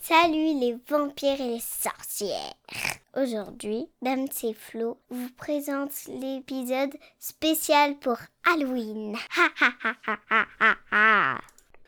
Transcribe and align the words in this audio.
Salut 0.00 0.58
les 0.58 0.76
vampires 0.88 1.40
et 1.40 1.54
les 1.54 1.60
sorcières. 1.60 2.54
Aujourd'hui, 3.16 3.88
Dame 4.02 4.26
c'est 4.30 4.52
Flo 4.52 4.98
vous 5.10 5.28
présente 5.36 5.90
l'épisode 6.08 6.94
spécial 7.18 7.96
pour 8.00 8.16
Halloween. 8.44 9.14
Ha 9.36 9.48
ha 9.60 9.72
ha 9.82 9.94
ha 10.06 10.16
ha 10.30 10.46
ha 10.60 10.76
ha. 10.90 11.40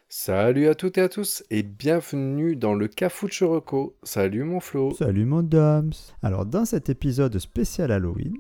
Salut 0.09 0.68
à 0.68 0.75
toutes 0.75 0.98
et 0.98 1.02
à 1.02 1.09
tous 1.09 1.43
et 1.50 1.62
bienvenue 1.62 2.57
dans 2.57 2.75
le 2.75 2.88
Cafouche 2.88 3.43
Reco. 3.43 3.96
Salut 4.02 4.45
mon 4.45 4.61
Flo. 4.61 4.93
Salut 4.95 5.25
mon 5.25 5.43
Dams. 5.43 5.93
Alors 6.22 6.46
dans 6.46 6.64
cet 6.64 6.88
épisode 6.88 7.38
spécial 7.38 7.91
Halloween, 7.91 8.36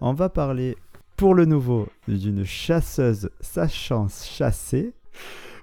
on 0.00 0.12
va 0.12 0.28
parler 0.28 0.76
pour 1.20 1.34
le 1.34 1.44
nouveau 1.44 1.86
d'une 2.08 2.46
chasseuse 2.46 3.28
sachant 3.42 4.08
chasser. 4.08 4.94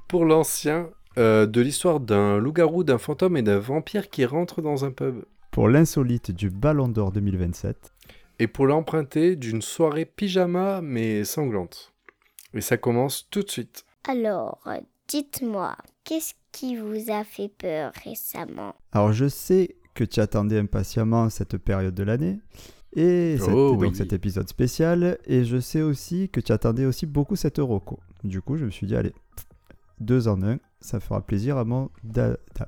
Pour 0.07 0.23
l'ancien, 0.23 0.91
euh, 1.17 1.47
de 1.47 1.61
l'histoire 1.61 1.99
d'un 1.99 2.37
loup-garou, 2.37 2.83
d'un 2.83 2.99
fantôme 2.99 3.37
et 3.37 3.41
d'un 3.41 3.57
vampire 3.57 4.11
qui 4.11 4.23
rentre 4.23 4.61
dans 4.61 4.85
un 4.85 4.91
pub. 4.91 5.25
Pour 5.49 5.67
l'insolite 5.67 6.29
du 6.29 6.51
Ballon 6.51 6.87
d'Or 6.87 7.11
2027. 7.11 7.91
Et 8.37 8.45
pour 8.45 8.67
l'emprunter 8.67 9.35
d'une 9.35 9.63
soirée 9.63 10.05
pyjama 10.05 10.81
mais 10.83 11.23
sanglante. 11.23 11.91
Et 12.53 12.61
ça 12.61 12.77
commence 12.77 13.27
tout 13.31 13.41
de 13.41 13.49
suite. 13.49 13.83
Alors, 14.07 14.61
dites-moi, 15.07 15.75
qu'est-ce 16.03 16.35
qui 16.51 16.75
vous 16.75 17.11
a 17.11 17.23
fait 17.23 17.49
peur 17.49 17.93
récemment? 18.03 18.75
Alors 18.91 19.11
je 19.11 19.27
sais 19.27 19.75
que 19.95 20.03
tu 20.03 20.19
attendais 20.19 20.59
impatiemment 20.59 21.31
cette 21.31 21.57
période 21.57 21.95
de 21.95 22.03
l'année. 22.03 22.37
Et 22.99 23.37
Oh, 23.47 23.75
donc 23.79 23.95
cet 23.95 24.11
épisode 24.11 24.49
spécial. 24.49 25.17
Et 25.25 25.43
je 25.45 25.59
sais 25.59 25.81
aussi 25.83 26.29
que 26.29 26.39
tu 26.41 26.51
attendais 26.51 26.85
aussi 26.85 27.05
beaucoup 27.05 27.35
cette 27.35 27.59
Euroco. 27.59 27.99
Du 28.23 28.41
coup, 28.41 28.57
je 28.57 28.65
me 28.65 28.71
suis 28.71 28.87
dit, 28.87 28.95
allez, 28.95 29.13
deux 29.99 30.27
en 30.27 30.41
un, 30.43 30.57
ça 30.81 30.99
fera 30.99 31.21
plaisir 31.21 31.57
à 31.57 31.63
mon 31.63 31.89
da- 32.03 32.37
Dams. 32.55 32.67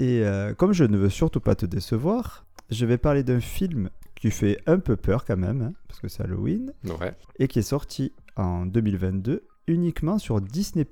Et 0.00 0.20
euh, 0.24 0.52
comme 0.54 0.72
je 0.72 0.84
ne 0.84 0.96
veux 0.96 1.08
surtout 1.08 1.40
pas 1.40 1.54
te 1.54 1.64
décevoir, 1.64 2.44
je 2.70 2.84
vais 2.86 2.98
parler 2.98 3.22
d'un 3.22 3.40
film 3.40 3.88
qui 4.16 4.30
fait 4.30 4.58
un 4.66 4.78
peu 4.78 4.96
peur 4.96 5.24
quand 5.24 5.36
même, 5.36 5.62
hein, 5.62 5.72
parce 5.88 6.00
que 6.00 6.08
c'est 6.08 6.22
Halloween, 6.22 6.72
Ouais. 7.00 7.14
et 7.38 7.48
qui 7.48 7.60
est 7.60 7.62
sorti 7.62 8.12
en 8.36 8.66
2022 8.66 9.44
uniquement 9.68 10.18
sur 10.18 10.40
Disney+. 10.40 10.86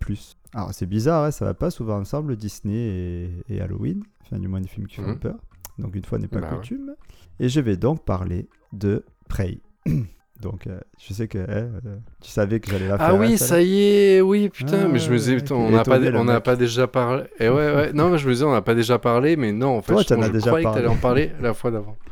Alors 0.54 0.72
c'est 0.72 0.86
bizarre, 0.86 1.24
hein, 1.24 1.30
ça 1.30 1.44
va 1.44 1.54
pas 1.54 1.70
souvent 1.70 1.98
ensemble 1.98 2.36
Disney 2.36 2.74
et, 2.76 3.30
et 3.48 3.60
Halloween, 3.60 4.02
enfin 4.22 4.38
du 4.38 4.46
moins 4.48 4.60
des 4.60 4.68
films 4.68 4.86
qui 4.86 4.96
font 4.96 5.08
Mhm. 5.08 5.18
peur. 5.18 5.36
Donc 5.78 5.94
une 5.96 6.04
fois 6.04 6.18
n'est 6.18 6.28
pas 6.28 6.40
Bah 6.40 6.50
ouais. 6.50 6.56
coutume. 6.56 6.94
Et 7.40 7.48
je 7.48 7.60
vais 7.60 7.76
donc 7.76 8.04
parler 8.04 8.48
de 8.72 9.04
Prey. 9.28 9.58
donc 10.40 10.66
euh, 10.66 10.78
je 11.00 11.12
sais 11.14 11.26
que 11.28 11.38
hein, 11.38 11.70
euh, 11.86 11.96
tu 12.20 12.30
savais 12.30 12.60
que 12.60 12.70
j'allais 12.70 12.88
la 12.88 12.98
faire. 12.98 13.06
Ah 13.08 13.12
hein, 13.12 13.18
oui, 13.20 13.38
celle-là. 13.38 13.46
ça 13.56 13.62
y 13.62 13.80
est, 13.82 14.20
oui, 14.20 14.48
putain, 14.50 14.82
Ah, 14.84 14.88
mais 14.88 14.98
je 14.98 15.10
me 15.10 15.16
disais, 15.16 15.32
ouais, 15.34 15.38
putain, 15.38 15.54
on 15.54 15.70
n'a 15.70 15.84
pas, 15.84 15.98
on 16.00 16.40
pas 16.40 16.56
déjà 16.56 16.86
parlé. 16.86 17.24
Et 17.40 17.48
ouais, 17.48 17.74
ouais, 17.74 17.92
non, 17.92 18.10
mais 18.10 18.18
je 18.18 18.26
me 18.28 18.32
disais, 18.32 18.44
on 18.44 18.52
n'a 18.52 18.62
pas 18.62 18.74
déjà 18.74 18.98
parlé, 18.98 19.36
mais 19.36 19.52
non, 19.52 19.76
en 19.78 19.82
fait, 19.82 19.92
Toi, 19.94 20.02
je, 20.02 20.14
déjà 20.32 20.48
croyais 20.50 20.64
que 20.64 20.68
parlé. 20.70 20.82
t'allais 20.82 20.94
en 20.94 20.96
parler 21.00 21.30
la 21.40 21.54
fois 21.54 21.70
d'avant. 21.70 21.96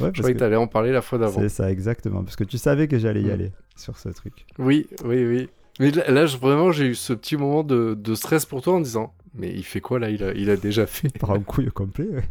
Ouais, 0.00 0.10
Je 0.14 0.20
croyais 0.20 0.34
que 0.34 0.38
que 0.38 0.44
t'allais 0.44 0.54
en 0.54 0.68
parler 0.68 0.92
la 0.92 1.02
fois 1.02 1.18
d'avant. 1.18 1.40
c'est 1.40 1.48
ça 1.48 1.72
exactement, 1.72 2.22
parce 2.22 2.36
que 2.36 2.44
tu 2.44 2.56
savais 2.56 2.86
que 2.86 3.00
j'allais 3.00 3.20
y 3.22 3.24
Mhm. 3.24 3.30
aller 3.32 3.52
sur 3.74 3.96
ce 3.98 4.08
truc. 4.10 4.46
Oui, 4.56 4.86
oui, 5.04 5.24
oui. 5.26 5.48
Mais 5.80 5.90
là, 5.90 6.24
vraiment, 6.26 6.70
j'ai 6.70 6.86
eu 6.86 6.94
ce 6.94 7.12
petit 7.12 7.36
moment 7.36 7.64
de, 7.64 7.94
de 7.94 8.14
stress 8.14 8.46
pour 8.46 8.62
toi 8.62 8.74
en 8.74 8.80
disant, 8.80 9.12
mais 9.34 9.52
il 9.52 9.64
fait 9.64 9.80
quoi 9.80 9.98
là? 9.98 10.08
Il 10.10 10.22
a, 10.22 10.32
il 10.34 10.50
a 10.50 10.56
déjà 10.56 10.86
fait. 10.86 11.08
Par 11.18 11.32
un 11.32 11.40
couille 11.40 11.66
complet. 11.72 12.06
ouais. 12.12 12.22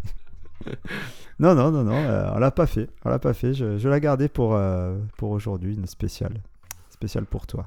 non, 1.40 1.56
non, 1.56 1.72
non, 1.72 1.84
non, 1.84 1.96
euh, 1.96 2.32
on 2.34 2.40
l'a 2.40 2.52
pas 2.52 2.68
fait. 2.68 2.90
On 3.06 3.10
l'a 3.10 3.20
pas 3.20 3.34
fait. 3.34 3.54
Je, 3.54 3.78
je 3.78 3.90
l'ai 3.90 4.00
gardé 4.00 4.28
pour, 4.28 4.56
euh, 4.56 4.98
pour 5.18 5.32
aujourd'hui, 5.32 5.76
une 5.76 5.88
spéciale. 5.88 6.42
Spéciale 6.90 7.26
pour 7.26 7.46
toi. 7.48 7.64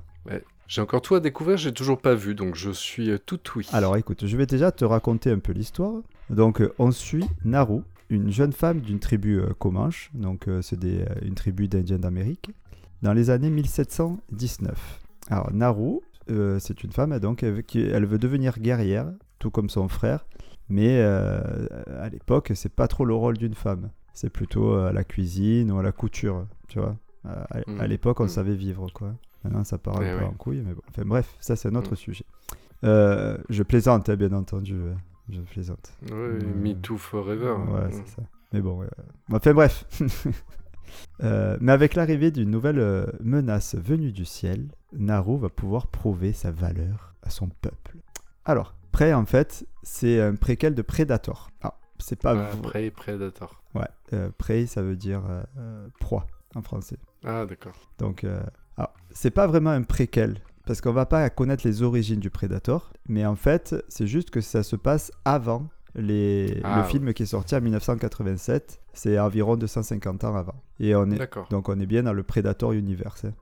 J'ai 0.66 0.80
encore 0.80 1.02
tout 1.02 1.16
à 1.16 1.20
découvrir, 1.20 1.56
j'ai 1.56 1.72
toujours 1.72 2.00
pas 2.00 2.14
vu, 2.14 2.36
donc 2.36 2.54
je 2.54 2.70
suis 2.70 3.10
euh, 3.10 3.18
tout 3.18 3.40
oui. 3.56 3.68
Alors 3.72 3.96
écoute, 3.96 4.24
je 4.24 4.36
vais 4.36 4.46
déjà 4.46 4.70
te 4.70 4.84
raconter 4.84 5.30
un 5.30 5.40
peu 5.40 5.52
l'histoire. 5.52 5.94
Donc 6.30 6.62
on 6.78 6.92
suit 6.92 7.24
Naru, 7.44 7.80
une 8.08 8.30
jeune 8.30 8.52
femme 8.52 8.80
d'une 8.80 9.00
tribu 9.00 9.40
euh, 9.40 9.52
Comanche, 9.58 10.10
donc 10.14 10.46
c'est 10.62 10.78
une 11.22 11.34
tribu 11.34 11.66
d'Indiens 11.66 11.98
d'Amérique, 11.98 12.50
dans 13.02 13.12
les 13.12 13.30
années 13.30 13.50
1719. 13.50 15.00
Alors 15.28 15.52
Naru, 15.52 15.98
c'est 16.60 16.84
une 16.84 16.92
femme 16.92 17.18
donc 17.18 17.42
elle, 17.42 17.64
qui 17.64 17.80
elle 17.80 18.06
veut 18.06 18.18
devenir 18.18 18.60
guerrière, 18.60 19.10
tout 19.40 19.50
comme 19.50 19.70
son 19.70 19.88
frère, 19.88 20.24
mais 20.70 21.00
euh, 21.02 21.66
à 22.00 22.08
l'époque 22.08 22.52
c'est 22.54 22.72
pas 22.74 22.88
trop 22.88 23.04
le 23.04 23.14
rôle 23.14 23.36
d'une 23.36 23.54
femme. 23.54 23.90
C'est 24.14 24.30
plutôt 24.30 24.72
euh, 24.74 24.88
à 24.88 24.92
la 24.92 25.04
cuisine 25.04 25.70
ou 25.72 25.78
à 25.78 25.82
la 25.82 25.92
couture, 25.92 26.46
tu 26.68 26.78
vois. 26.78 26.96
À 27.24 27.42
à 27.56 27.60
Mhm. 27.66 27.82
l'époque 27.84 28.20
on 28.20 28.24
Mhm. 28.24 28.28
savait 28.30 28.54
vivre 28.54 28.88
quoi. 28.94 29.14
Maintenant 29.44 29.64
ça 29.64 29.76
Eh 29.76 29.80
peu 29.90 30.00
ouais. 30.00 30.24
en 30.24 30.32
couille, 30.32 30.62
mais 30.64 30.72
bon. 30.74 30.82
Enfin 30.88 31.02
bref, 31.04 31.36
ça 31.40 31.56
c'est 31.56 31.68
un 31.68 31.74
autre 31.74 31.90
Mhm. 31.90 31.96
sujet. 31.96 32.24
Euh, 32.84 33.36
je 33.50 33.62
plaisante, 33.62 34.08
hein, 34.08 34.16
bien 34.16 34.32
entendu. 34.32 34.74
euh, 34.74 34.94
Je 35.28 35.40
plaisante. 35.42 35.92
Euh, 36.10 36.40
Me 36.42 36.72
Too 36.74 36.96
Forever. 36.98 37.52
Ouais, 37.70 37.90
c'est 37.92 38.08
ça. 38.16 38.22
Mais 38.52 38.60
bon. 38.60 38.84
Enfin 39.32 39.52
bref. 39.54 39.84
Euh, 41.22 41.56
mais 41.60 41.70
avec 41.70 41.94
l'arrivée 41.94 42.32
d'une 42.32 42.50
nouvelle 42.50 43.12
menace 43.20 43.76
venue 43.76 44.10
du 44.10 44.24
ciel, 44.24 44.66
Naru 44.92 45.38
va 45.38 45.48
pouvoir 45.48 45.86
prouver 45.86 46.32
sa 46.32 46.50
valeur 46.50 47.14
à 47.22 47.30
son 47.30 47.48
peuple. 47.48 47.98
Alors, 48.44 48.74
Prey, 48.92 49.12
en 49.12 49.24
fait, 49.26 49.66
c'est 49.82 50.20
un 50.20 50.34
préquel 50.34 50.74
de 50.74 50.82
Predator. 50.82 51.50
Ah, 51.62 51.74
c'est 51.98 52.20
pas 52.20 52.30
Ah, 52.32 52.34
vrai. 52.34 52.60
Prey, 52.62 52.90
Predator. 52.90 53.62
Ouais, 53.74 53.86
euh, 54.12 54.30
Prey, 54.36 54.66
ça 54.66 54.82
veut 54.82 54.96
dire 54.96 55.22
euh, 55.28 55.42
euh, 55.58 55.88
proie 56.00 56.26
en 56.54 56.62
français. 56.62 56.96
Ah, 57.24 57.46
d'accord. 57.46 57.74
Donc, 57.98 58.24
euh, 58.24 58.40
alors, 58.76 58.92
c'est 59.12 59.30
pas 59.30 59.46
vraiment 59.46 59.70
un 59.70 59.82
préquel, 59.82 60.38
parce 60.66 60.80
qu'on 60.80 60.92
va 60.92 61.06
pas 61.06 61.28
connaître 61.30 61.66
les 61.66 61.82
origines 61.82 62.20
du 62.20 62.30
Predator, 62.30 62.92
mais 63.08 63.24
en 63.26 63.36
fait, 63.36 63.74
c'est 63.88 64.06
juste 64.06 64.30
que 64.30 64.40
ça 64.40 64.62
se 64.62 64.76
passe 64.76 65.12
avant 65.24 65.68
les... 65.94 66.60
Ah, 66.64 66.76
le 66.76 66.82
ouais. 66.82 66.88
film 66.88 67.12
qui 67.14 67.24
est 67.24 67.26
sorti 67.26 67.54
en 67.54 67.60
1987. 67.60 68.80
C'est 68.92 69.18
environ 69.18 69.56
250 69.56 70.24
ans 70.24 70.34
avant. 70.36 70.54
Et 70.78 70.94
on 70.94 71.10
est... 71.10 71.18
Donc, 71.50 71.68
on 71.68 71.78
est 71.78 71.86
bien 71.86 72.02
dans 72.04 72.12
le 72.12 72.22
Predator 72.22 72.72
Universe, 72.72 73.24
hein, 73.24 73.32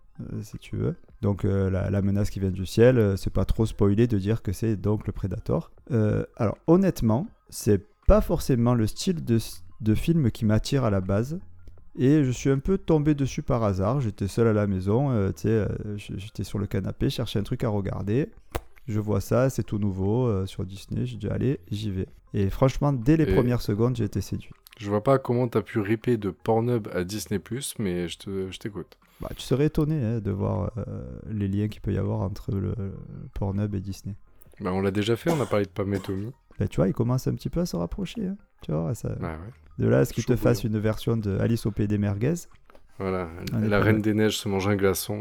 si 0.43 0.59
tu 0.59 0.77
veux. 0.77 0.95
Donc, 1.23 1.45
euh, 1.45 1.71
la, 1.71 1.91
la 1.91 2.03
menace 2.03 2.31
qui 2.31 2.41
vient 2.41 2.51
du 2.51 2.67
ciel, 2.67 2.99
euh, 2.99 3.17
c'est 3.17 3.33
pas 3.33 3.45
trop 3.45 3.67
spoilé 3.67 4.06
de 4.06 4.19
dire 4.19 4.43
que 4.43 4.53
c'est 4.53 4.77
donc 4.77 5.06
le 5.06 5.12
Predator. 5.12 5.71
Euh, 5.91 6.25
alors, 6.37 6.56
honnêtement, 6.67 7.27
c'est 7.51 7.84
pas 8.06 8.21
forcément 8.21 8.75
le 8.75 8.87
style 8.87 9.25
de, 9.25 9.39
de 9.81 9.95
film 9.95 10.31
qui 10.31 10.45
m'attire 10.45 10.84
à 10.84 10.91
la 10.91 11.01
base. 11.01 11.39
Et 11.99 12.23
je 12.23 12.31
suis 12.31 12.51
un 12.51 12.59
peu 12.61 12.78
tombé 12.78 13.15
dessus 13.15 13.43
par 13.43 13.65
hasard. 13.65 14.01
J'étais 14.01 14.28
seul 14.28 14.47
à 14.47 14.53
la 14.53 14.67
maison, 14.69 15.11
euh, 15.11 15.33
euh, 15.47 15.67
j'étais 15.97 16.45
sur 16.45 16.59
le 16.61 16.67
canapé, 16.67 17.11
cherchais 17.11 17.41
un 17.41 17.43
truc 17.43 17.65
à 17.65 17.69
regarder. 17.69 18.31
Je 18.87 19.01
vois 19.01 19.21
ça, 19.21 19.51
c'est 19.51 19.65
tout 19.65 19.78
nouveau 19.78 20.27
euh, 20.27 20.47
sur 20.47 20.65
Disney. 20.65 21.05
J'ai 21.07 21.17
dit 21.17 21.28
allez, 21.28 21.59
j'y 21.71 21.91
vais. 21.91 22.07
Et 22.34 22.51
franchement, 22.51 22.93
dès 22.93 23.17
les 23.17 23.25
Et- 23.25 23.34
premières 23.34 23.61
secondes, 23.61 23.97
j'ai 23.97 24.05
été 24.05 24.21
séduit. 24.21 24.51
Je 24.78 24.89
vois 24.89 25.03
pas 25.03 25.19
comment 25.19 25.49
t'as 25.49 25.61
pu 25.62 25.81
ripper 25.81 26.17
de 26.17 26.31
Pornhub 26.31 26.87
à 26.95 27.03
Disney+, 27.03 27.41
mais 27.81 28.07
je 28.09 28.59
t'écoute. 28.59 28.97
Bah, 29.21 29.29
tu 29.37 29.43
serais 29.43 29.67
étonné 29.67 30.03
hein, 30.05 30.21
de 30.21 30.31
voir 30.31 30.71
euh, 30.79 31.03
les 31.31 31.49
liens 31.49 31.69
qu'il 31.69 31.81
peut 31.81 31.93
y 31.93 31.99
avoir 31.99 32.21
entre 32.21 32.53
le, 32.53 32.75
le 32.79 32.93
Pornhub 33.34 33.75
et 33.75 33.81
Disney. 33.81 34.15
Bah, 34.61 34.73
on 34.73 34.81
l'a 34.81 34.91
déjà 34.93 35.17
fait, 35.17 35.31
on 35.31 35.41
a 35.41 35.47
parlé 35.47 35.65
de 35.65 35.71
Pam 35.71 35.93
et 35.95 35.99
Tommy. 36.01 36.33
Bah, 36.59 36.69
tu 36.69 36.77
vois, 36.77 36.89
ils 36.89 36.95
commencent 36.95 37.27
un 37.27 37.34
petit 37.34 37.51
peu 37.51 37.61
à 37.61 37.67
se 37.67 37.77
rapprocher. 37.77 38.27
hein. 38.27 38.37
Tu 38.62 38.73
vois, 38.73 38.95
ça... 38.95 39.11
Bah 39.21 39.33
ouais. 39.33 39.84
de 39.84 39.89
là 39.89 39.99
à 39.99 40.05
ce 40.05 40.12
qu'ils 40.12 40.25
te 40.25 40.34
fassent 40.37 40.62
bouillant. 40.62 40.75
une 40.77 40.81
version 40.81 41.17
de 41.17 41.39
Alice 41.39 41.65
au 41.67 41.71
pays 41.71 41.87
des 41.89 41.99
merguez. 41.99 42.34
Voilà. 42.99 43.28
On 43.53 43.61
La 43.61 43.78
Reine 43.78 44.03
des 44.03 44.12
Neiges 44.15 44.39
se 44.39 44.49
mange 44.49 44.67
un 44.67 44.75
glaçon. 44.75 45.15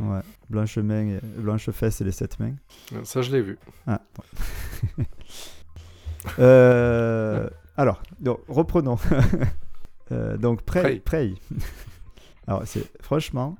Ouais. 0.00 0.20
Blanche 0.50 0.78
main, 0.78 1.08
et- 1.08 1.20
blanche 1.40 1.68
fesse 1.70 2.00
et 2.00 2.04
les 2.04 2.12
sept 2.12 2.38
mains. 2.38 2.54
Ça, 3.02 3.22
je 3.22 3.32
l'ai 3.32 3.42
vu. 3.42 3.58
Ah. 3.86 4.00
Euh, 6.38 7.48
alors, 7.76 8.02
donc, 8.20 8.40
reprenons. 8.48 8.96
Euh, 10.12 10.36
donc, 10.36 10.60
Prey. 10.62 11.00
Prey. 11.00 11.32
Alors, 12.46 12.62
c'est 12.66 12.90
franchement, 13.02 13.56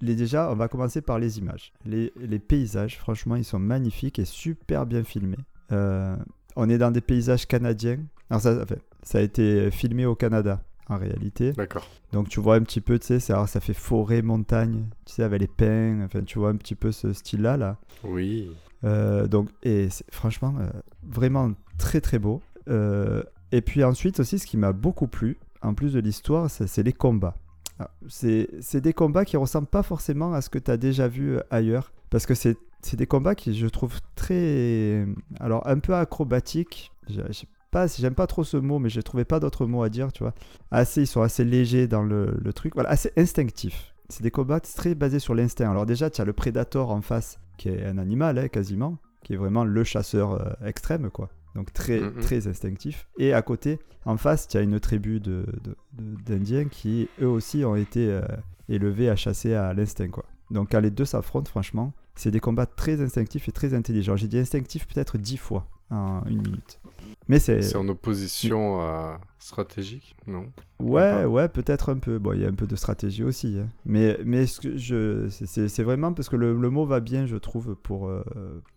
les, 0.00 0.14
déjà, 0.14 0.50
on 0.50 0.54
va 0.54 0.68
commencer 0.68 1.00
par 1.00 1.18
les 1.18 1.38
images. 1.38 1.72
Les, 1.84 2.12
les 2.16 2.38
paysages, 2.38 2.98
franchement, 2.98 3.36
ils 3.36 3.44
sont 3.44 3.58
magnifiques 3.58 4.18
et 4.18 4.24
super 4.24 4.86
bien 4.86 5.04
filmés. 5.04 5.38
Euh, 5.72 6.16
on 6.56 6.68
est 6.68 6.78
dans 6.78 6.90
des 6.90 7.00
paysages 7.00 7.46
canadiens. 7.46 7.98
Alors, 8.30 8.42
ça, 8.42 8.62
enfin, 8.62 8.76
ça 9.02 9.18
a 9.18 9.20
été 9.20 9.70
filmé 9.70 10.06
au 10.06 10.14
Canada, 10.14 10.62
en 10.88 10.96
réalité. 10.96 11.52
D'accord. 11.52 11.86
Donc 12.12 12.28
tu 12.28 12.40
vois 12.40 12.54
un 12.54 12.62
petit 12.62 12.80
peu, 12.80 12.98
tu 12.98 13.06
sais, 13.06 13.20
ça, 13.20 13.46
ça 13.46 13.60
fait 13.60 13.74
forêt, 13.74 14.22
montagne, 14.22 14.84
tu 15.04 15.14
sais, 15.14 15.24
avec 15.24 15.40
les 15.40 15.48
pins, 15.48 16.02
enfin 16.04 16.22
tu 16.22 16.38
vois 16.38 16.50
un 16.50 16.56
petit 16.56 16.76
peu 16.76 16.92
ce 16.92 17.12
style-là, 17.12 17.56
là. 17.56 17.76
Oui. 18.04 18.50
Euh, 18.84 19.26
donc, 19.26 19.48
et 19.62 19.90
c'est 19.90 20.08
franchement, 20.12 20.54
euh, 20.60 20.70
vraiment 21.02 21.52
très 21.76 22.00
très 22.00 22.20
beau. 22.20 22.40
Euh, 22.68 23.22
et 23.50 23.62
puis 23.62 23.82
ensuite 23.82 24.20
aussi, 24.20 24.38
ce 24.38 24.46
qui 24.46 24.56
m'a 24.56 24.72
beaucoup 24.72 25.08
plu, 25.08 25.38
en 25.60 25.74
plus 25.74 25.92
de 25.92 26.00
l'histoire, 26.00 26.50
c'est 26.50 26.82
les 26.82 26.92
combats. 26.92 27.36
Ah, 27.78 27.90
C'est 28.08 28.80
des 28.80 28.92
combats 28.92 29.24
qui 29.24 29.36
ressemblent 29.36 29.66
pas 29.66 29.82
forcément 29.82 30.32
à 30.32 30.40
ce 30.40 30.48
que 30.48 30.58
tu 30.58 30.70
as 30.70 30.76
déjà 30.76 31.08
vu 31.08 31.36
euh, 31.36 31.40
ailleurs, 31.50 31.92
parce 32.10 32.26
que 32.26 32.34
c'est 32.34 32.56
des 32.94 33.06
combats 33.06 33.34
qui, 33.34 33.54
je 33.54 33.66
trouve, 33.66 33.98
très... 34.14 35.06
Alors, 35.40 35.66
un 35.66 35.78
peu 35.78 35.94
acrobatiques. 35.94 36.92
Pas, 37.70 37.88
j'aime 37.88 38.14
pas 38.14 38.28
trop 38.28 38.44
ce 38.44 38.56
mot, 38.56 38.78
mais 38.78 38.88
je 38.88 39.00
trouvais 39.00 39.24
pas 39.24 39.40
d'autres 39.40 39.66
mots 39.66 39.82
à 39.82 39.88
dire, 39.88 40.12
tu 40.12 40.22
vois. 40.22 40.34
Assez, 40.70 41.02
ils 41.02 41.06
sont 41.08 41.22
assez 41.22 41.44
légers 41.44 41.88
dans 41.88 42.02
le, 42.04 42.36
le 42.40 42.52
truc. 42.52 42.74
Voilà, 42.74 42.90
assez 42.90 43.12
instinctifs. 43.16 43.92
c'est 44.08 44.22
des 44.22 44.30
combats 44.30 44.60
très 44.60 44.94
basés 44.94 45.18
sur 45.18 45.34
l'instinct. 45.34 45.70
Alors 45.70 45.86
déjà, 45.86 46.08
tu 46.10 46.20
as 46.20 46.24
le 46.24 46.32
Predator 46.32 46.90
en 46.92 47.00
face, 47.02 47.40
qui 47.56 47.68
est 47.70 47.84
un 47.84 47.98
animal 47.98 48.38
hein, 48.38 48.48
quasiment, 48.48 48.98
qui 49.24 49.32
est 49.34 49.36
vraiment 49.36 49.64
le 49.64 49.82
chasseur 49.84 50.32
euh, 50.34 50.52
extrême, 50.64 51.10
quoi. 51.10 51.30
Donc 51.54 51.72
très, 51.72 52.00
Mhm. 52.00 52.20
très 52.20 52.48
instinctif. 52.48 53.08
Et 53.18 53.32
à 53.32 53.42
côté, 53.42 53.78
en 54.04 54.16
face, 54.16 54.48
tu 54.48 54.56
as 54.56 54.60
une 54.62 54.80
tribu 54.80 55.20
d'Indiens 55.92 56.66
qui, 56.68 57.08
eux 57.20 57.28
aussi, 57.28 57.64
ont 57.64 57.76
été 57.76 58.08
euh, 58.10 58.22
élevés 58.68 59.08
à 59.08 59.16
chasser 59.16 59.54
à 59.54 59.72
l'instinct, 59.72 60.08
quoi. 60.08 60.24
Donc 60.50 60.70
quand 60.72 60.80
les 60.80 60.90
deux 60.90 61.04
s'affrontent, 61.04 61.48
franchement, 61.48 61.92
c'est 62.14 62.30
des 62.30 62.40
combats 62.40 62.66
très 62.66 63.00
instinctifs 63.00 63.48
et 63.48 63.52
très 63.52 63.74
intelligents. 63.74 64.16
J'ai 64.16 64.28
dit 64.28 64.38
instinctif 64.38 64.86
peut-être 64.86 65.18
dix 65.18 65.36
fois 65.36 65.66
en 65.90 66.22
une 66.26 66.42
minute. 66.42 66.80
Mais 67.28 67.38
c'est... 67.38 67.62
C'est 67.62 67.76
en 67.76 67.88
opposition 67.88 68.80
à 68.80 69.20
stratégique, 69.38 70.14
non? 70.26 70.46
Ouais, 70.80 71.24
ouais, 71.24 71.48
peut-être 71.48 71.88
un 71.90 71.98
peu. 71.98 72.18
Bon, 72.18 72.32
il 72.32 72.40
y 72.40 72.44
a 72.44 72.48
un 72.48 72.54
peu 72.54 72.66
de 72.66 72.76
stratégie 72.76 73.22
aussi. 73.24 73.58
hein. 73.58 73.68
Mais, 73.86 74.18
mais 74.24 74.46
ce 74.46 74.60
que 74.60 74.76
je, 74.76 75.28
c'est 75.30 75.82
vraiment 75.82 76.12
parce 76.12 76.28
que 76.28 76.36
le, 76.36 76.58
le 76.58 76.70
mot 76.70 76.84
va 76.84 77.00
bien, 77.00 77.26
je 77.26 77.36
trouve, 77.36 77.74
pour, 77.76 78.08
euh, 78.08 78.22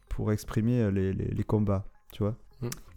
pour 0.09 0.31
exprimer 0.31 0.89
les, 0.91 1.11
les, 1.13 1.25
les 1.25 1.43
combats, 1.43 1.85
tu 2.13 2.23
vois. 2.23 2.35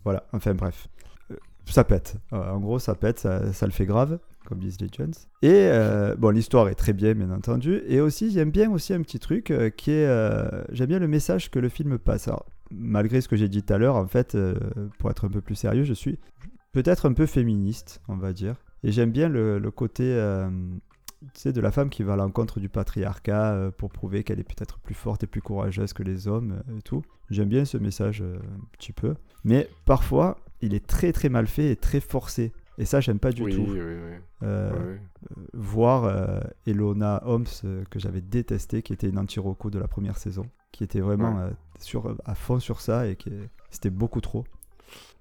Voilà, 0.05 0.25
enfin 0.33 0.55
bref. 0.55 0.89
Euh, 1.31 1.37
Ça 1.67 1.85
pète. 1.85 2.17
Euh, 2.33 2.51
en 2.51 2.59
gros, 2.61 2.79
ça 2.79 2.95
pète, 2.95 3.19
ça, 3.19 3.67
le 3.67 3.73
fait 3.73 3.87
grave, 3.87 4.19
comme 4.47 4.59
disent 4.59 4.81
les 4.81 4.89
Jones. 4.91 5.13
Et 5.43 5.51
euh, 5.53 6.15
bon, 6.17 6.31
l'histoire 6.31 6.69
est 6.69 6.75
très 6.75 6.93
bien, 6.93 7.15
bien 7.15 7.31
entendu. 7.31 7.83
Et 7.87 8.01
aussi, 8.01 8.31
j'aime 8.31 8.51
bien 8.51 8.71
aussi 8.71 8.95
un 8.95 9.03
petit 9.03 9.19
truc 9.19 9.53
qui 9.77 9.91
est. 9.91 10.07
j'aime 10.73 10.89
bien 10.89 10.99
le 10.99 11.09
message 11.09 11.51
que 11.51 11.59
le 11.59 11.69
film 11.69 11.99
passe. 11.99 12.29
Alors, 12.29 12.47
malgré 12.71 13.21
ce 13.21 13.29
que 13.29 13.37
j'ai 13.37 13.49
dit 13.49 13.63
tout 13.63 13.73
à 13.73 13.79
l'heure, 13.79 13.97
en 13.97 14.07
fait, 14.07 14.37
pour 14.99 15.11
être 15.11 15.27
un 15.27 15.31
peu 15.31 15.41
plus 15.41 15.55
sérieux, 15.55 15.85
je 15.85 15.95
suis 15.95 16.19
peut-être 16.73 17.09
un 17.09 17.13
peu 17.13 17.27
féministe, 17.27 18.01
on 18.09 18.17
va 18.17 18.33
dire. 18.33 18.57
Et 18.83 18.93
j'aime 18.93 19.11
bien 19.11 19.29
le, 19.29 19.61
côté 19.71 20.05
sais, 21.35 21.53
de 21.53 21.61
la 21.61 21.71
femme 21.71 21.91
qui 21.91 22.03
va 22.03 22.15
à 22.15 22.17
l'encontre 22.17 22.61
du 22.61 22.69
patriarcat 22.69 23.53
euh, 23.53 23.71
pour 23.71 23.91
prouver 23.91 24.25
qu'elle 24.25 24.41
est 24.41 24.45
peut-être 24.45 24.79
plus 24.79 24.95
forte 24.95 25.23
et 25.23 25.27
plus 25.27 25.43
courageuse 25.43 25.93
que 25.93 26.03
les 26.03 26.29
hommes 26.29 26.63
euh, 26.69 26.79
et 26.79 26.83
tout. 26.83 27.03
J'aime 27.31 27.49
bien 27.49 27.65
ce 27.65 27.77
message 27.77 28.23
euh, 28.23 28.37
un 28.39 28.65
petit 28.73 28.93
peu. 28.93 29.15
Mais 29.45 29.69
parfois, 29.85 30.39
il 30.61 30.75
est 30.75 30.87
très 30.87 31.13
très 31.13 31.29
mal 31.29 31.47
fait 31.47 31.71
et 31.71 31.77
très 31.77 32.01
forcé. 32.01 32.53
Et 32.79 32.85
ça, 32.87 33.01
j'aime 33.01 33.19
pas 33.19 33.33
du 33.33 33.43
Oui, 33.43 33.55
tout. 33.55 33.71
oui, 33.71 33.79
oui. 33.81 34.47
Voir 35.53 36.41
Elona 36.67 37.21
Holmes, 37.27 37.45
que 37.91 37.99
j'avais 37.99 38.21
détesté, 38.23 38.83
qui 38.83 38.93
était 38.93 39.09
une 39.09 39.19
anti-Rocco 39.19 39.69
de 39.71 39.79
la 39.79 39.87
première 39.89 40.17
saison, 40.17 40.47
qui 40.73 40.85
était 40.85 41.01
vraiment 41.01 41.37
Ouais. 41.37 41.51
sur, 41.79 42.17
à 42.25 42.35
fond 42.35 42.59
sur 42.59 42.81
ça 42.81 43.07
et 43.07 43.17
qui 43.17 43.31
c'était 43.71 43.91
beaucoup 43.91 44.21
trop. 44.21 44.45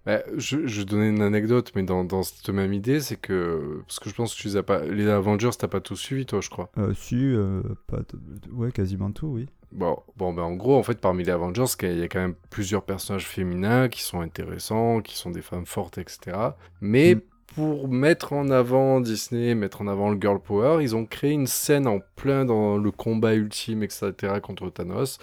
Bah, 0.05 0.21
je, 0.37 0.65
je 0.65 0.79
vais 0.79 0.85
donner 0.85 1.09
une 1.09 1.21
anecdote, 1.21 1.71
mais 1.75 1.83
dans, 1.83 2.03
dans 2.03 2.23
cette 2.23 2.49
même 2.49 2.73
idée, 2.73 2.99
c'est 2.99 3.17
que. 3.17 3.81
Parce 3.85 3.99
que 3.99 4.09
je 4.09 4.15
pense 4.15 4.33
que 4.33 4.41
tu 4.41 4.47
les 4.47 4.57
as 4.57 4.63
pas. 4.63 4.83
Les 4.83 5.07
Avengers, 5.09 5.49
t'as 5.57 5.67
pas 5.67 5.81
tout 5.81 5.95
suivi, 5.95 6.25
toi, 6.25 6.39
je 6.41 6.49
crois. 6.49 6.69
Euh, 6.77 6.93
si, 6.95 7.15
euh, 7.17 7.61
pas 7.87 7.97
t- 8.03 8.17
ouais, 8.53 8.71
quasiment 8.71 9.11
tout, 9.11 9.27
oui. 9.27 9.47
Bon, 9.71 9.97
bon 10.17 10.33
ben 10.33 10.41
en 10.41 10.53
gros, 10.55 10.77
en 10.77 10.83
fait, 10.83 10.99
parmi 10.99 11.23
les 11.23 11.31
Avengers, 11.31 11.65
il 11.83 11.99
y 11.99 12.01
a 12.01 12.07
quand 12.07 12.19
même 12.21 12.33
plusieurs 12.49 12.81
personnages 12.83 13.27
féminins 13.27 13.87
qui 13.87 14.01
sont 14.01 14.19
intéressants, 14.21 15.01
qui 15.01 15.15
sont 15.15 15.29
des 15.29 15.43
femmes 15.43 15.67
fortes, 15.67 15.99
etc. 15.99 16.35
Mais 16.81 17.13
Mm. 17.15 17.21
pour 17.55 17.87
mettre 17.87 18.33
en 18.33 18.49
avant 18.49 18.99
Disney, 18.99 19.53
mettre 19.53 19.81
en 19.81 19.87
avant 19.87 20.09
le 20.09 20.19
girl 20.19 20.39
power, 20.39 20.81
ils 20.81 20.95
ont 20.95 21.05
créé 21.05 21.31
une 21.33 21.45
scène 21.45 21.85
en 21.87 21.99
plein 22.15 22.45
dans 22.45 22.77
le 22.77 22.89
combat 22.89 23.35
ultime, 23.35 23.83
etc. 23.83 24.13
contre 24.41 24.69
Thanos. 24.71 25.19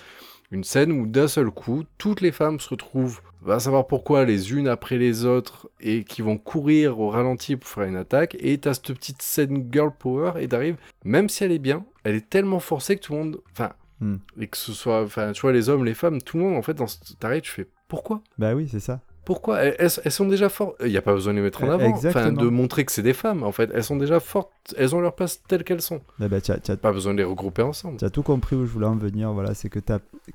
Une 0.53 0.63
scène 0.63 0.93
où 0.93 1.09
d'un 1.09 1.27
seul 1.27 1.51
coup, 1.51 1.83
toutes 1.99 2.21
les 2.21 2.31
femmes 2.31 2.61
se 2.61 2.69
retrouvent, 2.69 3.21
va 3.43 3.59
savoir 3.61 3.87
pourquoi, 3.87 4.25
les 4.25 4.53
unes 4.53 4.69
après 4.69 4.99
les 4.99 5.25
autres, 5.25 5.69
et 5.81 6.05
qui 6.05 6.23
vont 6.23 6.37
courir 6.39 6.99
au 7.01 7.09
ralenti 7.11 7.57
pour 7.57 7.69
faire 7.69 7.85
une 7.85 7.97
attaque. 7.97 8.37
Et 8.41 8.59
t'as 8.59 8.75
cette 8.75 8.93
petite 8.95 9.23
scène 9.23 9.69
girl 9.73 9.91
power, 9.99 10.33
et 10.41 10.49
t'arrives, 10.49 10.77
même 11.05 11.29
si 11.29 11.45
elle 11.45 11.53
est 11.53 11.59
bien, 11.59 11.85
elle 12.05 12.15
est 12.17 12.29
tellement 12.29 12.61
forcée 12.61 12.97
que 12.97 13.03
tout 13.03 13.13
le 13.13 13.19
monde. 13.19 13.41
Enfin, 13.53 13.73
Hmm. 13.99 14.17
et 14.39 14.47
que 14.47 14.59
ce 14.59 14.73
soit, 14.73 15.03
enfin, 15.03 15.33
tu 15.33 15.41
vois, 15.41 15.53
les 15.53 15.71
hommes, 15.71 15.85
les 15.87 15.95
femmes, 15.95 16.21
tout 16.21 16.37
le 16.37 16.43
monde, 16.45 16.57
en 16.57 16.61
fait, 16.63 16.75
dans 16.75 16.87
ce 16.87 16.99
t'arrêtes, 17.19 17.45
tu 17.45 17.51
fais 17.53 17.67
pourquoi? 17.89 18.21
Bah 18.37 18.55
oui, 18.55 18.69
c'est 18.71 18.79
ça. 18.81 19.01
Pourquoi? 19.25 19.61
Elles, 19.63 19.75
elles- 19.79 19.91
elles 20.05 20.13
sont 20.13 20.29
déjà 20.29 20.49
fortes. 20.51 20.77
Il 20.85 20.91
n'y 20.91 20.99
a 20.99 21.03
pas 21.03 21.15
besoin 21.15 21.33
de 21.33 21.39
les 21.39 21.43
mettre 21.45 21.65
en 21.65 21.69
Euh, 21.69 21.73
avant. 21.75 21.91
Enfin, 21.97 22.31
de 22.31 22.47
montrer 22.47 22.85
que 22.85 22.93
c'est 22.93 23.03
des 23.03 23.15
femmes, 23.15 23.43
en 23.43 23.53
fait. 23.53 23.71
Elles 23.75 23.83
sont 23.83 23.97
déjà 23.97 24.21
fortes. 24.21 24.53
Elles 24.77 24.95
ont 24.95 25.01
leur 25.01 25.15
place 25.17 25.43
telle 25.49 25.65
qu'elles 25.65 25.81
sont. 25.81 26.01
Bah, 26.19 26.29
bah, 26.29 26.41
t'as- 26.43 26.59
t'as- 26.59 26.77
Pas 26.77 26.93
besoin 26.93 27.13
de 27.15 27.19
les 27.19 27.25
regrouper 27.25 27.63
ensemble. 27.63 27.97
Tu 27.97 28.05
as 28.05 28.11
tout 28.11 28.23
compris 28.23 28.55
où 28.55 28.67
je 28.67 28.71
voulais 28.71 28.87
en 28.87 28.97
venir. 28.97 29.33
Voilà, 29.33 29.55
c'est 29.55 29.69
que 29.71 29.81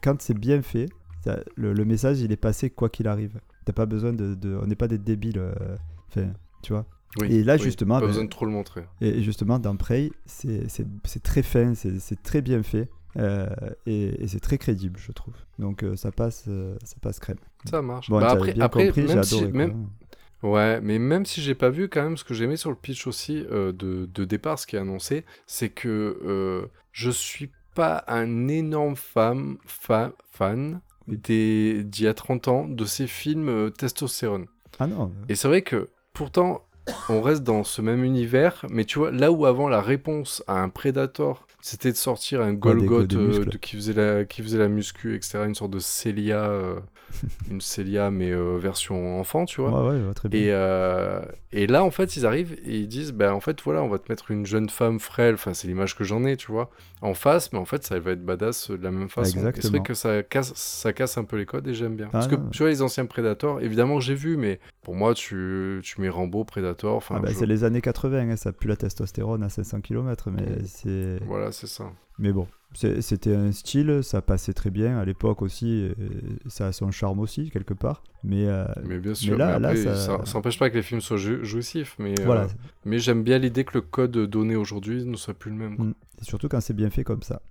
quand 0.02 0.22
c'est 0.22 0.34
bien 0.38 0.62
fait, 0.64 0.88
le, 1.56 1.74
le 1.74 1.86
message 1.86 2.20
il 2.22 2.32
est 2.32 2.38
passé 2.38 2.70
quoi 2.70 2.90
qu'il 2.90 3.08
arrive. 3.08 3.40
T'as 3.66 3.74
pas 3.74 3.86
besoin 3.86 4.14
de, 4.14 4.34
de- 4.36 4.58
on 4.62 4.66
n'est 4.68 4.76
pas 4.76 4.88
des 4.88 4.98
débiles. 4.98 5.38
euh, 5.40 6.26
tu 6.64 6.74
vois. 6.74 6.86
Oui, 7.20 7.28
Et 7.30 7.44
là, 7.44 7.56
oui, 7.56 7.62
justement, 7.62 7.96
Pas 7.96 8.02
ben, 8.02 8.08
besoin 8.08 8.24
de 8.24 8.30
trop 8.30 8.46
le 8.46 8.52
montrer. 8.52 8.84
Et 9.02 9.22
justement, 9.22 9.60
dans 9.60 9.76
Prey, 9.76 10.12
c'est 10.26 10.66
très 11.24 11.44
fin, 11.44 11.74
c'est 11.76 12.24
très 12.24 12.42
bien 12.42 12.64
fait. 12.64 12.90
euh, 13.18 13.50
et 13.86 14.24
et 14.24 14.28
c'est 14.30 14.40
très 14.40 14.58
crédible, 14.58 14.98
je 14.98 15.12
trouve. 15.12 15.34
Donc 15.60 15.84
euh, 15.84 15.98
ça 15.98 16.12
passe, 16.14 16.46
euh, 16.48 16.78
ça 16.86 16.96
passe 17.02 17.20
crème. 17.20 17.38
Ça 17.70 17.82
marche. 17.82 18.10
Bon, 18.10 18.20
Bah, 18.22 18.30
après, 18.32 18.54
bien 18.54 18.64
après 18.64 18.86
compris, 18.88 19.02
j'ai 19.08 19.16
même 19.16 19.24
si- 19.24 19.36
adoré. 19.36 19.52
quoi. 19.52 19.58
même- 19.60 19.88
Ouais, 20.44 20.82
mais 20.82 20.98
même 20.98 21.26
si 21.26 21.40
j'ai 21.42 21.54
pas 21.54 21.70
vu, 21.70 21.88
quand 21.90 22.02
même, 22.02 22.18
ce 22.18 22.24
que 22.24 22.34
j'aimais 22.34 22.56
sur 22.58 22.70
le 22.72 22.76
pitch 22.76 23.06
aussi 23.06 23.44
de, 23.44 23.74
de 24.12 24.26
départ, 24.26 24.58
ce 24.58 24.66
qui 24.66 24.76
est 24.76 24.80
annoncé, 24.80 25.24
c'est 25.46 25.70
que 25.70 26.68
je 26.94 27.10
suis 27.12 27.52
pas 27.76 28.04
un 28.08 28.48
énorme 28.48 28.96
fan, 28.96 29.58
fa- 29.66 30.14
fan 30.32 30.80
des- 31.08 31.84
d'il 31.84 32.06
y 32.06 32.08
a 32.08 32.14
30 32.14 32.48
ans 32.48 32.68
de 32.68 32.86
ces 32.86 33.08
films 33.08 33.50
euh, 33.50 33.70
testostérone. 33.70 34.46
Ah 34.80 34.88
non, 34.88 35.12
Et 35.30 35.36
c'est 35.36 35.48
vrai 35.48 35.62
que 35.62 35.90
pourtant, 36.14 36.64
on 37.10 37.22
reste 37.22 37.44
dans 37.44 37.64
ce 37.64 37.82
même 37.82 38.04
univers, 38.04 38.66
mais 38.70 38.86
tu 38.86 39.00
vois, 39.00 39.12
là 39.12 39.32
où 39.32 39.46
avant 39.46 39.70
la 39.70 39.82
réponse 39.82 40.44
à 40.48 40.62
un 40.62 40.70
Predator, 40.70 41.46
c'était 41.62 41.92
de 41.92 41.98
sortir 41.98 42.42
un 42.42 42.54
Golgoth 42.54 43.14
euh, 43.14 43.46
qui, 43.62 43.76
faisait 43.76 43.94
la, 43.94 44.26
qui 44.26 44.42
faisait 44.42 44.58
la 44.58 44.68
muscu, 44.68 45.16
etc., 45.16 45.46
une 45.46 45.56
sorte 45.56 45.72
de 45.72 45.80
Célia, 45.80 46.44
euh, 46.50 46.80
une 47.52 47.62
Célia, 47.62 48.12
mais 48.12 48.32
euh, 48.32 48.58
version 48.58 49.20
enfant, 49.20 49.46
tu 49.46 49.62
vois. 49.62 49.72
ouais, 49.84 49.90
ouais, 49.92 50.00
je 50.00 50.04
vois 50.06 50.14
très 50.14 50.30
bien. 50.30 50.40
Et, 50.40 50.48
euh, 50.52 51.22
et 51.52 51.68
là, 51.68 51.84
en 51.84 51.92
fait, 51.92 52.16
ils 52.16 52.26
arrivent 52.26 52.54
et 52.66 52.78
ils 52.80 52.88
disent, 52.88 53.12
ben 53.14 53.32
en 53.34 53.40
fait, 53.40 53.62
voilà, 53.62 53.84
on 53.84 53.90
va 53.90 54.00
te 54.00 54.12
mettre 54.12 54.32
une 54.32 54.46
jeune 54.46 54.70
femme 54.70 55.00
frêle, 55.00 55.34
enfin, 55.36 55.54
c'est 55.54 55.68
l'image 55.68 55.96
que 55.96 56.04
j'en 56.04 56.24
ai, 56.24 56.38
tu 56.38 56.52
vois, 56.52 56.70
en 57.02 57.14
face, 57.14 57.52
mais 57.54 57.60
en 57.60 57.66
fait, 57.66 57.84
ça 57.84 58.00
va 58.00 58.12
être 58.12 58.24
badass 58.26 58.72
de 58.72 58.82
la 58.84 58.92
même 58.92 59.10
façon. 59.10 59.30
Et 59.30 59.32
c'est 59.32 59.38
Exactement. 59.40 59.72
vrai 59.80 59.88
que 59.88 59.94
ça 59.94 60.24
casse, 60.24 60.54
ça 60.56 60.94
casse 60.94 61.18
un 61.18 61.24
peu 61.24 61.38
les 61.38 61.46
codes 61.46 61.68
et 61.68 61.74
j'aime 61.74 61.96
bien. 61.96 62.08
Parce 62.08 62.28
Ah 62.28 62.30
que, 62.30 62.36
non. 62.36 62.50
tu 62.52 62.60
vois, 62.60 62.70
les 62.70 62.82
anciens 62.82 63.06
Predators, 63.06 63.62
évidemment 63.62 64.00
j'ai 64.00 64.16
vu, 64.16 64.38
mais 64.38 64.60
pour 64.82 64.96
moi, 64.96 65.14
tu, 65.14 65.82
tu 65.84 66.00
mets 66.02 66.10
Rambo, 66.10 66.44
Predator, 66.46 66.96
enfin, 66.96 67.16
Ah 67.18 67.22
bah, 67.22 67.30
je- 67.32 67.36
C'est 67.36 67.46
les 67.46 67.64
années 67.64 67.82
80, 67.82 68.30
hein, 68.30 68.36
ça 68.36 68.52
pue 68.54 68.68
la 68.68 68.76
testostérone 68.78 69.44
à 69.44 69.50
500 69.50 69.82
km, 69.82 70.30
mais 70.32 70.42
Mm. 70.42 70.66
c'est. 70.66 71.20
voilà, 71.26 71.52
c'est 71.52 71.68
ça. 71.68 71.92
Mais 72.20 72.32
bon, 72.32 72.48
c'était 72.74 73.36
un 73.36 73.52
style, 73.52 74.00
ça 74.02 74.22
passait 74.22 74.54
très 74.54 74.70
bien 74.70 74.98
à 74.98 75.06
l'époque 75.06 75.42
aussi, 75.42 75.92
ça 76.48 76.68
a 76.68 76.72
son 76.72 76.90
charme 76.92 77.20
aussi 77.20 77.50
quelque 77.52 77.74
part. 77.74 78.04
Mais, 78.24 78.46
euh, 78.48 78.66
Mais 78.84 79.00
bien 79.00 79.14
sûr, 79.14 79.38
là- 79.38 79.60
mais 79.60 79.68
après, 79.68 79.84
là, 79.84 79.96
ça- 79.96 80.18
ça... 80.20 80.26
ça 80.26 80.38
empêche 80.38 80.58
pas 80.60 80.70
que 80.70 80.76
les 80.76 80.82
films 80.84 81.02
soient 81.02 81.18
jou- 81.18 81.44
jouissifs, 81.44 81.96
mais, 82.00 82.14
euh, 82.20 82.48
mais 82.86 83.00
j'aime 83.00 83.24
bien 83.24 83.40
l'idée 83.40 83.64
que 83.66 83.74
le 83.74 83.82
code 83.82 84.12
donné 84.12 84.56
aujourd'hui 84.56 85.04
ne 85.06 85.16
soit 85.18 85.34
plus 85.34 85.52
le 85.52 85.58
même. 85.58 85.76
quoi. 85.76 85.86
Mm. 85.86 85.94
Et 86.22 86.24
surtout 86.24 86.48
quand 86.48 86.62
c'est 86.62 86.76
bien 86.76 86.90
fait 86.90 87.04
comme 87.04 87.24
ça. 87.24 87.42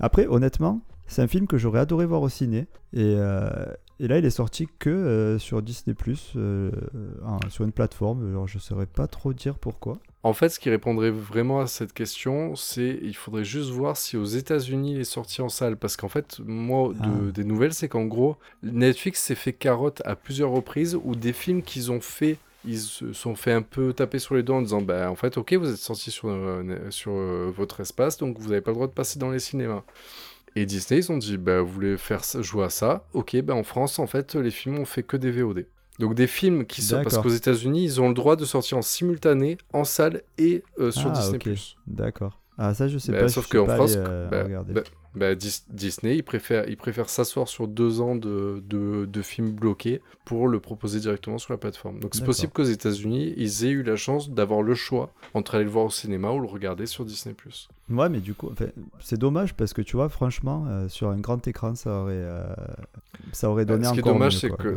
Après, 0.00 0.26
honnêtement, 0.26 0.80
c'est 1.06 1.22
un 1.22 1.26
film 1.28 1.46
que 1.46 1.56
j'aurais 1.58 1.80
adoré 1.80 2.04
voir 2.06 2.22
au 2.22 2.28
ciné. 2.28 2.66
Et, 2.92 3.14
euh, 3.16 3.48
et 4.00 4.08
là, 4.08 4.18
il 4.18 4.24
est 4.24 4.30
sorti 4.30 4.68
que 4.78 4.90
euh, 4.90 5.38
sur 5.38 5.60
Disney, 5.62 5.96
euh, 6.36 6.70
sur 7.48 7.64
une 7.64 7.72
plateforme. 7.72 8.28
Alors, 8.30 8.46
je 8.48 8.58
saurais 8.58 8.86
pas 8.86 9.06
trop 9.06 9.32
dire 9.32 9.58
pourquoi. 9.58 9.98
En 10.24 10.32
fait, 10.32 10.48
ce 10.48 10.58
qui 10.58 10.68
répondrait 10.68 11.10
vraiment 11.10 11.60
à 11.60 11.66
cette 11.66 11.92
question, 11.92 12.54
c'est 12.56 12.98
il 13.02 13.14
faudrait 13.14 13.44
juste 13.44 13.70
voir 13.70 13.96
si 13.96 14.16
aux 14.16 14.24
États-Unis 14.24 14.94
il 14.94 15.00
est 15.00 15.04
sorti 15.04 15.40
en 15.42 15.48
salle. 15.48 15.76
Parce 15.76 15.96
qu'en 15.96 16.08
fait, 16.08 16.40
moi, 16.44 16.88
de- 16.92 16.98
Ah. 17.00 17.32
des 17.32 17.44
nouvelles, 17.44 17.72
c'est 17.74 17.88
qu'en 17.88 18.04
gros, 18.04 18.36
Netflix 18.62 19.22
s'est 19.22 19.34
fait 19.36 19.52
carotte 19.52 20.02
à 20.04 20.16
plusieurs 20.16 20.50
reprises 20.50 20.98
où 21.02 21.14
des 21.14 21.32
films 21.32 21.62
qu'ils 21.62 21.92
ont 21.92 22.00
fait, 22.00 22.36
ils 22.64 22.80
se 22.80 23.12
sont 23.12 23.36
fait 23.36 23.52
un 23.52 23.62
peu 23.62 23.92
taper 23.92 24.18
sur 24.18 24.34
les 24.34 24.42
doigts 24.42 24.56
en 24.56 24.62
disant 24.62 24.82
bah 24.82 25.08
en 25.10 25.14
fait, 25.14 25.38
ok, 25.38 25.54
vous 25.54 25.70
êtes 25.70 25.76
sorti 25.76 26.10
sur, 26.10 26.28
euh, 26.28 26.90
sur 26.90 27.12
euh, 27.12 27.50
votre 27.56 27.80
espace, 27.80 28.18
donc 28.18 28.38
vous 28.40 28.48
n'avez 28.48 28.60
pas 28.60 28.72
le 28.72 28.74
droit 28.74 28.88
de 28.88 28.92
passer 28.92 29.18
dans 29.20 29.30
les 29.30 29.38
cinémas. 29.38 29.84
Et 30.60 30.66
Disney, 30.66 31.00
ils 31.00 31.12
ont 31.12 31.18
dit 31.18 31.36
bah 31.36 31.60
vous 31.60 31.72
voulez 31.72 31.96
faire 31.96 32.22
jouer 32.40 32.64
à 32.64 32.70
ça, 32.70 33.04
ok, 33.12 33.40
bah 33.42 33.54
en 33.54 33.62
France, 33.62 33.98
en 34.00 34.06
fait, 34.06 34.34
les 34.34 34.50
films 34.50 34.78
ont 34.78 34.84
fait 34.84 35.02
que 35.04 35.16
des 35.16 35.30
VOD. 35.30 35.66
Donc 36.00 36.14
des 36.14 36.26
films 36.26 36.64
qui 36.64 36.82
sortent, 36.82 37.04
parce 37.04 37.18
qu'aux 37.18 37.28
États-Unis, 37.28 37.84
ils 37.84 38.00
ont 38.00 38.08
le 38.08 38.14
droit 38.14 38.34
de 38.36 38.44
sortir 38.44 38.78
en 38.78 38.82
simultané, 38.82 39.58
en 39.72 39.84
salle 39.84 40.22
et 40.36 40.62
euh, 40.78 40.90
sur 40.90 41.10
Ah, 41.14 41.18
Disney+. 41.20 41.54
D'accord. 41.86 42.40
Ah, 42.56 42.74
ça, 42.74 42.88
je 42.88 42.98
sais 42.98 43.12
Bah, 43.12 43.20
pas. 43.20 43.28
sauf 43.28 43.46
qu'en 43.48 43.66
France, 43.66 43.94
euh, 43.96 44.28
bah, 44.28 44.44
bah, 44.44 44.82
bah, 45.14 45.34
Dis- 45.34 45.62
Disney, 45.70 46.16
ils 46.16 46.22
préfèrent, 46.22 46.68
ils 46.68 46.76
préfèrent 46.76 47.08
s'asseoir 47.10 47.48
sur 47.48 47.66
deux 47.68 48.00
ans 48.00 48.14
de, 48.16 48.62
de, 48.66 49.06
de 49.06 49.22
films 49.22 49.50
bloqués 49.52 50.00
pour 50.24 50.48
le 50.48 50.60
proposer 50.60 51.00
directement 51.00 51.38
sur 51.38 51.52
la 51.52 51.58
plateforme. 51.58 51.98
Donc 52.00 52.14
c'est 52.14 52.20
possible 52.26 52.52
qu'aux 52.52 52.62
États-Unis, 52.64 53.34
ils 53.36 53.64
aient 53.64 53.70
eu 53.70 53.82
la 53.82 53.96
chance 53.96 54.30
d'avoir 54.30 54.62
le 54.62 54.74
choix 54.74 55.12
entre 55.34 55.54
aller 55.54 55.64
le 55.64 55.70
voir 55.70 55.86
au 55.86 55.90
cinéma 55.90 56.30
ou 56.32 56.40
le 56.40 56.46
regarder 56.46 56.86
sur 56.86 57.04
Disney+. 57.04 57.34
Ouais, 57.90 58.08
mais 58.10 58.20
du 58.20 58.34
coup, 58.34 58.52
c'est 59.00 59.18
dommage 59.18 59.54
parce 59.54 59.72
que 59.72 59.80
tu 59.82 59.96
vois, 59.96 60.08
franchement, 60.10 60.66
euh, 60.68 60.88
sur 60.88 61.08
un 61.08 61.18
grand 61.18 61.46
écran, 61.48 61.74
ça 61.74 62.02
aurait, 62.02 62.12
euh, 62.14 62.44
ça 63.32 63.50
aurait 63.50 63.64
Bah, 63.64 63.74
donné 63.74 63.86
ce 63.86 63.92
qui 63.92 63.98
est 63.98 64.02
encore 64.02 64.12
dommage, 64.14 64.36
c'est 64.36 64.50
que- 64.50 64.76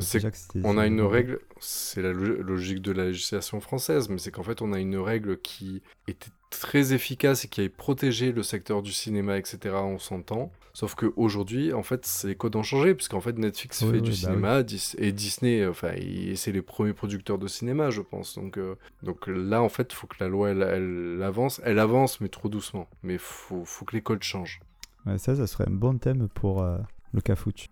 On 0.63 0.77
a 0.77 0.87
une 0.87 1.01
règle, 1.01 1.39
c'est 1.59 2.01
la 2.01 2.13
lo- 2.13 2.41
logique 2.41 2.81
de 2.81 2.91
la 2.93 3.05
législation 3.05 3.59
française, 3.59 4.07
mais 4.09 4.17
c'est 4.17 4.31
qu'en 4.31 4.43
fait 4.43 4.61
on 4.61 4.71
a 4.73 4.79
une 4.79 4.97
règle 4.97 5.39
qui 5.41 5.81
était 6.07 6.29
très 6.51 6.93
efficace 6.93 7.45
et 7.45 7.47
qui 7.47 7.61
ait 7.61 7.69
protégé 7.69 8.31
le 8.31 8.43
secteur 8.43 8.83
du 8.83 8.91
cinéma, 8.91 9.37
etc. 9.39 9.73
On 9.77 9.97
s'entend. 9.97 10.51
Sauf 10.73 10.95
qu'aujourd'hui, 10.95 11.73
en 11.73 11.83
fait, 11.83 12.07
les 12.23 12.35
codes 12.35 12.55
ont 12.55 12.63
changé, 12.63 12.95
puisqu'en 12.95 13.19
fait, 13.19 13.37
Netflix 13.37 13.81
Oui, 13.81 13.87
fait 13.89 13.95
oui, 13.95 14.01
du 14.03 14.09
bah 14.11 14.15
cinéma, 14.15 14.63
Dis- 14.63 14.93
et 14.99 15.11
Disney, 15.11 15.65
enfin, 15.67 15.91
il- 15.97 16.37
c'est 16.37 16.53
les 16.53 16.61
premiers 16.61 16.93
producteurs 16.93 17.37
de 17.37 17.47
cinéma, 17.47 17.89
je 17.89 17.99
pense. 18.01 18.35
Donc, 18.35 18.57
euh, 18.57 18.75
donc 19.03 19.27
là, 19.27 19.61
en 19.61 19.67
fait, 19.69 19.91
il 19.91 19.95
faut 19.95 20.07
que 20.07 20.15
la 20.21 20.29
loi, 20.29 20.51
elle, 20.51 20.61
elle 20.61 21.21
avance. 21.23 21.59
Elle 21.65 21.79
avance, 21.79 22.21
mais 22.21 22.29
trop 22.29 22.47
doucement. 22.47 22.87
Mais 23.03 23.17
faut, 23.17 23.65
faut 23.65 23.83
que 23.83 23.95
les 23.95 24.01
codes 24.01 24.23
changent. 24.23 24.61
Ouais, 25.05 25.17
ça, 25.17 25.35
ça 25.35 25.45
serait 25.47 25.65
un 25.67 25.71
bon 25.73 25.97
thème 25.97 26.29
pour 26.29 26.61
euh, 26.61 26.77
le 27.13 27.19
cafouche. 27.21 27.67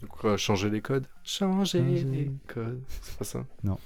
Donc, 0.00 0.10
quoi, 0.10 0.36
changer 0.36 0.70
les 0.70 0.80
codes 0.80 1.06
Changer 1.24 1.78
Changer. 1.80 2.04
les 2.04 2.30
codes. 2.46 2.80
C'est 3.02 3.16
pas 3.18 3.24
ça? 3.24 3.44
Non. 3.64 3.78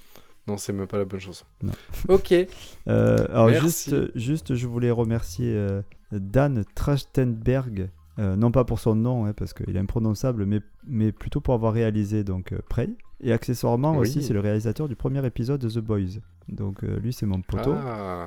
Non, 0.49 0.57
c'est 0.57 0.73
même 0.73 0.87
pas 0.89 0.99
la 0.99 1.05
bonne 1.05 1.21
chanson. 1.21 1.45
Non. 1.63 1.73
Ok. 2.09 2.33
Euh, 2.33 3.27
alors 3.31 3.47
Merci. 3.49 3.91
juste, 3.91 4.17
juste, 4.17 4.55
je 4.57 4.67
voulais 4.67 4.91
remercier 4.91 5.47
euh, 5.55 5.83
Dan 6.11 6.65
Trachtenberg, 6.75 7.91
euh, 8.19 8.35
non 8.37 8.51
pas 8.51 8.65
pour 8.65 8.81
son 8.81 8.95
nom, 8.97 9.25
hein, 9.27 9.33
parce 9.35 9.53
qu'il 9.55 9.77
est 9.77 9.79
imprononçable, 9.79 10.45
mais, 10.45 10.61
mais 10.87 11.13
plutôt 11.13 11.41
pour 11.41 11.55
avoir 11.55 11.73
réalisé 11.73 12.25
donc 12.25 12.53
Prey. 12.69 12.91
Et 13.25 13.33
accessoirement 13.33 13.93
Oui. 13.93 13.99
aussi, 13.99 14.21
c'est 14.23 14.35
le 14.35 14.41
réalisateur 14.41 14.89
du 14.89 14.97
premier 14.97 15.25
épisode 15.25 15.61
de 15.61 15.69
The 15.69 15.79
Boys. 15.79 16.19
Donc 16.49 16.83
lui, 16.83 17.13
c'est 17.13 17.25
mon 17.27 17.41
poteau. 17.41 17.73
Ah, 17.77 18.25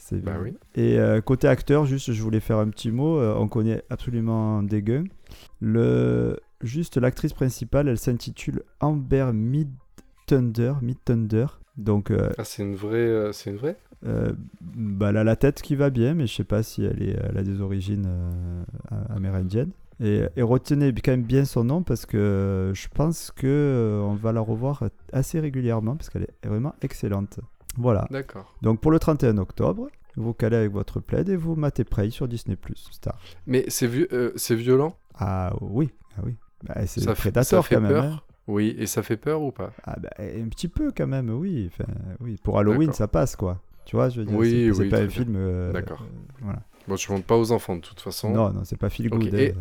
C'est 0.00 0.20
bah 0.20 0.32
oui. 0.42 0.54
Et 0.74 0.98
côté 1.24 1.46
acteur, 1.46 1.84
juste, 1.86 2.10
je 2.12 2.22
voulais 2.24 2.40
faire 2.40 2.58
un 2.58 2.68
petit 2.70 2.90
mot. 2.90 3.20
on 3.22 3.46
connaît 3.46 3.84
absolument 3.88 4.64
Déguin. 4.64 5.04
Le... 5.60 6.40
Juste, 6.60 6.96
l'actrice 6.96 7.32
principale, 7.32 7.88
elle 7.88 7.98
s'intitule 7.98 8.62
Amber 8.80 9.30
Mid 9.32 9.68
Thunder. 10.26 10.74
Mid 10.82 10.96
Thunder. 11.04 11.46
Donc, 11.76 12.10
euh, 12.10 12.30
Ah, 12.38 12.44
c'est 12.44 12.62
une 12.62 12.74
vraie. 12.74 12.96
euh, 12.98 13.32
c'est 13.32 13.50
une 13.50 13.56
vraie? 13.56 13.76
euh, 14.04 14.32
bah, 14.60 15.10
elle 15.10 15.16
a 15.18 15.24
la 15.24 15.36
tête 15.36 15.62
qui 15.62 15.74
va 15.76 15.88
bien, 15.90 16.14
mais 16.14 16.26
je 16.26 16.34
sais 16.34 16.44
pas 16.44 16.62
si 16.62 16.84
elle, 16.84 17.02
est, 17.02 17.16
elle 17.22 17.38
a 17.38 17.42
des 17.42 17.60
origines 17.60 18.06
amérindiennes. 19.10 19.70
Et, 20.00 20.22
et 20.36 20.42
retenez 20.42 20.92
quand 20.94 21.12
même 21.12 21.22
bien 21.22 21.44
son 21.44 21.64
nom 21.64 21.82
parce 21.82 22.06
que 22.06 22.72
je 22.74 22.88
pense 22.92 23.30
que 23.30 24.00
on 24.04 24.14
va 24.14 24.32
la 24.32 24.40
revoir 24.40 24.84
assez 25.12 25.38
régulièrement 25.38 25.96
parce 25.96 26.10
qu'elle 26.10 26.24
est 26.24 26.46
vraiment 26.48 26.74
excellente. 26.82 27.38
Voilà. 27.76 28.06
D'accord. 28.10 28.54
Donc 28.62 28.80
pour 28.80 28.90
le 28.90 28.98
31 28.98 29.38
octobre, 29.38 29.88
vous 30.16 30.34
calez 30.34 30.56
avec 30.56 30.72
votre 30.72 30.98
plaid 31.00 31.28
et 31.28 31.36
vous 31.36 31.54
matez 31.54 31.84
Prey 31.84 32.10
sur 32.10 32.26
Disney 32.26 32.56
Star. 32.90 33.18
Mais 33.46 33.64
c'est 33.68 33.88
c'est 34.36 34.56
violent? 34.56 34.96
Ah 35.14 35.54
oui, 35.60 35.90
ah 36.18 36.22
oui. 36.24 36.34
Bah, 36.64 36.74
c'est 36.86 37.00
Ça 37.00 37.14
fait- 37.14 37.30
Predator 37.30 37.66
fait 37.66 37.76
quand 37.76 37.80
même. 37.82 37.92
peur 37.92 38.04
hein. 38.04 38.20
Oui, 38.48 38.74
et 38.78 38.86
ça 38.86 39.02
fait 39.02 39.16
peur 39.16 39.40
ou 39.42 39.52
pas? 39.52 39.72
Ah 39.84 39.96
bah, 40.00 40.10
un 40.18 40.48
petit 40.48 40.68
peu 40.68 40.92
quand 40.96 41.06
même, 41.06 41.30
oui. 41.30 41.70
Enfin, 41.72 41.90
oui. 42.20 42.36
Pour 42.42 42.58
Halloween, 42.58 42.92
ça 42.92 43.06
passe 43.08 43.36
quoi. 43.36 43.60
Tu 43.84 43.96
vois, 43.96 44.08
je 44.08 44.20
veux 44.20 44.26
dire, 44.26 44.36
Oui, 44.36 44.70
c'est 44.72 44.80
oui, 44.82 44.88
pas 44.88 45.00
un 45.00 45.08
film. 45.08 45.34
euh, 45.36 45.72
D'accord. 45.72 46.02
euh, 46.02 46.34
voilà. 46.40 46.60
Bon, 46.88 46.96
tu 46.96 47.12
montes 47.12 47.24
pas 47.24 47.36
aux 47.36 47.52
enfants 47.52 47.76
de 47.76 47.80
toute 47.80 48.00
façon. 48.00 48.30
Non, 48.30 48.50
non, 48.50 48.62
c'est 48.64 48.76
pas 48.76 48.88
feel 48.90 49.08
good. 49.10 49.32
et-. 49.34 49.54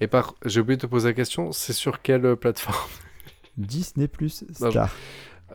Et 0.00 0.06
par, 0.06 0.34
j'ai 0.44 0.60
oublié 0.60 0.76
de 0.76 0.82
te 0.82 0.86
poser 0.86 1.08
la 1.08 1.14
question, 1.14 1.50
c'est 1.52 1.72
sur 1.72 2.00
quelle 2.02 2.24
euh, 2.24 2.36
plateforme? 2.36 2.76
Disney 3.56 4.06
Plus 4.06 4.44
Non, 4.60 4.70
Star. 4.70 4.94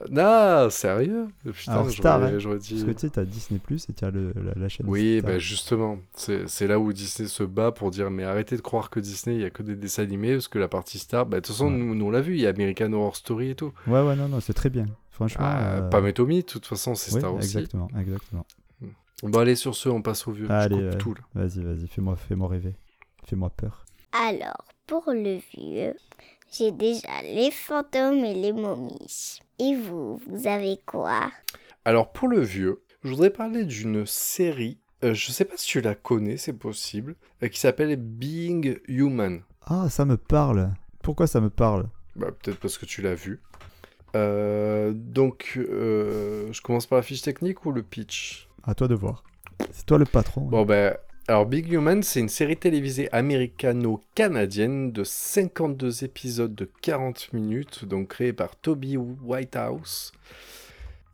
Non, 0.09 0.69
sérieux 0.69 1.27
Putain, 1.43 1.71
Alors, 1.73 1.89
Star, 1.91 2.23
hein. 2.23 2.39
j'aurais 2.39 2.57
dit. 2.57 2.73
Parce 2.73 2.83
que 2.85 2.91
tu 2.91 2.99
sais, 2.99 3.09
t'as 3.09 3.25
Disney 3.25 3.59
Plus 3.59 3.87
et 3.89 3.93
t'as 3.93 4.09
le- 4.11 4.33
la, 4.35 4.53
la 4.55 4.69
chaîne. 4.69 4.85
Oui, 4.89 5.19
Star. 5.19 5.31
bah 5.31 5.39
justement, 5.39 5.99
c'est 6.15 6.47
c'est 6.49 6.67
là 6.67 6.79
où 6.79 6.91
Disney 6.93 7.27
se 7.29 7.43
bat 7.43 7.71
pour 7.71 7.91
dire 7.91 8.09
mais 8.09 8.23
arrêtez 8.23 8.55
de 8.57 8.61
croire 8.61 8.89
que 8.89 8.99
Disney, 8.99 9.35
il 9.35 9.41
y 9.41 9.45
a 9.45 9.49
que 9.49 9.61
des 9.63 9.75
dessins 9.75 10.03
animés, 10.03 10.33
parce 10.33 10.47
que 10.47 10.57
la 10.59 10.67
partie 10.67 10.97
Star, 10.99 11.25
bah 11.25 11.37
de 11.37 11.41
toute 11.45 11.53
façon, 11.55 11.67
Ouais. 11.71 11.77
nous, 11.77 11.93
nous, 11.95 12.05
on 12.05 12.11
l'a 12.11 12.21
vu, 12.21 12.33
il 12.35 12.41
y 12.41 12.47
a 12.47 12.49
American 12.49 12.91
Horror 12.93 13.15
Story 13.15 13.51
et 13.51 13.55
tout. 13.55 13.71
Ouais, 13.87 14.01
ouais, 14.01 14.15
non, 14.15 14.27
non, 14.27 14.39
c'est 14.39 14.53
très 14.53 14.69
bien. 14.69 14.85
Franchement. 15.11 15.45
Ah, 15.47 15.73
euh, 15.75 15.89
Pas 15.89 16.01
Metomi, 16.01 16.37
de 16.37 16.45
toute 16.47 16.65
façon, 16.65 16.95
c'est 16.95 17.13
oui, 17.13 17.19
Star 17.19 17.33
aussi. 17.35 17.45
exactement, 17.57 17.87
exactement. 17.99 18.45
Bon, 19.21 19.39
allez, 19.39 19.55
sur 19.55 19.73
ce, 19.75 19.87
on 19.89 20.01
passe 20.01 20.27
au 20.27 20.31
vieux. 20.31 20.49
Allez, 20.51 20.75
Je 20.75 20.81
coupe 20.81 20.91
ouais. 20.91 20.97
tout, 20.97 21.13
là. 21.13 21.21
Vas-y, 21.45 21.63
vas-y, 21.63 21.87
fais-moi 21.87 22.15
fais-moi 22.17 22.47
rêver. 22.49 22.75
Fais-moi 23.25 23.49
peur. 23.51 23.85
Alors, 24.11 24.65
pour 24.85 25.03
le 25.07 25.39
vieux, 25.55 25.93
j'ai 26.55 26.71
déjà 26.71 27.21
les 27.23 27.51
fantômes 27.51 28.23
et 28.23 28.33
les 28.33 28.53
momies. 28.53 29.39
Et 29.59 29.75
vous, 29.75 30.21
vous 30.27 30.47
avez 30.47 30.79
quoi? 30.85 31.31
Alors, 31.85 32.11
pour 32.11 32.27
le 32.27 32.39
vieux, 32.39 32.83
je 33.03 33.09
voudrais 33.09 33.29
parler 33.31 33.65
d'une 33.65 34.05
série, 34.05 34.79
euh, 35.03 35.13
je 35.13 35.31
sais 35.31 35.45
pas 35.45 35.57
si 35.57 35.67
tu 35.67 35.81
la 35.81 35.95
connais, 35.95 36.37
c'est 36.37 36.53
possible, 36.53 37.15
euh, 37.41 37.47
qui 37.47 37.59
s'appelle 37.59 37.95
Being 37.95 38.77
Human. 38.87 39.41
Ah, 39.65 39.89
ça 39.89 40.05
me 40.05 40.17
parle. 40.17 40.73
Pourquoi 41.01 41.27
ça 41.27 41.41
me 41.41 41.49
parle? 41.49 41.89
Bah, 42.15 42.31
peut-être 42.31 42.59
parce 42.59 42.77
que 42.77 42.85
tu 42.85 43.01
l'as 43.01 43.15
vu. 43.15 43.41
Euh, 44.15 44.93
donc, 44.93 45.55
euh, 45.57 46.51
je 46.53 46.61
commence 46.61 46.85
par 46.85 46.97
la 46.97 47.03
fiche 47.03 47.23
technique 47.23 47.65
ou 47.65 47.71
le 47.71 47.81
pitch? 47.81 48.47
À 48.63 48.75
toi 48.75 48.87
de 48.87 48.95
voir. 48.95 49.23
C'est 49.71 49.85
toi 49.85 49.97
le 49.97 50.05
patron. 50.05 50.41
hein. 50.43 50.49
Bon, 50.49 50.65
ben, 50.65 50.95
alors 51.27 51.45
Big 51.45 51.71
Human, 51.71 52.03
c'est 52.03 52.19
une 52.19 52.29
série 52.29 52.57
télévisée 52.57 53.07
américano-canadienne 53.13 54.91
de 54.91 55.03
52 55.03 56.03
épisodes 56.03 56.53
de 56.53 56.69
40 56.81 57.31
minutes, 57.33 57.85
donc 57.85 58.09
créée 58.09 58.33
par 58.33 58.55
Toby 58.55 58.97
Whitehouse. 58.97 60.11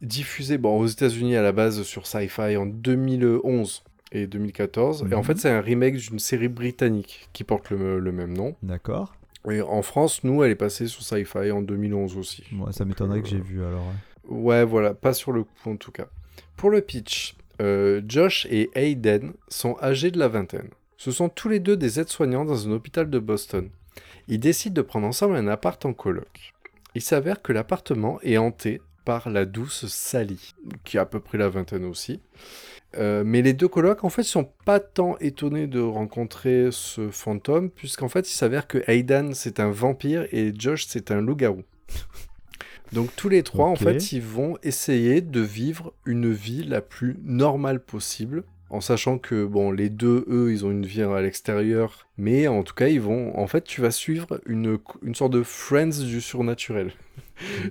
Diffusée 0.01 0.57
bon, 0.57 0.79
aux 0.79 0.87
États-Unis 0.87 1.35
à 1.35 1.41
la 1.41 1.51
base 1.51 1.83
sur 1.83 2.07
Sci-Fi 2.07 2.55
en 2.57 2.65
2011 2.65 3.83
et 4.11 4.27
2014. 4.27 5.05
Et 5.11 5.13
en 5.13 5.19
Mhm. 5.19 5.23
fait, 5.25 5.37
c'est 5.37 5.49
un 5.49 5.61
remake 5.61 5.97
d'une 5.97 6.19
série 6.19 6.47
britannique 6.47 7.27
qui 7.33 7.43
porte 7.43 7.69
le, 7.69 7.99
le 7.99 8.11
même 8.11 8.33
nom. 8.35 8.55
D'accord. 8.63 9.13
Et 9.49 9.61
en 9.61 9.81
France, 9.81 10.23
nous, 10.23 10.43
elle 10.43 10.51
est 10.51 10.55
passée 10.55 10.87
sur 10.87 11.03
Sci-Fi 11.03 11.51
en 11.51 11.61
2011 11.61 12.17
aussi. 12.17 12.43
Moi, 12.51 12.71
ça 12.71 12.85
m'étonnerait 12.85 13.19
euh, 13.19 13.21
que 13.21 13.27
j'ai 13.27 13.39
vu 13.41 13.63
alors. 13.63 13.81
hein. 13.83 13.95
Ouais, 14.29 14.63
voilà, 14.63 14.93
pas 14.93 15.13
sur 15.13 15.31
le 15.31 15.43
coup 15.43 15.69
en 15.69 15.75
tout 15.75 15.91
cas. 15.91 16.07
Pour 16.55 16.69
le 16.69 16.81
pitch, 16.81 17.35
euh, 17.61 18.01
Josh 18.07 18.47
et 18.49 18.69
Hayden 18.75 19.33
sont 19.47 19.77
âgés 19.81 20.11
de 20.11 20.19
la 20.19 20.27
vingtaine. 20.27 20.69
Ce 20.97 21.11
sont 21.11 21.29
tous 21.29 21.49
les 21.49 21.59
deux 21.59 21.77
des 21.77 21.99
aides-soignants 21.99 22.45
dans 22.45 22.67
un 22.67 22.71
hôpital 22.71 23.09
de 23.09 23.19
Boston. 23.19 23.69
Ils 24.27 24.39
décident 24.39 24.73
de 24.73 24.81
prendre 24.81 25.07
ensemble 25.07 25.35
un 25.35 25.47
appart 25.47 25.83
en 25.85 25.93
coloc. 25.93 26.53
Il 26.95 27.01
s'avère 27.01 27.41
que 27.41 27.53
l'appartement 27.53 28.19
est 28.21 28.37
hanté 28.37 28.81
par 29.05 29.29
la 29.29 29.45
douce 29.45 29.87
Sally, 29.87 30.53
qui 30.83 30.97
a 30.97 31.01
à 31.01 31.05
peu 31.05 31.19
près 31.19 31.37
la 31.37 31.49
vingtaine 31.49 31.85
aussi. 31.85 32.19
Euh, 32.97 33.23
mais 33.25 33.41
les 33.41 33.53
deux 33.53 33.67
colocs, 33.67 34.03
en 34.03 34.09
fait, 34.09 34.23
sont 34.23 34.51
pas 34.65 34.79
tant 34.79 35.17
étonnés 35.19 35.67
de 35.67 35.79
rencontrer 35.79 36.69
ce 36.71 37.09
fantôme, 37.09 37.69
puisqu'en 37.69 38.09
fait, 38.09 38.29
il 38.29 38.33
s'avère 38.33 38.67
que 38.67 38.83
Hayden, 38.87 39.33
c'est 39.33 39.59
un 39.59 39.69
vampire 39.69 40.27
et 40.31 40.51
Josh, 40.57 40.85
c'est 40.87 41.11
un 41.11 41.21
loup-garou. 41.21 41.63
Donc 42.91 43.15
tous 43.15 43.29
les 43.29 43.43
trois, 43.43 43.67
en 43.67 43.75
fait, 43.75 44.11
ils 44.11 44.21
vont 44.21 44.57
essayer 44.63 45.21
de 45.21 45.41
vivre 45.41 45.93
une 46.05 46.31
vie 46.31 46.63
la 46.63 46.81
plus 46.81 47.17
normale 47.23 47.79
possible, 47.79 48.43
en 48.69 48.81
sachant 48.81 49.17
que, 49.17 49.45
bon, 49.45 49.71
les 49.71 49.89
deux, 49.89 50.25
eux, 50.29 50.51
ils 50.51 50.65
ont 50.65 50.71
une 50.71 50.85
vie 50.85 51.01
à 51.01 51.21
l'extérieur, 51.21 52.07
mais 52.17 52.47
en 52.47 52.63
tout 52.63 52.75
cas, 52.75 52.87
ils 52.87 53.01
vont... 53.01 53.37
En 53.37 53.47
fait, 53.47 53.63
tu 53.63 53.81
vas 53.81 53.91
suivre 53.91 54.39
une, 54.45 54.77
une 55.03 55.15
sorte 55.15 55.33
de 55.33 55.43
Friends 55.43 56.03
du 56.03 56.21
surnaturel. 56.21 56.91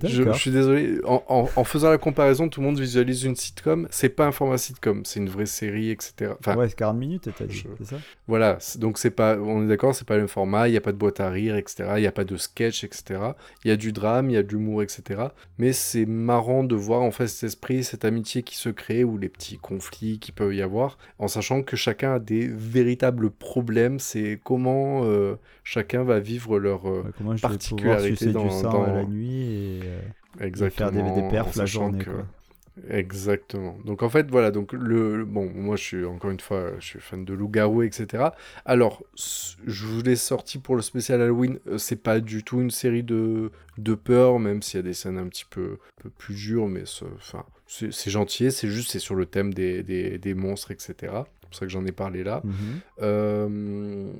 Je, 0.03 0.23
suis 0.33 0.51
désolé, 0.51 0.99
en, 1.05 1.23
en- 1.27 1.49
en 1.55 1.63
faisant 1.63 1.89
la 1.89 1.97
comparaison, 1.97 2.49
tout 2.49 2.61
le 2.61 2.67
monde 2.67 2.79
visualise 2.79 3.23
une 3.23 3.35
sitcom. 3.35 3.87
C'est 3.91 4.09
pas 4.09 4.25
un 4.25 4.31
format 4.31 4.57
sitcom, 4.57 5.03
c'est 5.05 5.19
une 5.19 5.29
vraie 5.29 5.45
série, 5.45 5.91
etc. 5.91 6.31
Enfin, 6.39 6.55
ouais, 6.55 6.69
c'est 6.69 6.75
40 6.75 6.97
minutes, 6.97 7.29
t'as 7.37 7.45
dit, 7.45 7.63
je- 7.79 7.83
ça 7.85 7.97
voilà, 8.27 8.57
donc 8.77 8.97
c'est 8.97 9.11
pas, 9.11 9.37
on 9.37 9.63
est 9.63 9.67
d'accord, 9.67 9.95
c'est 9.95 10.07
pas 10.07 10.15
le 10.15 10.21
même 10.21 10.27
format, 10.27 10.67
il 10.67 10.71
n'y 10.71 10.77
a 10.77 10.81
pas 10.81 10.91
de 10.91 10.97
boîte 10.97 11.19
à 11.19 11.29
rire, 11.29 11.55
etc. 11.55 11.89
Il 11.97 12.01
n'y 12.01 12.07
a 12.07 12.11
pas 12.11 12.23
de 12.23 12.37
sketch, 12.37 12.83
etc. 12.83 13.19
Il 13.65 13.69
y 13.69 13.71
a 13.71 13.75
du 13.77 13.91
drame, 13.91 14.29
il 14.29 14.33
y 14.33 14.37
a 14.37 14.43
de 14.43 14.49
l'humour, 14.49 14.83
etc. 14.83 15.21
Mais 15.57 15.73
c'est 15.73 16.05
marrant 16.05 16.63
de 16.63 16.75
voir 16.75 17.01
en 17.01 17.11
fait 17.11 17.27
cet 17.27 17.45
esprit, 17.47 17.83
cette 17.83 18.05
amitié 18.05 18.43
qui 18.43 18.55
se 18.55 18.69
crée 18.69 19.03
ou 19.03 19.17
les 19.17 19.29
petits 19.29 19.57
conflits 19.57 20.19
qui 20.19 20.31
peuvent 20.31 20.53
y 20.53 20.61
avoir, 20.61 20.97
en 21.17 21.27
sachant 21.27 21.63
que 21.63 21.75
chacun 21.75 22.13
a 22.15 22.19
des 22.19 22.47
véritables 22.47 23.31
problèmes. 23.31 23.99
C'est 23.99 24.39
comment 24.43 25.01
euh, 25.05 25.35
chacun 25.69 26.03
va 26.03 26.19
vivre 26.19 26.57
leur 26.59 26.89
euh, 26.89 27.03
pouvoir 27.15 27.37
particularité 27.39 28.31
dans- 28.31 28.43
du 28.45 28.49
sang 28.49 28.71
dans- 28.71 28.93
la 28.93 29.05
nuit 29.05 29.43
et, 29.43 29.79
euh, 29.83 29.99
et 30.41 30.43
exactement 30.45 30.91
faire 30.91 31.03
des, 31.15 31.21
des 31.21 31.27
perfs 31.29 31.55
la 31.55 31.65
journée. 31.65 31.99
que- 31.99 32.09
Quoi. 32.09 32.25
Exactement. 32.89 33.77
Donc 33.85 34.03
en 34.03 34.09
fait, 34.09 34.31
voilà, 34.31 34.51
donc 34.51 34.71
le, 34.73 35.25
bon, 35.25 35.51
moi 35.53 35.75
je 35.75 35.83
suis 35.83 36.05
encore 36.05 36.31
une 36.31 36.39
fois, 36.39 36.71
je 36.79 36.85
suis 36.85 36.99
fan 36.99 37.25
de 37.25 37.33
loup-garou, 37.33 37.83
etc. 37.83 38.29
Alors, 38.65 39.03
je 39.17 39.85
vous 39.85 40.01
l'ai 40.01 40.15
sorti 40.15 40.59
pour 40.59 40.75
le 40.77 40.81
spécial 40.81 41.21
Halloween, 41.21 41.59
euh, 41.67 41.77
c'est 41.77 41.97
pas 42.01 42.21
du 42.21 42.43
tout 42.43 42.61
une 42.61 42.71
série 42.71 43.03
de, 43.03 43.51
de 43.77 43.93
peur, 43.95 44.39
même 44.39 44.61
s'il 44.61 44.77
y 44.77 44.79
a 44.79 44.83
des 44.83 44.93
scènes 44.93 45.17
un 45.17 45.27
petit 45.27 45.45
peu, 45.49 45.77
un 45.99 46.03
peu 46.03 46.09
plus 46.09 46.35
dures, 46.35 46.67
mais 46.69 46.83
c'est- 46.85 47.03
enfin, 47.17 47.43
c'est 47.67 47.91
c'est 47.91 48.11
gentil, 48.11 48.49
c'est 48.51 48.69
juste, 48.69 48.91
c'est 48.91 48.99
sur 48.99 49.15
le 49.15 49.25
thème 49.25 49.53
des, 49.53 49.83
des, 49.83 50.17
des 50.17 50.33
monstres, 50.33 50.71
etc. 50.71 50.93
C'est 51.01 51.09
pour 51.49 51.55
ça 51.59 51.65
que 51.65 51.71
j'en 51.71 51.85
ai 51.85 51.91
parlé 51.91 52.23
là. 52.23 52.41
Mhm. 52.45 52.53
Euh, 53.01 54.11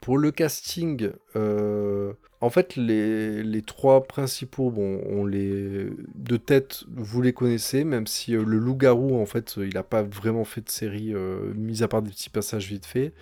pour 0.00 0.18
le 0.18 0.30
casting, 0.30 1.10
euh, 1.36 2.12
en 2.40 2.50
fait, 2.50 2.76
les, 2.76 3.62
trois 3.62 4.04
principaux, 4.04 4.70
bon, 4.70 5.00
on 5.06 5.26
les 5.26 5.88
de 6.14 6.36
tête, 6.36 6.84
vous 6.88 7.20
les 7.20 7.32
connaissez, 7.32 7.82
même 7.82 8.06
si 8.06 8.36
euh, 8.36 8.44
le 8.44 8.58
loup-garou, 8.58 9.20
en 9.20 9.26
fait, 9.26 9.56
il 9.56 9.74
n'a 9.74 9.82
pas 9.82 10.02
vraiment 10.02 10.44
fait 10.44 10.60
de 10.60 10.70
série, 10.70 11.12
euh, 11.14 11.52
mis 11.54 11.82
à 11.82 11.88
part 11.88 12.02
des 12.02 12.10
petits 12.10 12.30
passages 12.30 12.68
vite 12.68 12.86
fait. 12.86 13.12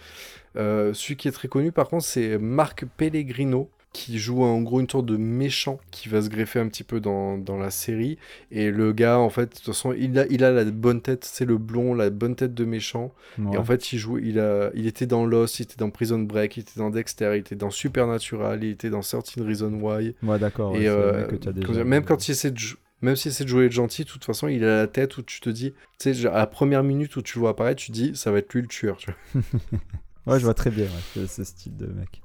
Euh, 0.56 0.92
celui 0.92 1.16
qui 1.16 1.28
est 1.28 1.32
très 1.32 1.49
connu, 1.49 1.73
par 1.73 1.88
contre, 1.88 2.04
c'est 2.04 2.37
Marc 2.38 2.85
Pellegrino, 2.96 3.70
qui 3.93 4.19
joue 4.19 4.43
en 4.43 4.61
gros 4.61 4.81
une 4.81 4.90
sorte 4.90 5.07
de 5.07 5.16
méchant 5.16 5.78
qui 5.90 6.11
va 6.11 6.21
se 6.21 6.28
greffer 6.28 6.61
un 6.61 6.69
petit 6.69 6.85
peu 6.85 7.00
dans, 7.00 7.38
dans 7.38 7.57
la 7.57 7.71
série. 7.71 8.19
Et 8.50 8.71
le 8.71 8.93
gars, 8.93 9.19
en 9.19 9.31
fait, 9.31 9.47
de 9.50 9.55
toute 9.55 9.64
façon, 9.64 9.95
il 9.95 10.19
a, 10.19 10.26
il 10.28 10.45
a 10.45 10.52
la 10.52 10.64
bonne 10.66 11.00
tête, 11.00 11.25
c'est 11.25 11.47
le 11.47 11.57
blond, 11.57 11.95
la 11.95 12.11
bonne 12.11 12.37
tête 12.37 12.52
de 12.52 12.64
méchant. 12.66 13.14
Et 13.55 13.57
en 13.57 13.64
fait, 13.64 13.93
il 13.95 13.99
joue, 13.99 14.19
il, 14.19 14.38
a, 14.38 14.71
il 14.75 14.87
était 14.87 15.07
dans 15.07 15.25
Lost, 15.25 15.61
il 15.61 15.62
était 15.62 15.76
dans 15.76 15.88
Prison 15.90 16.19
Break, 16.19 16.59
il 16.59 16.61
était 16.61 16.78
dans 16.78 16.90
Dexter, 16.90 17.31
il 17.35 17.38
était 17.40 17.57
dans 17.57 17.71
Supernatural, 17.71 18.62
il 18.62 18.71
était 18.71 18.90
dans 18.90 19.02
Certain 19.02 19.43
Reason 19.45 19.73
Why. 19.81 20.14
Ouais, 20.23 20.38
d'accord. 20.38 20.76
Et 20.76 20.81
ouais, 20.81 20.85
c'est 20.85 20.90
euh, 20.90 21.85
même 21.85 22.05
quand 22.05 22.28
il 22.28 22.33
essaie 22.33 22.50
de 22.50 22.59
jou- 22.59 22.76
même 23.02 23.16
s'il 23.16 23.31
essaie 23.31 23.45
de 23.45 23.49
jouer 23.49 23.64
le 23.64 23.71
gentil, 23.71 24.05
de 24.05 24.09
toute 24.09 24.25
façon, 24.25 24.49
il 24.49 24.64
a 24.64 24.76
la 24.78 24.87
tête 24.87 25.16
où 25.19 25.23
tu 25.23 25.40
te 25.40 25.50
dis, 25.50 25.73
tu 25.99 26.12
sais, 26.14 26.26
à 26.26 26.38
la 26.38 26.47
première 26.47 26.83
minute 26.83 27.14
où 27.16 27.23
tu 27.23 27.38
le 27.38 27.40
vois 27.40 27.50
apparaître, 27.50 27.81
tu 27.81 27.88
te 27.88 27.93
dis, 27.93 28.12
ça 28.14 28.31
va 28.31 28.38
être 28.38 28.52
lui 28.55 28.62
le 28.62 28.69
tueur, 28.69 28.97
tu 28.99 29.11
vois. 29.33 29.43
Ouais, 30.26 30.40
je 30.40 30.45
vois 30.45 30.55
très 30.55 30.71
bien 30.71 30.87
ouais, 31.16 31.26
ce 31.28 31.45
style 31.45 31.76
de 31.76 31.87
mec. 31.87 32.21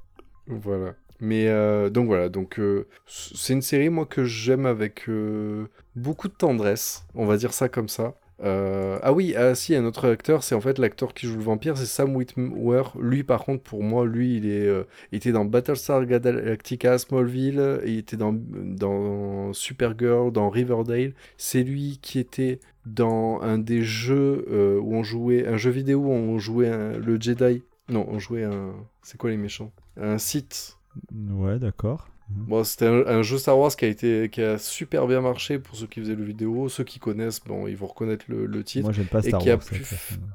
Voilà. 0.47 0.95
Mais 1.21 1.47
euh, 1.47 1.91
donc 1.91 2.07
voilà, 2.07 2.29
donc 2.29 2.59
euh, 2.59 2.87
c'est 3.05 3.53
une 3.53 3.61
série 3.61 3.89
moi 3.89 4.07
que 4.07 4.25
j'aime 4.25 4.65
avec 4.65 5.07
euh, 5.07 5.67
beaucoup 5.95 6.27
de 6.27 6.33
tendresse, 6.33 7.05
on 7.13 7.27
va 7.27 7.37
dire 7.37 7.53
ça 7.53 7.69
comme 7.69 7.87
ça. 7.87 8.15
Ah 8.43 9.13
oui, 9.13 9.35
ah 9.37 9.53
si, 9.53 9.75
un 9.75 9.85
autre 9.85 10.09
acteur, 10.09 10.43
c'est 10.43 10.55
en 10.55 10.61
fait 10.61 10.79
l'acteur 10.79 11.13
qui 11.13 11.27
joue 11.27 11.35
le 11.35 11.43
vampire, 11.43 11.77
c'est 11.77 11.85
Sam 11.85 12.15
Witwer. 12.15 12.81
Lui, 12.99 13.23
par 13.23 13.43
contre, 13.43 13.61
pour 13.61 13.83
moi, 13.83 14.07
lui, 14.07 14.37
il 14.37 14.49
est, 14.49 14.67
était 15.11 15.31
dans 15.31 15.45
Battlestar 15.45 16.07
Galactica, 16.07 16.97
Smallville, 16.97 17.81
il 17.85 17.99
était 17.99 18.17
dans 18.17 18.33
dans 18.33 19.53
Supergirl, 19.53 20.31
dans 20.31 20.49
Riverdale. 20.49 21.13
C'est 21.37 21.61
lui 21.61 21.99
qui 22.01 22.17
était 22.17 22.59
dans 22.87 23.39
un 23.41 23.59
des 23.59 23.83
jeux 23.83 24.47
où 24.81 24.95
on 24.95 25.03
jouait, 25.03 25.45
un 25.45 25.57
jeu 25.57 25.69
vidéo 25.69 25.99
où 25.99 26.09
on 26.09 26.39
jouait 26.39 26.97
le 26.97 27.21
Jedi. 27.21 27.61
Non, 27.89 28.07
on 28.09 28.17
jouait 28.17 28.43
un, 28.43 28.73
c'est 29.03 29.19
quoi 29.19 29.29
les 29.29 29.37
méchants? 29.37 29.71
Un 29.97 30.17
Sith. 30.17 30.77
Ouais, 31.11 31.59
d'accord. 31.59 32.07
Bon, 32.29 32.63
c'était 32.63 32.87
un, 32.87 33.05
un 33.07 33.21
jeu 33.23 33.37
Star 33.37 33.57
Wars 33.57 33.75
qui 33.75 33.85
a 33.85 33.87
été 33.89 34.29
qui 34.29 34.41
a 34.41 34.57
super 34.57 35.05
bien 35.07 35.19
marché 35.21 35.59
pour 35.59 35.75
ceux 35.75 35.87
qui 35.87 35.99
faisaient 35.99 36.15
le 36.15 36.23
vidéo. 36.23 36.69
Ceux 36.69 36.83
qui 36.85 36.99
connaissent, 36.99 37.43
bon, 37.43 37.67
ils 37.67 37.75
vont 37.75 37.87
reconnaître 37.87 38.25
le, 38.29 38.45
le 38.45 38.63
titre. 38.63 38.83
Moi, 38.83 38.91
j'aime 38.93 39.07
pas 39.07 39.21
et 39.21 39.27
Star 39.29 39.41
qui 39.41 39.49
a 39.49 39.57
Wars. 39.57 39.65
plus- 39.65 39.83
ça, 39.83 39.97
ça, 39.97 40.15
donc. 40.15 40.29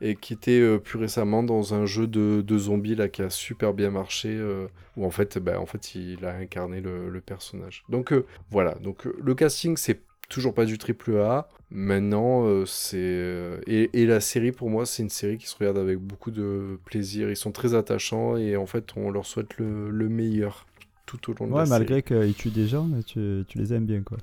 Et 0.00 0.16
qui 0.16 0.32
était 0.32 0.60
euh, 0.60 0.78
plus 0.78 0.98
récemment 0.98 1.42
dans 1.42 1.74
un 1.74 1.86
jeu 1.86 2.06
de, 2.06 2.42
de 2.46 2.58
zombies 2.58 2.94
là 2.96 3.08
qui 3.08 3.22
a 3.22 3.30
super 3.30 3.74
bien 3.74 3.90
marché. 3.90 4.28
euh, 4.30 4.66
où 4.96 5.04
en 5.04 5.10
fait, 5.10 5.38
bah, 5.38 5.60
en 5.60 5.66
fait, 5.66 5.94
il 5.94 6.24
a 6.24 6.34
incarné 6.36 6.80
le, 6.80 7.08
le 7.10 7.20
personnage. 7.20 7.84
Donc 7.88 8.12
euh, 8.12 8.26
voilà. 8.50 8.74
Donc 8.76 9.06
euh, 9.06 9.14
le 9.22 9.34
casting, 9.34 9.76
c'est 9.76 10.00
toujours 10.28 10.54
pas 10.54 10.64
du 10.64 10.78
triple 10.78 11.16
A. 11.18 11.48
Maintenant, 11.70 12.46
euh, 12.46 12.64
c'est 12.66 12.96
euh, 13.00 13.60
et, 13.66 13.90
et 14.02 14.06
la 14.06 14.20
série 14.20 14.52
pour 14.52 14.70
moi, 14.70 14.86
c'est 14.86 15.02
une 15.02 15.10
série 15.10 15.38
qui 15.38 15.46
se 15.46 15.56
regarde 15.56 15.78
avec 15.78 15.98
beaucoup 15.98 16.30
de 16.30 16.78
plaisir. 16.84 17.30
Ils 17.30 17.36
sont 17.36 17.52
très 17.52 17.74
attachants 17.74 18.36
et 18.36 18.56
en 18.56 18.66
fait, 18.66 18.96
on 18.96 19.10
leur 19.10 19.26
souhaite 19.26 19.56
le, 19.58 19.90
le 19.90 20.08
meilleur 20.08 20.66
tout 21.06 21.30
au 21.30 21.34
long 21.34 21.46
de 21.48 21.52
Ouais, 21.52 21.60
la 21.60 21.66
série. 21.66 21.96
malgré 21.96 22.02
qu'ils 22.02 22.34
tuent 22.34 22.50
des 22.50 22.66
gens, 22.68 22.84
mais 22.84 23.02
tu, 23.02 23.44
tu 23.48 23.58
les 23.58 23.72
aimes 23.72 23.86
bien, 23.86 24.02
quoi. 24.02 24.18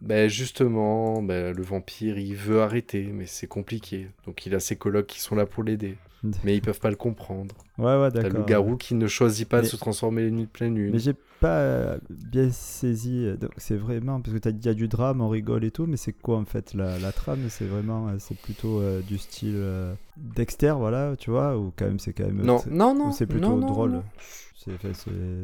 Ben 0.00 0.28
justement, 0.28 1.22
ben, 1.22 1.54
le 1.54 1.62
vampire, 1.62 2.18
il 2.18 2.34
veut 2.34 2.60
arrêter, 2.62 3.04
mais 3.12 3.26
c'est 3.26 3.46
compliqué. 3.46 4.08
Donc 4.26 4.46
il 4.46 4.54
a 4.54 4.60
ses 4.60 4.76
colocs 4.76 5.06
qui 5.06 5.20
sont 5.20 5.34
là 5.36 5.46
pour 5.46 5.62
l'aider. 5.62 5.98
Mais 6.44 6.56
ils 6.56 6.60
peuvent 6.62 6.80
pas 6.80 6.90
le 6.90 6.96
comprendre. 6.96 7.54
Ouais, 7.78 7.98
ouais, 7.98 8.10
T'as 8.10 8.22
d'accord. 8.22 8.40
le 8.40 8.44
garou 8.44 8.76
qui 8.76 8.94
ne 8.94 9.06
choisit 9.06 9.48
pas 9.48 9.60
de 9.62 9.66
se 9.66 9.76
transformer 9.76 10.22
les 10.22 10.30
nuits 10.30 10.44
de 10.44 10.48
pleine 10.48 10.74
lune. 10.74 10.92
Mais 10.92 10.98
j'ai 10.98 11.14
pas 11.40 11.60
euh, 11.60 11.98
bien 12.10 12.50
saisi. 12.50 13.24
euh, 13.24 13.36
C'est 13.56 13.76
vraiment 13.76 14.20
parce 14.20 14.34
que 14.34 14.38
t'as 14.38 14.50
dit 14.52 14.60
il 14.60 14.66
y 14.66 14.68
a 14.70 14.74
du 14.74 14.88
drame, 14.88 15.22
on 15.22 15.28
rigole 15.30 15.64
et 15.64 15.70
tout, 15.70 15.86
mais 15.86 15.96
c'est 15.96 16.12
quoi 16.12 16.36
en 16.36 16.44
fait 16.44 16.74
la, 16.74 16.98
la 16.98 17.12
trame? 17.12 17.48
C'est 17.48 17.64
vraiment, 17.64 18.08
euh, 18.08 18.16
c'est 18.18 18.36
plutôt 18.36 18.80
euh, 18.80 19.00
du 19.00 19.16
style 19.16 19.54
euh, 19.56 19.94
Dexter, 20.18 20.74
voilà, 20.76 21.14
tu 21.16 21.30
vois, 21.30 21.56
ou 21.56 21.72
quand 21.74 21.86
même 21.86 21.98
c'est 21.98 22.12
quand 22.12 22.26
même. 22.26 22.42
Non, 22.42 22.60
non, 22.70 22.94
non. 22.94 23.12
c'est 23.12 23.26
plutôt 23.26 23.48
non, 23.52 23.56
non, 23.58 23.66
drôle? 23.66 23.90
non. 23.92 24.04
C'est, 24.56 24.72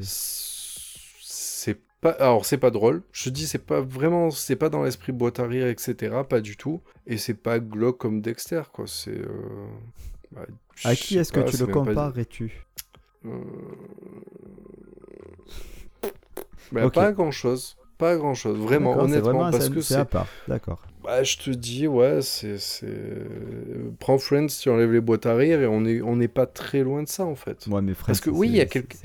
c'est- 0.02 1.78
pas. 2.00 2.11
Alors 2.11 2.45
c'est 2.45 2.59
pas 2.59 2.71
drôle. 2.71 3.02
Je 3.12 3.30
dis, 3.30 3.47
c'est 3.47 3.64
pas 3.64 3.80
vraiment. 3.80 4.30
C'est 4.30 4.56
pas 4.56 4.68
dans 4.68 4.83
l'esprit 4.83 5.12
boîte 5.12 5.40
à 5.40 5.47
rire, 5.47 5.66
etc. 5.66 6.25
Pas 6.28 6.40
du 6.42 6.56
tout. 6.59 6.83
Et 7.06 7.16
c'est 7.16 7.35
pas 7.35 7.59
glauque 7.59 7.97
comme 7.99 8.21
Dexter, 8.21 8.62
quoi. 8.73 8.85
C'est. 8.87 9.18
euh, 9.18 9.66
bah, 10.37 10.43
À 10.85 10.95
qui 10.95 11.19
est-ce 11.19 11.33
que 11.33 11.40
tu 11.40 11.57
le 11.57 11.66
pas- 11.66 11.73
comparerais-tu 11.73 12.64
Euh, 13.25 13.31
Bah. 16.73 16.91
Pas 16.91 17.13
grand 17.13 17.30
chose. 17.30 17.76
Pas 17.99 18.17
grand 18.17 18.34
chose. 18.34 18.58
Vraiment, 18.58 18.99
honnêtement. 18.99 19.23
vraiment- 19.23 19.50
parce 19.50 19.69
que 19.69 19.80
c'est 19.80 19.95
à 19.95 20.04
part. 20.04 20.26
D'accord. 20.49 20.82
Bah, 21.02 21.23
je 21.23 21.37
te 21.39 21.50
dis, 21.50 21.87
ouais, 21.87 22.21
c'est. 22.23 22.56
Prends 24.00 24.19
Friends, 24.19 24.49
tu 24.49 24.69
enlèves 24.69 24.93
les 24.93 25.00
boîtes 25.00 25.26
à 25.26 25.34
rire 25.37 25.61
et 25.63 25.67
on 25.67 25.80
n'est 25.82 26.02
on 26.02 26.17
n'est 26.17 26.28
pas 26.28 26.47
très 26.47 26.82
loin 26.82 27.02
de 27.04 27.08
ça 27.08 27.25
en 27.25 27.37
fait. 27.37 27.67
Moi, 27.69 27.80
mes 27.80 27.95
frères. 27.95 28.06
Parce 28.08 28.21
que 28.21 28.30
oui, 28.30 28.49
il 28.49 28.56
y 28.56 28.61
a 28.61 28.67
quelques- 28.67 28.97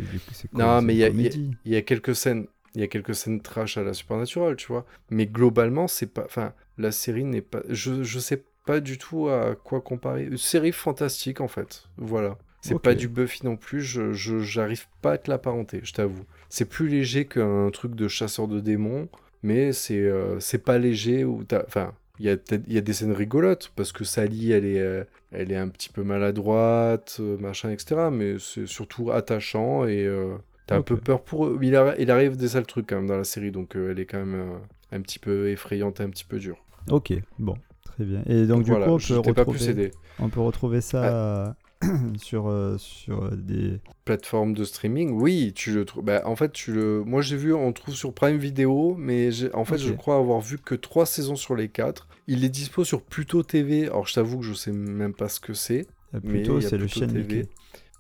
Non, 0.53 0.82
mais 0.82 0.95
y 0.95 1.03
a-. 1.03 1.10
Il 1.10 1.56
y 1.65 1.75
a 1.75 1.82
quelques 1.84 2.15
scènes. 2.15 2.47
Il 2.73 2.82
y 2.82 2.84
a 2.84 2.88
quelques 2.88 3.13
scènes 3.15 3.41
trash 3.41 3.77
à 3.77 3.84
la 3.84 3.93
Supernatural, 3.93 4.56
tu 4.56 4.67
vois. 4.67 4.86
Mais 5.10 5.25
globalement, 5.27 5.88
c'est 5.88 6.08
pas. 6.08 6.23
Enfin, 6.25 6.53
la 6.77 6.91
série 6.91 7.25
n'est 7.25 7.41
pas. 7.41 7.62
Je, 7.69 8.01
je 8.03 8.19
sais 8.19 8.43
pas 8.65 8.80
du 8.80 8.97
tout 8.97 9.30
à 9.30 9.56
quoi 9.56 9.82
comparer. 9.82 10.26
Une 10.26 10.38
série 10.38 10.71
fantastique, 10.71 11.41
en 11.41 11.47
fait. 11.47 11.84
Voilà. 11.97 12.38
C'est 12.62 12.80
pas 12.80 12.93
du 12.93 13.08
Buffy 13.08 13.45
non 13.45 13.58
plus. 13.58 13.82
Je, 13.82 14.13
j'arrive 14.13 14.86
pas 15.02 15.13
à 15.13 15.17
te 15.17 15.30
l'apparenter, 15.32 15.82
je 15.84 15.93
t'avoue. 15.93 16.26
C'est 16.50 16.65
plus 16.65 16.88
léger 16.88 17.26
qu'un 17.26 17.69
truc 17.71 17.95
de 17.95 18.08
chasseur 18.08 18.47
de 18.47 18.60
démons. 18.60 19.10
Mais 19.43 19.74
c'est 19.74 19.97
euh, 19.97 20.39
c'est 20.39 20.63
pas 20.63 20.78
léger 20.78 21.24
où 21.24 21.43
t'as. 21.43 21.63
Enfin. 21.65 21.93
Il 22.19 22.26
y, 22.26 22.30
a 22.30 22.38
y 22.67 22.78
a 22.78 22.82
des 22.82 22.93
scènes 22.93 23.13
rigolotes 23.13 23.71
parce 23.76 23.91
que 23.91 24.04
Sally, 24.04 24.52
elle 24.52 24.65
est, 24.65 24.80
euh, 24.80 25.04
elle 25.32 25.52
est 25.52 25.56
un 25.56 25.69
petit 25.69 25.89
peu 25.89 26.04
maladroite, 26.04 27.17
euh, 27.19 27.36
machin, 27.39 27.71
etc. 27.71 28.10
Mais 28.12 28.36
c'est 28.38 28.67
surtout 28.67 29.10
attachant 29.12 29.86
et 29.88 30.06
euh, 30.06 30.36
t'as 30.67 30.76
un 30.76 30.84
peu 30.84 30.97
peur 30.97 31.24
pour 31.24 31.47
eux. 31.47 31.58
Il, 31.63 31.74
arri- 31.74 31.95
il 31.97 32.12
arrive 32.12 32.38
des 32.38 32.50
sales 32.50 32.67
trucs 32.67 32.86
quand 32.86 32.97
même 32.97 33.08
dans 33.08 33.17
la 33.17 33.24
série, 33.24 33.50
donc 33.50 33.76
euh, 33.76 33.89
elle 33.89 34.00
est 34.00 34.06
quand 34.06 34.24
même 34.24 34.60
un 34.91 35.02
petit 35.02 35.17
peu 35.17 35.50
effrayante, 35.50 36.00
un 36.00 36.12
petit 36.12 36.26
peu 36.26 36.38
dure. 36.38 36.63
Ok, 36.91 37.12
bon, 37.39 37.56
très 37.91 38.06
bien. 38.06 38.23
Et 38.25 38.45
donc, 38.45 38.63
du 38.63 38.71
voilà, 38.71 38.86
coup, 38.88 38.93
on 38.93 38.97
peut, 38.97 39.32
retrouver, 39.41 39.91
on 40.19 40.30
peut 40.30 40.41
retrouver 40.41 40.82
ça 40.82 41.56
sur, 42.17 42.47
euh, 42.47 42.77
sur 42.77 43.25
euh, 43.25 43.36
des. 43.36 43.80
Plateforme 44.06 44.54
de 44.54 44.63
streaming, 44.63 45.12
oui, 45.12 45.54
tu 45.56 45.71
le 45.73 45.86
trouves. 45.86 46.04
Bah, 46.04 46.21
en 46.25 46.36
fait, 46.36 46.51
tu 46.51 46.73
le. 46.73 47.04
Moi, 47.04 47.21
j'ai 47.21 47.38
vu, 47.38 47.54
on 47.54 47.67
le 47.67 47.73
trouve 47.73 47.95
sur 47.95 48.13
Prime 48.13 48.38
Video, 48.38 48.95
mais 48.97 49.30
en 49.54 49.65
fait, 49.65 49.77
je 49.77 49.93
crois 49.93 50.17
avoir 50.17 50.41
vu 50.41 50.58
que 50.58 50.75
trois 50.75 51.06
saisons 51.06 51.36
sur 51.36 51.56
les 51.56 51.69
quatre. 51.69 52.08
Il 52.27 52.45
est 52.45 52.49
dispo 52.49 52.84
sur 52.84 53.01
Pluto 53.01 53.43
TV. 53.43 53.86
Alors, 53.88 54.08
je 54.08 54.13
t'avoue 54.13 54.39
que 54.39 54.45
je 54.45 54.54
sais 54.54 54.71
même 54.71 55.13
pas 55.13 55.27
ce 55.27 55.39
que 55.39 55.54
c'est. 55.54 55.88
euh, 56.13 56.58
a 56.58 56.62
c'est 56.62 56.77
le 56.77 56.86
Pluto 56.86 56.99
chien 56.99 57.08
TV. 57.08 57.19
Mickey. 57.19 57.49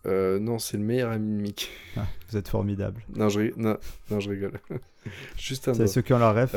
Euh, 0.07 0.39
non, 0.39 0.57
c'est 0.57 0.77
le 0.77 0.83
meilleur 0.83 1.11
ami 1.11 1.35
de 1.37 1.41
Mickey. 1.41 1.67
Ah, 1.95 2.07
vous 2.29 2.37
êtes 2.37 2.47
formidable. 2.47 3.03
Non, 3.15 3.29
je, 3.29 3.51
non, 3.57 3.77
non, 4.09 4.19
je 4.19 4.29
rigole. 4.29 4.59
Juste 5.37 5.67
un 5.67 5.73
C'est 5.73 5.87
ceux 5.87 6.01
qui 6.01 6.13
ont 6.13 6.19
la 6.19 6.31
ref. 6.31 6.55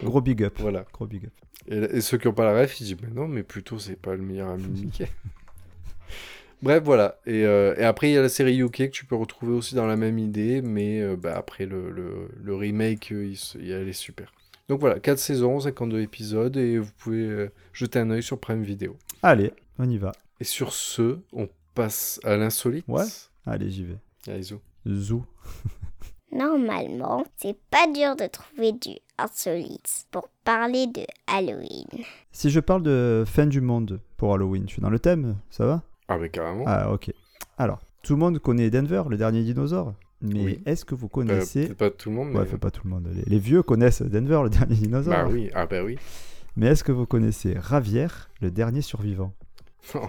Gros 0.00 0.20
big 0.20 0.42
up. 0.42 0.54
Voilà. 0.58 0.84
Gros 0.92 1.06
big 1.06 1.24
up. 1.26 1.32
Et, 1.68 1.96
et 1.96 2.00
ceux 2.00 2.18
qui 2.18 2.26
n'ont 2.28 2.34
pas 2.34 2.44
la 2.44 2.60
ref, 2.60 2.80
ils 2.80 2.84
disent 2.84 2.96
Mais 3.02 3.08
non, 3.14 3.28
mais 3.28 3.42
plutôt, 3.42 3.78
c'est 3.78 3.96
pas 3.96 4.14
le 4.14 4.22
meilleur 4.22 4.50
ami 4.50 4.64
de 4.64 4.80
Mickey. 4.84 5.08
Bref, 6.62 6.82
voilà. 6.82 7.18
Et, 7.26 7.44
euh, 7.44 7.74
et 7.76 7.84
après, 7.84 8.10
il 8.10 8.14
y 8.14 8.18
a 8.18 8.22
la 8.22 8.28
série 8.28 8.58
UK 8.58 8.76
que 8.76 8.84
tu 8.86 9.04
peux 9.04 9.16
retrouver 9.16 9.52
aussi 9.52 9.74
dans 9.74 9.86
la 9.86 9.96
même 9.96 10.18
idée, 10.18 10.62
mais 10.62 11.00
euh, 11.00 11.16
bah, 11.16 11.34
après, 11.36 11.66
le, 11.66 11.90
le, 11.90 12.28
le 12.42 12.54
remake, 12.54 13.12
euh, 13.12 13.26
il, 13.26 13.70
elle 13.70 13.88
est 13.88 13.92
super. 13.92 14.32
Donc 14.68 14.80
voilà, 14.80 14.98
4 14.98 15.18
saisons, 15.18 15.60
52 15.60 16.00
épisodes, 16.00 16.56
et 16.56 16.78
vous 16.78 16.90
pouvez 16.96 17.26
euh, 17.26 17.52
jeter 17.74 17.98
un 17.98 18.10
œil 18.10 18.22
sur 18.22 18.38
Prime 18.38 18.62
Video. 18.62 18.96
Allez, 19.22 19.52
on 19.78 19.90
y 19.90 19.98
va. 19.98 20.12
Et 20.40 20.44
sur 20.44 20.72
ce, 20.72 21.18
on 21.34 21.48
passe 21.74 22.18
à 22.24 22.36
l'insolite. 22.36 22.84
Ouais. 22.88 23.04
Allez, 23.44 23.70
j'y 23.70 23.84
vais. 23.84 23.98
Allez, 24.26 24.42
Zou. 24.44 24.60
Zou. 24.86 25.24
Normalement, 26.34 27.24
c'est 27.36 27.56
pas 27.70 27.86
dur 27.86 28.16
de 28.16 28.26
trouver 28.26 28.72
du 28.72 28.90
insolite 29.18 30.06
pour 30.10 30.28
parler 30.44 30.86
de 30.88 31.02
Halloween. 31.28 31.86
Si 32.32 32.50
je 32.50 32.58
parle 32.60 32.82
de 32.82 33.22
fin 33.26 33.46
du 33.46 33.60
monde 33.60 34.00
pour 34.16 34.34
Halloween, 34.34 34.64
je 34.66 34.72
suis 34.74 34.82
dans 34.82 34.90
le 34.90 34.98
thème, 34.98 35.36
ça 35.50 35.64
va? 35.64 35.82
Ah, 36.08 36.18
mais 36.18 36.28
carrément. 36.30 36.64
Ah, 36.66 36.92
ok. 36.92 37.12
Alors, 37.56 37.78
tout 38.02 38.14
le 38.14 38.18
monde 38.18 38.38
connaît 38.40 38.68
Denver, 38.70 39.04
le 39.08 39.16
dernier 39.16 39.42
dinosaure. 39.44 39.94
Mais 40.20 40.44
Oui. 40.44 40.62
est-ce 40.66 40.84
que 40.84 40.94
vous 40.94 41.06
Euh, 41.06 41.10
connaissez. 41.10 41.66
peut-être 41.66 41.78
pas 41.78 41.90
tout 41.90 42.10
le 42.10 42.16
monde, 42.16 42.30
mais... 42.32 42.40
Ouais, 42.40 42.46
fait 42.46 42.58
pas 42.58 42.70
tout 42.72 42.82
le 42.84 42.90
monde. 42.90 43.08
Les, 43.14 43.22
les 43.26 43.38
vieux 43.38 43.62
connaissent 43.62 44.02
Denver, 44.02 44.40
le 44.42 44.50
dernier 44.50 44.74
dinosaure. 44.74 45.12
Bah 45.14 45.28
oui, 45.30 45.50
ah 45.54 45.66
bah 45.66 45.82
oui. 45.84 45.98
Mais 46.56 46.66
est-ce 46.66 46.82
que 46.82 46.92
vous 46.92 47.06
connaissez 47.06 47.54
Ravière, 47.58 48.30
le 48.40 48.50
dernier 48.50 48.80
survivant? 48.80 49.32
Non. 49.94 50.08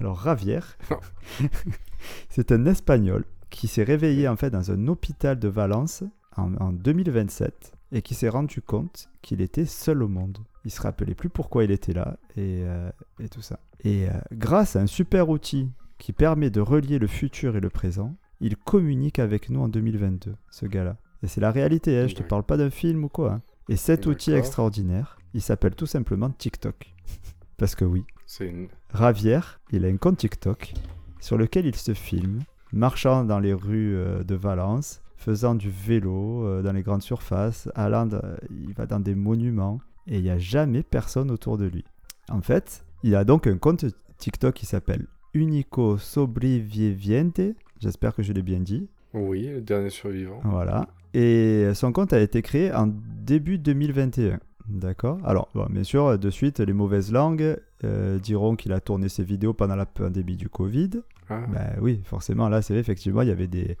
Alors 0.00 0.16
Ravière, 0.18 0.76
c'est 2.28 2.52
un 2.52 2.66
Espagnol 2.66 3.24
qui 3.50 3.68
s'est 3.68 3.84
réveillé 3.84 4.28
en 4.28 4.36
fait 4.36 4.50
dans 4.50 4.70
un 4.70 4.88
hôpital 4.88 5.38
de 5.38 5.48
Valence 5.48 6.02
en, 6.36 6.54
en 6.56 6.72
2027 6.72 7.72
et 7.92 8.02
qui 8.02 8.14
s'est 8.14 8.28
rendu 8.28 8.60
compte 8.62 9.08
qu'il 9.22 9.40
était 9.40 9.64
seul 9.66 10.02
au 10.02 10.08
monde. 10.08 10.38
Il 10.64 10.70
se 10.70 10.82
rappelait 10.82 11.14
plus 11.14 11.28
pourquoi 11.28 11.64
il 11.64 11.70
était 11.70 11.92
là 11.92 12.18
et, 12.36 12.62
euh, 12.64 12.90
et 13.20 13.28
tout 13.28 13.42
ça. 13.42 13.60
Et 13.84 14.08
euh, 14.08 14.12
grâce 14.32 14.74
à 14.76 14.80
un 14.80 14.86
super 14.86 15.28
outil 15.28 15.70
qui 15.98 16.12
permet 16.12 16.50
de 16.50 16.60
relier 16.60 16.98
le 16.98 17.06
futur 17.06 17.56
et 17.56 17.60
le 17.60 17.70
présent, 17.70 18.16
il 18.40 18.56
communique 18.56 19.18
avec 19.18 19.48
nous 19.48 19.60
en 19.60 19.68
2022, 19.68 20.34
ce 20.50 20.66
gars-là. 20.66 20.96
Et 21.22 21.28
c'est 21.28 21.40
la 21.40 21.50
réalité, 21.52 21.98
hein, 21.98 22.06
je 22.08 22.14
te 22.14 22.22
parle 22.22 22.42
pas 22.42 22.56
d'un 22.56 22.70
film 22.70 23.04
ou 23.04 23.08
quoi. 23.08 23.32
hein. 23.34 23.42
Et 23.68 23.76
cet 23.76 24.06
outil 24.06 24.32
extraordinaire, 24.32 25.18
il 25.34 25.40
s'appelle 25.40 25.74
tout 25.74 25.86
simplement 25.86 26.30
TikTok. 26.30 26.92
Parce 27.56 27.74
que 27.74 27.84
oui, 27.84 28.04
une... 28.48 28.68
Ravière, 28.92 29.60
il 29.70 29.84
a 29.84 29.88
un 29.88 29.96
compte 29.96 30.18
TikTok 30.18 30.74
sur 31.20 31.38
lequel 31.38 31.64
il 31.66 31.74
se 31.74 31.94
filme 31.94 32.40
marchant 32.76 33.24
dans 33.24 33.40
les 33.40 33.52
rues 33.52 33.96
euh, 33.96 34.22
de 34.22 34.34
Valence, 34.34 35.02
faisant 35.16 35.54
du 35.54 35.70
vélo 35.70 36.44
euh, 36.44 36.62
dans 36.62 36.72
les 36.72 36.82
grandes 36.82 37.02
surfaces, 37.02 37.68
allant, 37.74 38.08
il 38.50 38.72
va 38.74 38.86
dans 38.86 39.00
des 39.00 39.14
monuments 39.14 39.80
et 40.06 40.18
il 40.18 40.22
n'y 40.22 40.30
a 40.30 40.38
jamais 40.38 40.82
personne 40.82 41.30
autour 41.30 41.58
de 41.58 41.66
lui. 41.66 41.84
En 42.30 42.40
fait, 42.40 42.84
il 43.02 43.14
a 43.16 43.24
donc 43.24 43.46
un 43.46 43.58
compte 43.58 43.84
TikTok 44.18 44.54
qui 44.54 44.66
s'appelle 44.66 45.06
Unico 45.34 45.98
Sobriviviente. 45.98 47.40
J'espère 47.80 48.14
que 48.14 48.22
je 48.22 48.32
l'ai 48.32 48.42
bien 48.42 48.60
dit. 48.60 48.88
Oui, 49.12 49.48
le 49.48 49.60
dernier 49.60 49.90
survivant. 49.90 50.40
Voilà. 50.44 50.88
Et 51.14 51.70
son 51.74 51.92
compte 51.92 52.12
a 52.12 52.20
été 52.20 52.42
créé 52.42 52.72
en 52.72 52.88
début 52.88 53.58
2021. 53.58 54.38
D'accord 54.68 55.18
Alors, 55.24 55.48
bon, 55.54 55.66
bien 55.70 55.84
sûr, 55.84 56.18
de 56.18 56.30
suite, 56.30 56.60
les 56.60 56.72
mauvaises 56.72 57.12
langues 57.12 57.56
euh, 57.84 58.18
diront 58.18 58.56
qu'il 58.56 58.72
a 58.72 58.80
tourné 58.80 59.08
ses 59.08 59.22
vidéos 59.22 59.54
pendant 59.54 59.76
la 59.76 59.86
pandémie 59.86 60.36
du 60.36 60.48
Covid. 60.48 60.90
Ah, 61.28 61.42
Ben 61.52 61.76
oui, 61.80 62.00
forcément, 62.04 62.48
là, 62.48 62.62
c'est 62.62 62.72
vrai, 62.72 62.80
effectivement, 62.80 63.22
il 63.22 63.28
y 63.28 63.32
avait 63.32 63.46
des, 63.46 63.76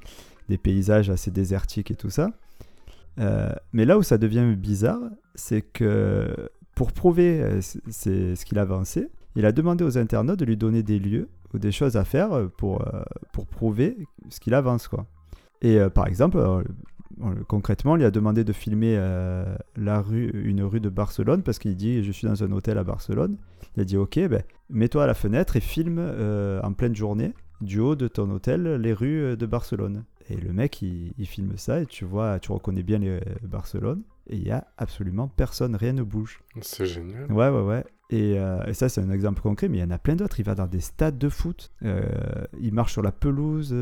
des 0.48 0.58
paysages 0.58 1.10
assez 1.10 1.30
désertiques 1.30 1.90
et 1.90 1.96
tout 1.96 2.10
ça. 2.10 2.30
Euh, 3.18 3.50
mais 3.72 3.84
là 3.84 3.98
où 3.98 4.02
ça 4.02 4.18
devient 4.18 4.54
bizarre, 4.56 5.00
c'est 5.34 5.62
que 5.62 6.50
pour 6.74 6.92
prouver 6.92 7.40
euh, 7.40 7.60
c'est 7.62 8.36
ce 8.36 8.44
qu'il 8.44 8.58
avançait, 8.58 9.08
il 9.34 9.46
a 9.46 9.52
demandé 9.52 9.84
aux 9.84 9.96
internautes 9.96 10.38
de 10.38 10.44
lui 10.44 10.56
donner 10.56 10.82
des 10.82 10.98
lieux 10.98 11.28
ou 11.54 11.58
des 11.58 11.72
choses 11.72 11.96
à 11.96 12.04
faire 12.04 12.48
pour, 12.58 12.84
pour 13.32 13.46
prouver 13.46 13.96
ce 14.28 14.40
qu'il 14.40 14.54
avance. 14.54 14.88
Quoi. 14.88 15.06
Et 15.62 15.78
par 15.94 16.06
exemple, 16.06 16.38
concrètement, 17.48 17.92
on 17.92 17.96
lui 17.96 18.04
a 18.04 18.10
demandé 18.10 18.44
de 18.44 18.52
filmer 18.52 18.94
euh, 18.96 19.56
la 19.76 20.00
rue, 20.00 20.30
une 20.44 20.62
rue 20.62 20.80
de 20.80 20.88
Barcelone 20.88 21.42
parce 21.42 21.58
qu'il 21.58 21.76
dit 21.76 22.02
Je 22.02 22.12
suis 22.12 22.26
dans 22.26 22.42
un 22.42 22.52
hôtel 22.52 22.78
à 22.78 22.84
Barcelone. 22.84 23.36
Il 23.76 23.82
a 23.82 23.84
dit 23.84 23.96
Ok, 23.96 24.18
ben, 24.18 24.42
mets-toi 24.70 25.04
à 25.04 25.06
la 25.06 25.14
fenêtre 25.14 25.56
et 25.56 25.60
filme 25.60 25.98
euh, 25.98 26.60
en 26.62 26.72
pleine 26.72 26.94
journée, 26.94 27.34
du 27.60 27.80
haut 27.80 27.96
de 27.96 28.08
ton 28.08 28.30
hôtel, 28.30 28.76
les 28.76 28.92
rues 28.92 29.22
euh, 29.22 29.36
de 29.36 29.46
Barcelone. 29.46 30.04
Et 30.28 30.36
le 30.36 30.52
mec, 30.52 30.82
il, 30.82 31.12
il 31.18 31.26
filme 31.26 31.56
ça 31.56 31.80
et 31.80 31.86
tu 31.86 32.04
vois, 32.04 32.38
tu 32.38 32.52
reconnais 32.52 32.82
bien 32.82 32.98
les, 32.98 33.20
Barcelone. 33.42 34.02
Et 34.28 34.36
il 34.36 34.46
y 34.46 34.50
a 34.50 34.66
absolument 34.76 35.28
personne, 35.28 35.76
rien 35.76 35.92
ne 35.92 36.02
bouge. 36.02 36.40
c'est 36.60 36.86
génial. 36.86 37.30
Ouais, 37.32 37.48
ouais, 37.48 37.62
ouais. 37.62 37.84
Et, 38.10 38.38
euh, 38.38 38.62
et 38.66 38.74
ça, 38.74 38.88
c'est 38.88 39.00
un 39.00 39.10
exemple 39.10 39.40
concret, 39.42 39.68
mais 39.68 39.78
il 39.78 39.80
y 39.80 39.84
en 39.84 39.90
a 39.90 39.98
plein 39.98 40.14
d'autres. 40.14 40.38
Il 40.38 40.44
va 40.44 40.54
dans 40.54 40.66
des 40.68 40.80
stades 40.80 41.18
de 41.18 41.28
foot, 41.28 41.72
euh, 41.84 42.02
il 42.60 42.72
marche 42.72 42.92
sur 42.92 43.02
la 43.02 43.12
pelouse. 43.12 43.74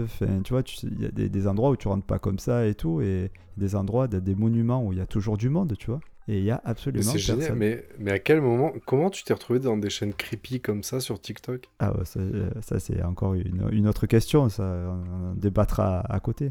Tu 0.45 0.53
vois, 0.53 0.63
il 0.83 1.01
y 1.03 1.07
a 1.07 1.11
des, 1.11 1.29
des 1.29 1.47
endroits 1.47 1.71
où 1.71 1.77
tu 1.77 1.89
rentres 1.89 2.07
pas 2.07 2.19
comme 2.19 2.39
ça 2.39 2.67
et 2.67 2.75
tout, 2.75 3.01
et 3.03 3.31
des 3.57 3.75
endroits, 3.77 4.09
des, 4.09 4.21
des 4.21 4.35
monuments 4.35 4.85
où 4.85 4.93
il 4.93 4.99
y 4.99 5.03
a 5.03 5.07
toujours 5.07 5.37
du 5.37 5.49
monde, 5.51 5.75
tu 5.79 5.87
vois. 5.91 6.01
Et 6.27 6.39
il 6.39 6.45
y 6.45 6.51
a 6.51 6.63
Mais 6.65 6.71
absolument 6.71 7.05
c'est 7.05 7.13
personne. 7.19 7.41
génial. 7.41 7.57
Mais, 7.57 7.85
mais 7.99 8.13
à 8.13 8.19
quel 8.19 8.41
moment, 8.41 8.73
comment 8.87 9.11
tu 9.11 9.25
t'es 9.25 9.35
retrouvé 9.35 9.59
dans 9.61 9.77
des 9.77 9.91
chaînes 9.91 10.15
creepy 10.15 10.59
comme 10.61 10.83
ça 10.83 11.01
sur 11.01 11.21
TikTok? 11.21 11.69
Ah 11.81 11.95
ouais, 11.95 12.07
ça, 12.07 12.19
euh, 12.21 12.49
ça, 12.63 12.81
c'est 12.81 13.03
encore 13.03 13.35
une, 13.35 13.69
une 13.73 13.87
autre 13.87 14.07
question, 14.07 14.49
ça, 14.49 14.63
on, 14.65 15.33
on 15.33 15.35
débattra 15.35 16.01
à 16.01 16.21
côté. 16.21 16.51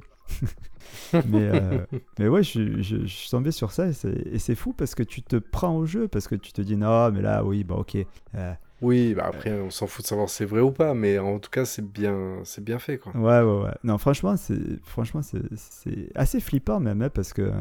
mais, 1.24 1.48
euh, 1.50 1.86
mais 2.18 2.28
ouais, 2.28 2.44
je, 2.44 2.82
je- 2.82 3.02
je 3.06 3.08
suis 3.08 3.30
tombé 3.30 3.52
sur 3.52 3.72
ça 3.72 3.88
et 3.88 4.40
c'est 4.40 4.56
fou 4.56 4.74
parce 4.74 4.96
que 4.96 5.04
tu 5.04 5.22
te 5.24 5.36
prends 5.38 5.76
au 5.78 5.86
jeu, 5.86 6.08
parce 6.08 6.28
que 6.28 6.36
tu 6.36 6.52
te 6.54 6.62
dis 6.62 6.78
non, 6.78 7.12
mais 7.12 7.22
là, 7.22 7.44
oui, 7.44 7.64
bah 7.64 7.76
ok. 7.76 7.98
euh, 8.36 8.54
Oui, 8.82 9.16
bah 9.16 9.26
après, 9.26 9.52
on 9.60 9.70
s'en 9.72 9.88
fout 9.88 10.04
de 10.04 10.08
savoir 10.08 10.30
si 10.30 10.36
c'est 10.38 10.46
vrai 10.46 10.62
ou 10.62 10.72
pas, 10.72 10.94
mais 10.94 11.18
en 11.18 11.40
tout 11.40 11.50
cas, 11.50 11.66
c'est 11.66 11.82
bien, 11.86 12.42
c'est 12.44 12.64
bien 12.64 12.78
fait, 12.80 12.98
quoi. 13.00 13.16
ouais, 13.16 13.42
ouais, 13.42 13.62
ouais. 13.64 13.74
Non, 13.84 13.98
franchement, 13.98 14.38
c'est 14.38 14.82
franchement 14.84 15.22
c'est 15.22 16.10
assez 16.16 16.40
flippant 16.40 16.80
même, 16.80 17.02
hein, 17.02 17.10
parce 17.10 17.34
que 17.34 17.42
euh, 17.44 17.52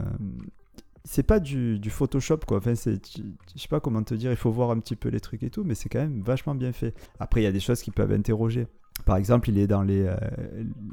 c'est 1.04 1.24
pas 1.24 1.40
du, 1.40 1.78
du 1.80 1.90
Photoshop, 1.90 2.38
quoi. 2.46 2.58
Enfin, 2.58 2.74
c'est, 2.74 3.00
je 3.16 3.60
sais 3.60 3.68
pas 3.68 3.80
comment 3.80 4.02
te 4.02 4.14
dire, 4.14 4.30
il 4.30 4.36
faut 4.36 4.50
voir 4.52 4.70
un 4.70 4.78
petit 4.78 4.96
peu 4.96 5.08
les 5.08 5.20
trucs 5.20 5.42
et 5.42 5.50
tout, 5.50 5.64
mais 5.64 5.74
c'est 5.74 5.88
quand 5.88 5.98
même 6.00 6.22
vachement 6.22 6.54
bien 6.54 6.72
fait. 6.72 6.94
Après, 7.18 7.40
il 7.40 7.44
y 7.44 7.46
a 7.46 7.52
des 7.52 7.60
choses 7.60 7.82
qui 7.82 7.90
peuvent 7.90 8.12
interroger. 8.12 8.66
Par 9.04 9.16
exemple, 9.16 9.48
il 9.50 9.58
est 9.58 9.66
dans 9.66 9.82
les, 9.82 10.06
euh, 10.06 10.16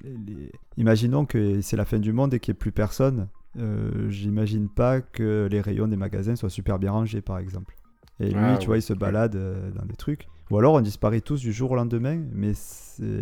les- 0.04 0.52
Imaginons 0.78 1.26
que 1.26 1.62
c'est 1.62 1.78
la 1.78 1.86
fin 1.86 2.00
du 2.00 2.12
monde 2.14 2.34
et 2.34 2.40
qu'il 2.40 2.54
n'y 2.54 2.58
ait 2.58 2.60
plus 2.60 2.72
personne. 2.72 3.28
Euh, 3.58 4.10
J'imagine 4.10 4.70
pas 4.70 5.02
que 5.02 5.48
les 5.52 5.62
rayons 5.62 5.88
des 5.88 5.98
magasins 5.98 6.36
soient 6.36 6.50
super 6.50 6.80
bien 6.80 6.92
rangés, 6.92 7.22
par 7.22 7.38
exemple. 7.40 7.76
Et 8.20 8.30
lui, 8.30 8.36
Ah, 8.38 8.58
tu 8.58 8.66
vois, 8.68 8.74
ouais. 8.74 8.80
il 8.80 8.84
se 8.84 8.94
balade 8.94 9.36
euh, 9.36 9.72
dans 9.72 9.86
des 9.86 9.96
trucs. 9.96 10.28
Ou 10.52 10.58
alors 10.58 10.74
on 10.74 10.82
disparaît 10.82 11.22
tous 11.22 11.40
du 11.42 11.54
jour 11.54 11.72
au 11.72 11.76
lendemain, 11.76 12.20
mais 12.34 12.54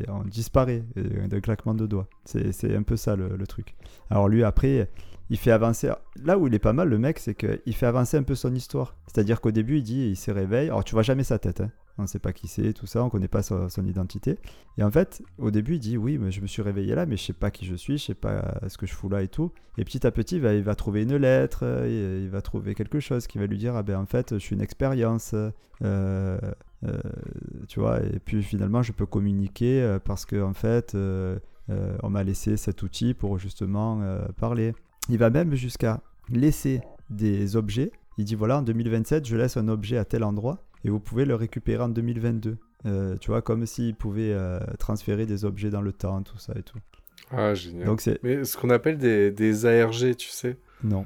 on 0.07 0.23
disparaît 0.23 0.83
d'un 0.95 1.41
claquement 1.41 1.73
de 1.73 1.85
doigts. 1.85 2.07
C'est 2.23 2.53
c'est 2.53 2.73
un 2.73 2.83
peu 2.83 2.95
ça 2.95 3.17
le, 3.17 3.35
le 3.35 3.47
truc. 3.47 3.75
Alors 4.09 4.29
lui, 4.29 4.43
après, 4.45 4.89
il 5.29 5.37
fait 5.37 5.51
avancer. 5.51 5.89
Là 6.23 6.37
où 6.39 6.47
il 6.47 6.53
est 6.53 6.59
pas 6.59 6.71
mal, 6.71 6.87
le 6.87 6.97
mec, 6.97 7.19
c'est 7.19 7.35
qu'il 7.35 7.75
fait 7.75 7.85
avancer 7.85 8.15
un 8.15 8.23
peu 8.23 8.33
son 8.33 8.55
histoire. 8.55 8.95
C'est-à-dire 9.07 9.41
qu'au 9.41 9.51
début, 9.51 9.77
il 9.79 9.83
dit, 9.83 10.07
il 10.09 10.15
se 10.15 10.31
réveille. 10.31 10.67
Alors 10.69 10.85
tu 10.85 10.93
vois 10.95 11.03
jamais 11.03 11.25
sa 11.25 11.37
tête. 11.37 11.59
hein. 11.59 11.69
On 11.97 12.03
ne 12.03 12.07
sait 12.07 12.19
pas 12.19 12.33
qui 12.33 12.47
c'est, 12.47 12.73
tout 12.73 12.85
ça, 12.85 13.03
on 13.03 13.09
connaît 13.09 13.27
pas 13.27 13.41
son, 13.41 13.67
identité. 13.85 14.37
Et 14.77 14.83
en 14.83 14.91
fait, 14.91 15.23
au 15.37 15.51
début, 15.51 15.75
il 15.75 15.79
dit 15.79 15.97
oui, 15.97 16.17
mais 16.17 16.31
je 16.31 16.41
me 16.41 16.47
suis 16.47 16.61
réveillé 16.61 16.93
là, 16.95 17.05
mais 17.05 17.17
je 17.17 17.23
sais 17.23 17.33
pas 17.33 17.49
qui 17.51 17.65
je 17.65 17.75
suis, 17.75 17.97
je 17.97 18.05
sais 18.05 18.13
pas 18.13 18.33
euh, 18.63 18.69
ce 18.69 18.77
que 18.77 18.85
je 18.85 18.93
fous 18.93 19.09
là 19.09 19.21
et 19.23 19.27
tout. 19.27 19.51
Et 19.77 19.85
petit 19.85 20.05
à 20.05 20.11
petit, 20.11 20.35
il 20.35 20.63
va, 20.63 20.75
trouver 20.75 21.03
une 21.03 21.15
lettre, 21.15 21.59
euh, 21.63 22.19
et 22.19 22.23
il 22.23 22.29
va 22.29 22.41
trouver 22.41 22.75
quelque 22.75 22.99
chose 22.99 23.27
qui 23.27 23.37
va 23.37 23.47
lui 23.47 23.57
dire 23.57 23.75
ah 23.75 23.83
ben 23.83 23.99
en 23.99 24.05
fait, 24.05 24.33
je 24.33 24.39
suis 24.39 24.55
une 24.55 24.61
expérience. 24.61 25.33
euh, 25.83 26.37
euh, 26.85 26.97
tu 27.67 27.79
vois, 27.79 28.01
et 28.03 28.19
puis 28.19 28.43
finalement, 28.43 28.83
je 28.83 28.91
peux 28.91 29.05
communiquer 29.05 29.81
euh, 29.81 29.99
parce 29.99 30.25
que 30.25 30.41
en 30.41 30.53
fait, 30.53 30.93
euh, 30.95 31.39
euh, 31.69 31.97
on 32.03 32.09
m'a 32.09 32.23
laissé 32.23 32.57
cet 32.57 32.83
outil 32.83 33.13
pour 33.13 33.39
justement 33.39 34.01
euh, 34.01 34.25
parler. 34.39 34.73
Il 35.09 35.17
va 35.17 35.29
même 35.29 35.55
jusqu'à 35.55 36.01
laisser 36.29 36.81
des 37.09 37.55
objets. 37.55 37.91
Il 38.17 38.25
dit 38.25 38.35
voilà, 38.35 38.59
en 38.59 38.61
2027, 38.61 39.25
je 39.25 39.35
laisse 39.35 39.57
un 39.57 39.67
objet 39.67 39.97
à 39.97 40.05
tel 40.05 40.23
endroit 40.23 40.66
et 40.85 40.89
vous 40.89 40.99
pouvez 40.99 41.25
le 41.25 41.35
récupérer 41.35 41.83
en 41.83 41.89
2022. 41.89 42.57
Euh, 42.85 43.17
tu 43.17 43.31
vois, 43.31 43.41
comme 43.41 43.65
s'il 43.65 43.95
pouvait 43.95 44.31
euh, 44.33 44.59
transférer 44.79 45.25
des 45.25 45.45
objets 45.45 45.69
dans 45.69 45.81
le 45.81 45.91
temps, 45.91 46.21
tout 46.23 46.37
ça 46.37 46.53
et 46.57 46.63
tout. 46.63 46.77
Ah, 47.31 47.53
génial. 47.53 47.85
Donc 47.85 48.01
c'est. 48.01 48.19
Mais 48.23 48.43
ce 48.45 48.55
qu'on 48.57 48.69
appelle 48.69 48.97
des, 48.97 49.31
des 49.31 49.65
ARG, 49.65 50.15
tu 50.15 50.29
sais. 50.29 50.57
Non. 50.83 51.05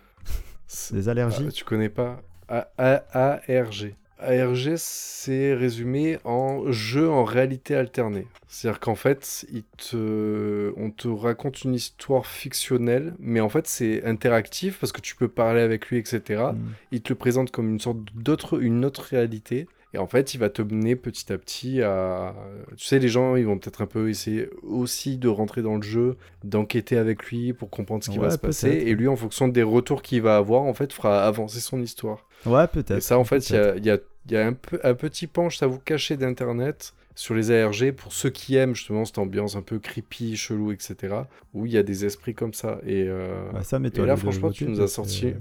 C'est- 0.68 0.94
Des 0.94 1.10
allergies 1.10 1.46
Ah, 1.48 1.52
tu 1.52 1.64
connais 1.64 1.90
pas 1.90 2.22
A- 2.48 2.70
A- 2.78 3.04
ARG. 3.48 3.96
ARG, 4.22 4.74
c'est 4.78 5.54
résumé 5.54 6.20
en 6.24 6.72
jeu 6.72 7.10
en 7.10 7.24
réalité 7.24 7.76
alternée. 7.76 8.28
C'est-à-dire 8.48 8.80
qu'en 8.80 8.96
fait, 8.96 9.46
il 9.52 9.64
te... 9.78 10.74
on 10.78 10.92
te 10.92 11.08
raconte 11.08 11.64
une 11.64 11.74
histoire 11.74 12.26
fictionnelle, 12.26 13.14
mais 13.20 13.40
en 13.40 13.50
fait, 13.50 13.68
c'est 13.68 14.04
interactif 14.06 14.78
parce 14.80 14.92
que 14.92 15.02
tu 15.02 15.16
peux 15.16 15.28
parler 15.28 15.62
avec 15.62 15.88
lui, 15.88 15.98
etc. 15.98 16.44
Hmm. 16.54 16.58
Il 16.92 17.02
te 17.02 17.10
le 17.10 17.16
présente 17.18 17.52
comme 17.52 17.70
une 17.70 17.80
sorte 17.80 17.98
d'autre, 18.16 18.62
une 18.62 18.86
autre 18.86 19.02
réalité. 19.02 19.68
Et 19.94 19.98
en 19.98 20.08
fait, 20.08 20.34
il 20.34 20.38
va 20.38 20.50
te 20.50 20.62
mener 20.62 20.96
petit 20.96 21.34
à 21.34 21.38
petit 21.38 21.82
à... 21.82 22.34
Tu 22.78 22.86
sais, 22.86 22.98
les 22.98 23.10
gens, 23.10 23.36
ils 23.36 23.46
vont 23.46 23.58
peut-être 23.58 23.82
un 23.82 23.86
peu 23.88 24.10
essayer 24.10 24.50
aussi 24.64 25.18
de 25.18 25.28
rentrer 25.28 25.62
dans 25.62 25.76
le 25.76 25.82
jeu, 25.82 26.16
d'enquêter 26.46 26.96
avec 26.98 27.26
lui 27.26 27.52
pour 27.52 27.70
comprendre 27.70 28.02
ce 28.02 28.10
qui 28.10 28.18
Ouais, 28.18 28.28
va 28.28 28.32
se 28.32 28.38
passer. 28.38 28.70
Et 28.70 28.96
lui, 28.96 29.10
en 29.10 29.18
fonction 29.18 29.50
des 29.50 29.64
retours 29.64 30.02
qu'il 30.02 30.22
va 30.22 30.38
avoir, 30.38 30.62
en 30.62 30.74
fait, 30.74 30.94
fera 30.94 31.26
avancer 31.28 31.60
son 31.60 31.82
histoire. 31.82 32.26
Ouais, 32.46 32.64
Et 32.64 32.68
peut-être. 32.68 33.02
ça, 33.02 33.18
en 33.20 33.26
fait, 33.26 33.50
il 33.50 33.56
y 33.56 33.58
peut-être. 33.60 33.74
a, 33.76 33.78
il 33.80 33.86
y 33.86 33.90
a- 33.92 33.98
il 34.26 34.32
y 34.34 34.38
a 34.38 34.46
un, 34.48 34.54
peu, 34.54 34.80
un 34.84 34.94
petit 34.94 35.28
penche 35.28 35.62
à 35.64 35.68
vous 35.68 35.80
cacher 35.80 36.18
d'Internet 36.18 36.94
sur 37.16 37.34
les 37.36 37.52
ARG 37.52 37.92
pour 37.92 38.14
ceux 38.14 38.30
qui 38.30 38.56
aiment 38.56 38.76
justement 38.76 39.06
cette 39.06 39.18
ambiance 39.18 39.56
un 39.56 39.62
peu 39.62 39.80
creepy, 39.80 40.36
chelou, 40.38 40.72
etc. 40.72 41.28
Où 41.54 41.66
il 41.66 41.72
y 41.74 41.78
a 41.78 41.84
des 41.84 42.06
esprits 42.06 42.34
comme 42.36 42.54
ça. 42.54 42.80
Et, 42.86 43.06
euh, 43.08 43.52
Ouais, 43.52 43.64
ça 43.64 43.78
et 43.78 43.82
m'étonne. 43.82 44.06
là, 44.06 44.16
franchement, 44.16 44.52
tu 44.52 44.66
nous 44.68 44.82
as 44.82 44.88
sorti, 44.88 45.34
que- 45.34 45.38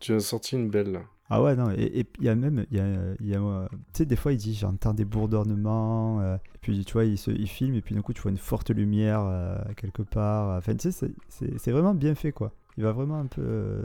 tu 0.00 0.14
as 0.14 0.20
sorti 0.20 0.56
une 0.56 0.70
belle. 0.70 1.00
Ah 1.30 1.42
ouais, 1.42 1.56
non, 1.56 1.70
et 1.70 2.06
il 2.20 2.24
y 2.24 2.28
a 2.28 2.34
même, 2.34 2.66
y 2.70 2.78
a, 2.78 2.86
y 3.20 3.34
a, 3.34 3.40
euh, 3.40 3.66
tu 3.70 3.78
sais, 3.94 4.04
des 4.06 4.14
fois 4.14 4.32
il 4.32 4.36
dit 4.36 4.54
j'entends 4.54 4.92
des 4.92 5.06
bourdonnements, 5.06 6.20
euh, 6.20 6.36
et 6.36 6.58
puis 6.60 6.84
tu 6.84 6.92
vois, 6.92 7.06
il, 7.06 7.16
se, 7.16 7.30
il 7.30 7.48
filme, 7.48 7.74
et 7.74 7.80
puis 7.80 7.94
d'un 7.94 8.02
coup 8.02 8.12
tu 8.12 8.20
vois 8.20 8.30
une 8.30 8.36
forte 8.36 8.70
lumière 8.70 9.22
euh, 9.24 9.56
quelque 9.76 10.02
part. 10.02 10.56
Enfin, 10.58 10.74
tu 10.76 10.92
sais, 10.92 11.08
c'est- 11.28 11.70
vraiment 11.72 11.94
bien 11.94 12.14
fait 12.14 12.30
quoi. 12.32 12.52
Il 12.76 12.84
va 12.84 12.92
vraiment 12.92 13.18
un 13.18 13.26
peu. 13.26 13.40
euh, 13.42 13.82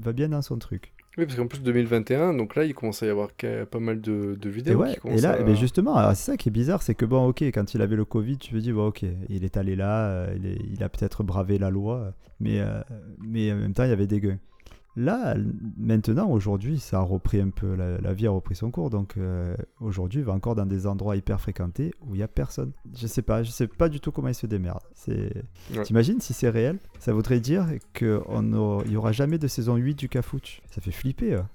va 0.00 0.12
bien 0.12 0.28
dans 0.28 0.42
son 0.42 0.58
truc. 0.58 0.92
Oui, 1.18 1.24
parce 1.24 1.34
qu'en 1.36 1.46
plus 1.46 1.62
2021, 1.62 2.34
donc 2.34 2.56
là, 2.56 2.64
il 2.64 2.74
commence 2.74 3.02
à 3.02 3.06
y 3.06 3.08
avoir 3.08 3.30
pas 3.70 3.78
mal 3.80 4.00
de, 4.02 4.34
de 4.38 4.48
Et, 4.48 4.52
vidéos 4.52 4.78
ouais, 4.80 4.98
qui 5.00 5.08
et 5.08 5.20
là, 5.20 5.32
à... 5.32 5.40
eh 5.40 5.44
ben 5.44 5.54
justement, 5.56 5.96
c'est 6.14 6.32
ça 6.32 6.36
qui 6.36 6.50
est 6.50 6.52
bizarre, 6.52 6.82
c'est 6.82 6.94
que 6.94 7.06
bon, 7.06 7.26
ok, 7.28 7.42
quand 7.42 7.72
il 7.72 7.80
avait 7.80 7.96
le 7.96 8.04
Covid, 8.04 8.36
tu 8.36 8.54
me 8.54 8.60
dis, 8.60 8.72
bon, 8.72 8.88
ok, 8.88 9.04
il 9.30 9.42
est 9.44 9.56
allé 9.56 9.76
là, 9.76 10.08
euh, 10.08 10.34
il, 10.36 10.46
est- 10.46 10.58
il 10.74 10.82
a 10.82 10.88
peut-être 10.90 11.22
bravé 11.24 11.58
la 11.58 11.70
loi, 11.70 12.12
mais, 12.38 12.60
euh, 12.60 12.82
mais 13.18 13.50
en 13.52 13.56
même 13.56 13.72
temps, 13.72 13.84
il 13.84 13.90
y 13.90 13.92
avait 13.92 14.06
des 14.06 14.20
gains. 14.20 14.38
Là, 14.96 15.34
maintenant, 15.76 16.30
aujourd'hui, 16.30 16.78
ça 16.78 16.98
a 16.98 17.02
repris 17.02 17.38
un 17.40 17.50
peu, 17.50 17.74
la, 17.74 17.98
la 17.98 18.14
vie 18.14 18.26
a 18.26 18.30
repris 18.30 18.54
son 18.54 18.70
cours, 18.70 18.88
donc 18.88 19.18
euh, 19.18 19.54
aujourd'hui, 19.80 20.20
il 20.20 20.24
va 20.24 20.32
encore 20.32 20.54
dans 20.54 20.64
des 20.64 20.86
endroits 20.86 21.16
hyper 21.16 21.38
fréquentés 21.38 21.92
où 22.00 22.14
il 22.14 22.18
n'y 22.18 22.22
a 22.22 22.28
personne. 22.28 22.72
Je 22.96 23.06
sais 23.06 23.20
pas, 23.20 23.42
je 23.42 23.50
sais 23.50 23.66
pas 23.66 23.90
du 23.90 24.00
tout 24.00 24.10
comment 24.10 24.28
il 24.28 24.34
se 24.34 24.46
démerde. 24.46 24.80
C'est... 24.94 25.34
Ouais. 25.74 25.82
T'imagines 25.82 26.20
si 26.20 26.32
c'est 26.32 26.48
réel? 26.48 26.78
Ça 26.98 27.12
voudrait 27.12 27.40
dire 27.40 27.66
qu'il 27.92 28.20
n'y 28.86 28.96
aura 28.96 29.12
jamais 29.12 29.36
de 29.38 29.46
saison 29.48 29.76
8 29.76 29.94
du 29.98 30.08
Cafouche. 30.08 30.62
Ça 30.70 30.80
fait 30.80 30.92
flipper. 30.92 31.34
hein. 31.34 31.48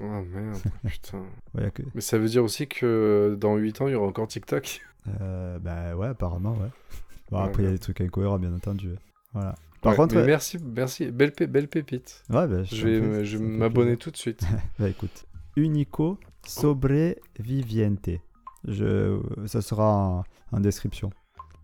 Oh 0.00 0.04
merde, 0.32 0.58
putain. 0.86 1.22
Ouais, 1.54 1.70
que... 1.70 1.82
Mais 1.94 2.00
ça 2.00 2.18
veut 2.18 2.28
dire 2.28 2.42
aussi 2.42 2.66
que 2.66 3.36
dans 3.40 3.56
8 3.56 3.80
ans, 3.80 3.86
il 3.88 3.92
y 3.92 3.94
aura 3.94 4.08
encore 4.08 4.26
TikTok? 4.26 4.80
Euh, 5.20 5.58
bah 5.60 5.94
ouais, 5.96 6.08
apparemment, 6.08 6.52
ouais. 6.52 6.70
Bon, 7.30 7.38
Ouais, 7.38 7.44
après, 7.44 7.62
il 7.62 7.66
y 7.66 7.68
a 7.68 7.72
des 7.72 7.78
trucs 7.78 8.00
incohérents, 8.00 8.38
bien 8.38 8.54
entendu. 8.54 8.90
Voilà. 9.34 9.54
Par 9.80 9.92
Ouais, 9.92 9.96
contre, 9.96 10.14
mais 10.16 10.22
ouais, 10.22 10.26
merci, 10.26 10.58
merci. 10.74 11.06
Belle, 11.10 11.32
pé- 11.32 11.46
belle 11.46 11.68
pépite. 11.68 12.22
ouais, 12.30 12.46
bah, 12.48 12.64
Je 12.64 12.86
vais, 12.86 13.24
je 13.24 13.38
m'abonner 13.38 13.96
tout 13.96 14.10
de 14.10 14.16
suite. 14.16 14.40
Bah 14.78 14.88
écoute, 14.88 15.26
Unico 15.56 16.18
Sobreviviente. 16.46 18.10
Je, 18.66 19.18
ça 19.46 19.62
sera 19.62 19.94
en, 19.94 20.24
en 20.52 20.60
description. 20.60 21.10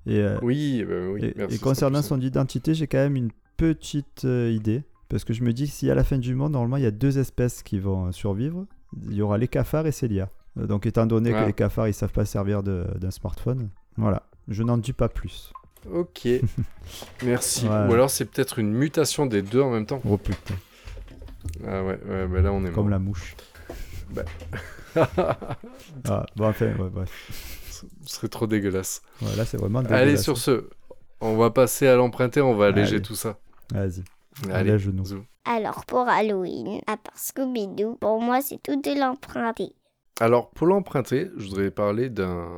Et, 0.07 0.18
euh, 0.20 0.38
Oui, 0.42 0.85
bah 0.85 0.94
oui. 1.12 1.24
et, 1.24 1.35
merci, 1.37 1.57
et 1.57 1.59
concernant 1.59 2.03
son 2.03 2.20
identité, 2.20 2.74
j'ai 2.74 2.87
quand 2.87 2.98
même 2.98 3.16
une 3.16 3.31
petite 3.57 4.24
euh, 4.24 4.50
idée. 4.50 4.83
Parce 5.09 5.24
que 5.24 5.33
je 5.33 5.42
me 5.42 5.53
dis 5.53 5.66
que 5.66 5.72
si 5.72 5.90
à 5.90 5.94
la 5.94 6.05
fin 6.05 6.18
du 6.18 6.35
monde, 6.35 6.53
normalement, 6.53 6.77
il 6.77 6.83
y 6.83 6.87
a 6.87 6.90
deux 6.90 7.18
espèces 7.18 7.62
qui 7.62 7.79
vont 7.79 8.07
euh, 8.07 8.12
survivre. 8.12 8.66
Il 9.09 9.14
y 9.14 9.22
aura 9.22 9.38
les 9.38 9.48
cafards 9.48 9.87
et 9.87 9.92
Célia. 9.92 10.29
Donc, 10.57 10.87
étant 10.87 11.07
donné 11.07 11.31
que 11.31 11.37
Ah. 11.37 11.46
les 11.46 11.53
cafards, 11.53 11.88
ils 11.88 11.94
savent 11.94 12.12
pas 12.12 12.24
servir 12.24 12.62
d'un 12.62 13.11
smartphone, 13.11 13.70
voilà. 13.96 14.22
Je 14.46 14.62
n'en 14.62 14.79
dis 14.79 14.92
pas 14.92 15.09
plus. 15.09 15.53
Ok. 15.92 16.29
Merci. 17.25 17.66
Ouais. 17.66 17.87
Ou 17.88 17.92
alors 17.92 18.11
c'est 18.11 18.25
peut-être 18.27 18.59
une 18.59 18.73
mutation 18.73 19.27
des 19.27 19.42
deux 19.42 19.61
en 19.61 19.70
même 19.70 19.87
temps. 19.87 20.01
Oh 20.09 20.16
putain, 20.16 20.55
Ah 21.66 21.83
ouais, 21.83 21.99
ouais 22.09 22.27
bah 22.27 22.40
là 22.40 22.53
on 22.53 22.64
est 22.64 22.70
comme 22.70 22.85
mort. 22.85 22.90
la 22.90 22.99
mouche. 22.99 23.35
Bah. 24.11 24.23
Ah, 26.09 26.25
bon, 26.37 26.49
enfin, 26.49 26.66
ouais, 26.66 26.88
bref. 26.90 27.11
Ce 28.07 28.14
serait 28.14 28.29
trop 28.29 28.47
dégueulasse. 28.47 29.03
Ouais, 29.20 29.35
là, 29.37 29.44
c'est 29.44 29.57
vraiment. 29.57 29.81
Allez, 29.81 29.88
dégueulasse. 30.05 30.23
sur 30.23 30.38
ce, 30.38 30.68
on 31.20 31.37
va 31.37 31.51
passer 31.51 31.87
à 31.88 31.97
l'emprunter, 31.97 32.40
on 32.40 32.55
va 32.55 32.66
alléger 32.66 32.97
Allez. 32.97 33.03
tout 33.03 33.16
ça. 33.16 33.38
Vas-y. 33.73 34.05
Allez, 34.44 34.53
Allez, 34.55 34.70
à 34.73 34.79
genoux. 34.79 35.05
zou. 35.05 35.25
Alors 35.44 35.85
pour 35.87 36.09
Halloween, 36.09 36.81
à 36.87 36.97
part 36.97 37.16
Scooby-Doo, 37.16 37.97
pour 38.01 38.20
moi 38.20 38.40
c'est 38.40 38.62
tout 38.62 38.81
de 38.81 38.99
l'emprunter. 38.99 39.75
Alors, 40.20 40.51
pour 40.51 40.66
l'emprunter, 40.68 41.31
je 41.37 41.49
voudrais 41.49 41.70
parler 41.73 42.09
d'un 42.09 42.49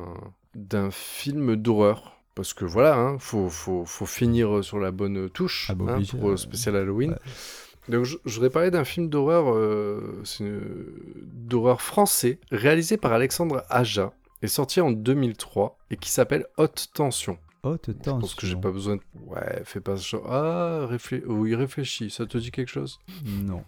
d'un 0.55 0.91
film 0.91 1.57
d'horreur. 1.57 2.16
Parce 2.37 2.55
que 2.55 2.65
voilà, 2.65 2.97
hein, 2.97 3.19
faut, 3.19 3.49
faut, 3.49 3.85
faut 3.85 4.07
finir 4.07 4.63
sur 4.63 4.79
la 4.79 4.93
bonne 4.93 5.29
touche 5.31 5.67
Ah 5.71 5.75
bah, 5.75 5.97
hein, 5.97 6.03
pour 6.21 6.29
le 6.29 6.35
euh, 6.35 6.37
spécial 6.37 6.77
Halloween. 6.77 7.11
ouais. 7.13 7.19
Donc, 7.89 8.05
je, 8.05 8.17
je 8.25 8.35
voudrais 8.35 8.51
parler 8.51 8.71
d'un 8.71 8.85
film 8.85 9.09
d'horreur 9.09 9.53
euh, 9.55 10.23
une- 10.41 10.61
d'horreur 11.25 11.81
français 11.83 12.39
réalisé 12.53 12.97
par 12.99 13.13
Alexandre 13.13 13.65
Aja 13.71 14.13
et 14.43 14.49
sorti 14.49 14.81
en 14.81 14.91
2003 14.93 15.79
et 15.91 15.97
qui 15.97 16.11
s'appelle 16.11 16.47
Haute 16.59 16.89
Tension. 16.93 17.39
Haute 17.63 17.87
Je 17.89 17.93
tension. 17.93 18.19
pense 18.21 18.35
que 18.35 18.47
j'ai 18.47 18.57
pas 18.57 18.71
besoin 18.71 18.97
de... 18.97 19.01
Ouais, 19.25 19.63
fais 19.65 19.81
pas 19.81 19.97
ça. 19.97 20.19
Ah, 20.29 20.87
réflé... 20.87 21.23
oui, 21.27 21.55
réfléchis. 21.55 22.11
Ça 22.11 22.27
te 22.27 22.37
dit 22.39 22.51
quelque 22.51 22.69
chose? 22.71 22.99
Non. 23.25 23.65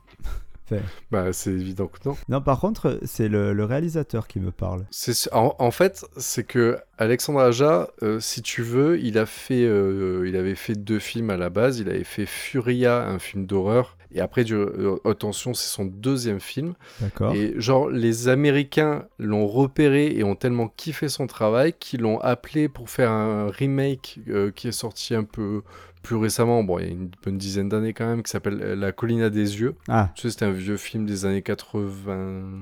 Bah, 1.11 1.33
c'est 1.33 1.51
évident 1.51 1.87
que 1.87 1.99
non. 2.05 2.17
Non, 2.29 2.41
par 2.41 2.61
contre, 2.61 2.99
c'est 3.05 3.29
le, 3.29 3.53
le 3.53 3.65
réalisateur 3.65 4.27
qui 4.27 4.41
me 4.41 4.51
parle. 4.51 4.85
C'est 4.91 5.33
en, 5.33 5.55
en 5.59 5.71
fait, 5.71 6.05
c'est 6.17 6.45
que 6.45 6.79
Alexandre 6.99 7.41
Aja, 7.41 7.89
euh, 8.03 8.21
si 8.21 8.43
tu 8.43 8.63
veux, 8.63 8.99
il 9.01 9.19
a 9.19 9.27
fait, 9.27 9.65
euh, 9.65 10.25
il 10.27 10.37
avait 10.37 10.55
fait 10.55 10.75
deux 10.75 10.99
films 10.99 11.31
à 11.31 11.37
la 11.37 11.51
base. 11.51 11.79
Il 11.79 11.89
avait 11.89 12.05
fait 12.05 12.27
Furia, 12.27 13.07
un 13.07 13.19
film 13.19 13.47
d'horreur, 13.47 13.97
et 14.11 14.21
après, 14.21 14.45
du, 14.45 14.55
euh, 14.55 14.97
attention, 15.05 15.53
c'est 15.53 15.69
son 15.69 15.85
deuxième 15.85 16.41
film. 16.41 16.75
D'accord. 17.01 17.35
Et 17.35 17.55
genre, 17.61 17.91
les 17.91 18.29
Américains 18.29 19.05
l'ont 19.19 19.47
repéré 19.47 20.17
et 20.17 20.25
ont 20.25 20.35
tellement 20.35 20.69
kiffé 20.69 21.09
son 21.09 21.27
travail 21.27 21.75
qu'ils 21.79 22.01
l'ont 22.01 22.19
appelé 22.21 22.69
pour 22.69 22.89
faire 22.89 23.11
un 23.11 23.51
remake 23.51 24.21
euh, 24.29 24.51
qui 24.51 24.69
est 24.69 24.73
sorti 24.73 25.15
un 25.15 25.25
peu 25.25 25.63
plus 26.03 26.17
récemment. 26.17 26.63
Bon, 26.65 26.79
il 26.79 26.85
y 26.87 26.89
a 26.89 26.93
une 26.93 27.11
bonne 27.25 27.39
dizaine 27.39 27.69
d'années 27.69 27.93
quand 27.93 28.07
même, 28.07 28.23
qui 28.23 28.31
s'appelle 28.31 28.61
euh, 28.63 28.77
La 28.77 28.93
colline 28.93 29.23
à 29.23 29.31
des 29.31 29.61
yeux. 29.61 29.75
Ah, 29.89 30.11
Tu 30.15 30.23
sais, 30.23 30.31
c'était 30.31 30.45
un 30.47 30.51
vieux 30.53 30.77
film 30.77 31.07
des 31.07 31.25
années 31.27 31.43
80, 31.43 32.61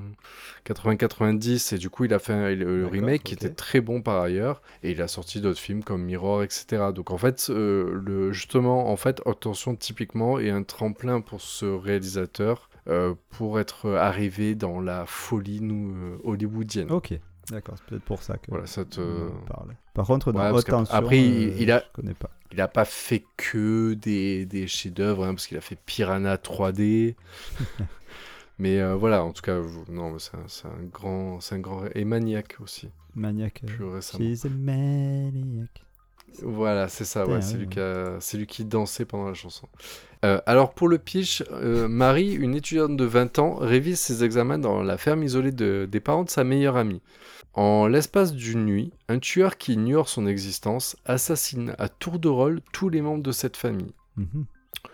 80-90, 0.65 1.73
et 1.75 1.77
du 1.77 1.89
coup, 1.89 2.05
il 2.05 2.13
a 2.13 2.19
fait 2.19 2.33
un- 2.33 2.53
le 2.53 2.77
D'accord, 2.83 2.91
remake 2.91 3.23
qui 3.23 3.33
était 3.33 3.49
très 3.49 3.81
bon 3.81 4.01
par 4.01 4.21
ailleurs, 4.21 4.61
et 4.83 4.91
il 4.91 5.01
a 5.01 5.07
sorti 5.07 5.41
d'autres 5.41 5.59
films 5.59 5.83
comme 5.83 6.03
Mirror, 6.03 6.43
etc. 6.43 6.91
Donc 6.93 7.11
en 7.11 7.17
fait, 7.17 7.47
euh, 7.49 8.01
le, 8.05 8.31
justement, 8.31 8.89
en 8.91 8.95
fait, 8.97 9.21
attention 9.25 9.75
typiquement 9.75 10.39
est 10.39 10.49
un 10.49 10.63
tremplin 10.63 11.21
pour 11.21 11.41
ce 11.41 11.65
réalisateur 11.65 12.69
euh, 12.89 13.13
pour 13.31 13.59
être 13.59 13.89
arrivé 13.91 14.55
dans 14.55 14.79
la 14.79 15.05
folie 15.05 15.59
nous, 15.61 15.93
euh, 15.95 16.17
hollywoodienne. 16.23 16.91
ok. 16.91 17.19
D'accord, 17.51 17.75
c'est 17.77 17.85
peut-être 17.85 18.03
pour 18.03 18.21
ça 18.23 18.37
que 18.37 18.47
Voilà, 18.49 18.67
ça 18.67 18.83
te... 18.83 19.29
parle. 19.47 19.73
Par 19.93 20.05
contre, 20.05 20.31
dans 20.33 20.39
Ouais, 20.41 20.51
Haute 20.51 20.65
Tension, 20.65 20.93
après, 20.93 21.19
il- 21.19 21.49
euh, 21.49 21.55
il 21.59 21.71
a- 21.71 21.79
je 21.79 21.93
connais 22.01 22.13
pas. 22.13 22.29
Il 22.51 22.57
n'a 22.57 22.67
pas 22.67 22.85
fait 22.85 23.23
que 23.37 23.93
des, 23.93 24.45
des 24.45 24.67
chefs-d'œuvre, 24.67 25.25
hein, 25.25 25.33
parce 25.33 25.47
qu'il 25.47 25.57
a 25.57 25.61
fait 25.61 25.77
Piranha 25.85 26.37
3D. 26.37 27.15
mais 28.59 28.79
euh, 28.79 28.95
voilà, 28.95 29.23
en 29.23 29.31
tout 29.31 29.41
cas, 29.41 29.59
non, 29.89 30.17
c'est 30.19 30.35
un, 30.67 30.83
grand, 30.91 31.39
c'est 31.39 31.55
un 31.55 31.59
grand 31.59 31.85
et 31.93 32.05
maniaque 32.05 32.57
aussi, 32.61 32.89
Maniac. 33.15 33.61
euh, 33.63 33.67
plus 33.67 33.85
récemment. 33.85 34.23
She's 34.25 34.45
a 34.45 34.49
maniac. 34.49 35.83
Voilà, 36.43 36.87
c'est 36.87 37.05
ça, 37.05 37.25
ouais, 37.25 37.41
c'est 37.41 37.53
ouais, 37.57 37.65
lui 37.65 37.67
ouais. 37.77 38.37
lui 38.37 38.47
qui 38.47 38.65
dansait 38.65 39.05
pendant 39.05 39.27
la 39.29 39.33
chanson. 39.33 39.67
Euh, 40.25 40.39
alors 40.45 40.73
pour 40.73 40.87
le 40.87 40.97
pitch, 40.99 41.43
euh, 41.51 41.87
Marie, 41.87 42.33
une 42.33 42.53
étudiante 42.53 42.95
de 42.97 43.05
20 43.05 43.39
ans, 43.39 43.55
révise 43.55 43.99
ses 43.99 44.23
examens 44.23 44.59
dans 44.59 44.83
la 44.83 44.97
ferme 44.97 45.23
isolée 45.23 45.51
de- 45.51 45.87
des 45.89 45.99
parents 45.99 46.23
de 46.23 46.29
sa 46.29 46.43
meilleure 46.43 46.75
amie. 46.77 47.01
En 47.57 47.87
l'espace 47.87 48.33
d'une 48.33 48.65
nuit, 48.65 48.93
un 49.09 49.17
tueur 49.17 49.57
qui 49.57 49.73
ignore 49.73 50.09
son 50.09 50.27
existence 50.27 50.95
assassine 51.05 51.73
à 51.79 51.89
tour 51.89 52.19
de 52.19 52.27
rôle 52.29 52.61
tous 52.71 52.87
les 52.89 53.01
membres 53.01 53.23
de 53.23 53.31
cette 53.31 53.57
famille. 53.57 53.93
Mhm. 54.15 54.45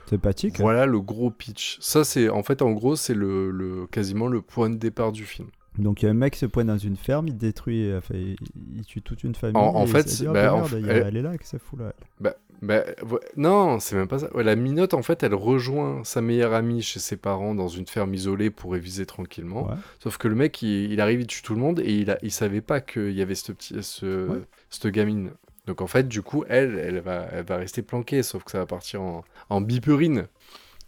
Sympathique. 0.09 0.59
hein. 0.59 0.63
Voilà 0.63 0.85
le 0.85 1.01
gros 1.01 1.29
pitch. 1.29 1.77
Ça, 1.81 2.03
c'est 2.05 2.29
en 2.29 2.41
fait, 2.41 2.61
en 2.61 2.71
gros, 2.71 2.95
c'est 2.95 3.13
le, 3.13 3.51
le- 3.51 3.85
quasiment 3.87 4.27
le 4.27 4.41
point 4.41 4.69
de 4.69 4.75
départ 4.77 5.11
du 5.11 5.25
film. 5.25 5.49
Donc 5.79 6.01
il 6.01 6.05
y 6.05 6.07
a 6.07 6.11
un 6.11 6.15
mec 6.15 6.33
qui 6.33 6.39
se 6.39 6.45
pointe 6.45 6.67
dans 6.67 6.77
une 6.77 6.97
ferme, 6.97 7.27
il 7.27 7.37
détruit, 7.37 7.91
enfin, 7.95 8.13
il, 8.15 8.85
tue 8.85 9.01
toute 9.01 9.23
une 9.23 9.33
famille. 9.35 9.57
En- 9.57 9.85
fait, 9.87 10.07
c'est- 10.07 10.25
Ah, 10.27 10.33
bah, 10.33 10.51
bah, 10.71 10.77
elle- 10.77 11.05
elle 11.07 11.17
est 11.17 11.21
là, 11.21 11.37
que 11.37 11.45
ça 11.45 11.57
fout 11.59 11.79
là 11.79 11.93
Bah, 12.61 12.83
vo- 13.01 13.19
non, 13.35 13.79
c'est 13.79 13.95
même 13.95 14.07
pas 14.07 14.19
ça. 14.19 14.33
Ouais, 14.35 14.43
la 14.43 14.55
minote, 14.55 14.93
en 14.93 15.01
fait, 15.01 15.21
elle 15.23 15.33
rejoint 15.33 16.01
sa 16.05 16.21
meilleure 16.21 16.53
amie 16.53 16.81
chez 16.81 16.99
ses 16.99 17.17
parents 17.17 17.55
dans 17.55 17.67
une 17.67 17.87
ferme 17.87 18.13
isolée 18.13 18.51
pour 18.51 18.71
réviser 18.71 19.05
tranquillement. 19.05 19.67
Ouais. 19.67 19.75
Sauf 19.99 20.17
que 20.17 20.27
le 20.29 20.35
mec, 20.35 20.61
il, 20.61 20.91
il 20.93 21.01
arrive, 21.01 21.19
il 21.21 21.27
tue 21.27 21.41
tout 21.41 21.55
le 21.55 21.59
monde 21.59 21.79
et 21.81 21.93
il, 21.93 22.09
a, 22.11 22.17
il 22.21 22.31
savait 22.31 22.61
pas 22.61 22.79
qu'il 22.79 23.11
y 23.11 23.21
avait 23.21 23.35
ce, 23.35 23.51
cette 24.69 24.87
gamine. 24.87 25.31
Donc 25.65 25.81
en 25.81 25.87
fait, 25.87 26.07
du 26.07 26.21
coup, 26.21 26.43
elle, 26.47 26.77
elle 26.77 26.99
va, 26.99 27.27
elle 27.31 27.45
va 27.45 27.57
rester 27.57 27.81
planquée, 27.81 28.21
sauf 28.23 28.43
que 28.43 28.51
ça 28.51 28.59
va 28.59 28.65
partir 28.65 29.01
en, 29.01 29.23
en 29.49 29.59
biperine. 29.61 30.27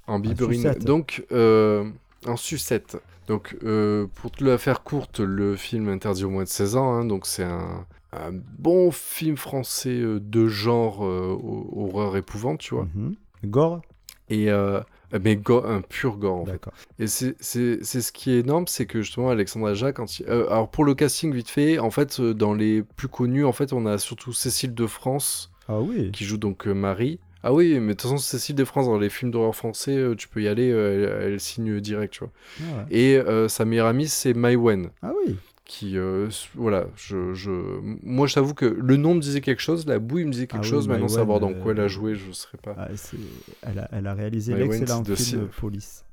En 0.08 0.20
biperine. 0.20 0.62
sucette. 0.62 0.86
Donc, 0.86 1.26
euh, 1.32 1.90
en 2.28 2.38
sucette. 2.38 2.98
Donc, 3.28 3.58
euh, 3.64 4.08
pour 4.16 4.32
te 4.32 4.44
la 4.44 4.58
faire 4.58 4.84
courte, 4.84 5.20
le 5.20 5.56
film 5.56 5.90
interdit 5.90 6.26
au 6.26 6.30
moins 6.30 6.44
de 6.44 6.50
16 6.50 6.76
ans. 6.76 6.94
hein, 6.94 7.06
donc, 7.06 7.26
c'est 7.26 7.44
un, 7.44 7.86
un 8.14 8.32
bon 8.60 8.92
film 8.92 9.36
français 9.38 9.90
euh, 10.00 10.20
de 10.20 10.48
genre 10.48 11.04
euh, 11.06 11.36
ho- 11.42 11.70
horreur 11.76 12.18
épouvante, 12.18 12.60
tu 12.60 12.76
vois. 12.76 12.88
Mhm. 12.96 13.16
Gore? 13.46 13.82
Et, 14.30 14.50
mais 15.24 15.36
go- 15.36 15.64
un 15.66 15.82
pur 15.82 16.18
gore, 16.18 16.38
en 16.42 16.46
fait. 16.46 16.62
Et 17.00 17.06
c'est 17.08 17.36
ce 17.40 18.12
qui 18.12 18.32
est 18.32 18.40
énorme, 18.40 18.66
c'est 18.68 18.86
que 18.88 19.02
justement 19.04 19.30
Alexandre 19.30 19.68
Aja, 19.68 19.92
quand 19.92 20.20
il- 20.20 20.26
euh, 20.28 20.50
alors 20.50 20.70
pour 20.70 20.84
le 20.84 20.96
casting 20.96 21.32
vite 21.34 21.50
fait, 21.50 21.78
en 21.78 21.92
fait 21.92 22.20
dans 22.20 22.54
les 22.56 22.82
plus 22.82 23.08
connus, 23.08 23.46
en 23.46 23.52
fait 23.54 23.72
on 23.72 23.86
a 23.86 23.98
surtout 24.00 24.34
Cécile 24.34 24.74
de 24.74 24.88
France 24.88 25.52
Ah 25.68 25.80
oui. 25.80 26.12
qui 26.12 26.26
joue 26.26 26.38
donc 26.38 26.66
Marie. 26.66 27.20
Ah 27.48 27.54
oui, 27.54 27.80
mais 27.80 27.90
de 27.90 27.92
toute 27.94 28.02
façon 28.02 28.18
Cécile 28.18 28.56
de 28.56 28.66
France 28.66 28.88
dans 28.88 28.98
les 28.98 29.10
films 29.10 29.30
d'horreur 29.30 29.56
français, 29.56 29.96
euh, 29.96 30.16
tu 30.16 30.28
peux 30.28 30.42
y 30.42 30.48
aller, 30.48 30.72
euh, 30.72 31.20
elle, 31.22 31.34
elle 31.34 31.40
signe 31.40 31.80
direct, 31.80 32.14
tu 32.14 32.20
vois. 32.22 32.32
Ah, 32.62 32.78
ouais. 32.78 32.84
Et 32.90 33.18
euh, 33.18 33.48
sa 33.48 33.66
meilleure 33.66 33.88
amie 33.88 34.08
c'est 34.08 34.34
Mai 34.34 34.56
Wen, 34.56 34.90
Ah 35.04 35.12
oui. 35.28 35.36
qui 35.64 35.96
voilà, 36.56 36.88
je, 36.96 37.34
je 37.34 37.52
moi 38.04 38.26
je 38.28 38.34
t'avoue 38.36 38.54
que 38.54 38.66
le 38.66 38.98
nom 38.98 39.14
me 39.16 39.20
disait 39.20 39.42
quelque 39.42 39.62
chose, 39.62 39.86
la 39.86 40.00
bouille 40.00 40.26
me 40.26 40.32
disait 40.32 40.48
quelque 40.48 40.62
Ah 40.62 40.64
oui, 40.64 40.70
chose, 40.70 40.88
Mai 40.88 40.94
maintenant 40.94 41.08
savoir 41.10 41.40
dans 41.40 41.54
quoi 41.54 41.74
elle 41.74 41.82
a 41.82 41.88
joué, 41.88 42.16
je 42.16 42.32
serais 42.32 42.58
pas. 42.58 42.76
Ah, 42.78 42.88
elle, 43.64 43.80
a, 43.80 43.90
elle 43.92 44.08
a 44.08 44.14
réalisé 44.14 44.54
l'excellent 44.56 45.04
film 45.04 45.48
Police, 45.60 46.05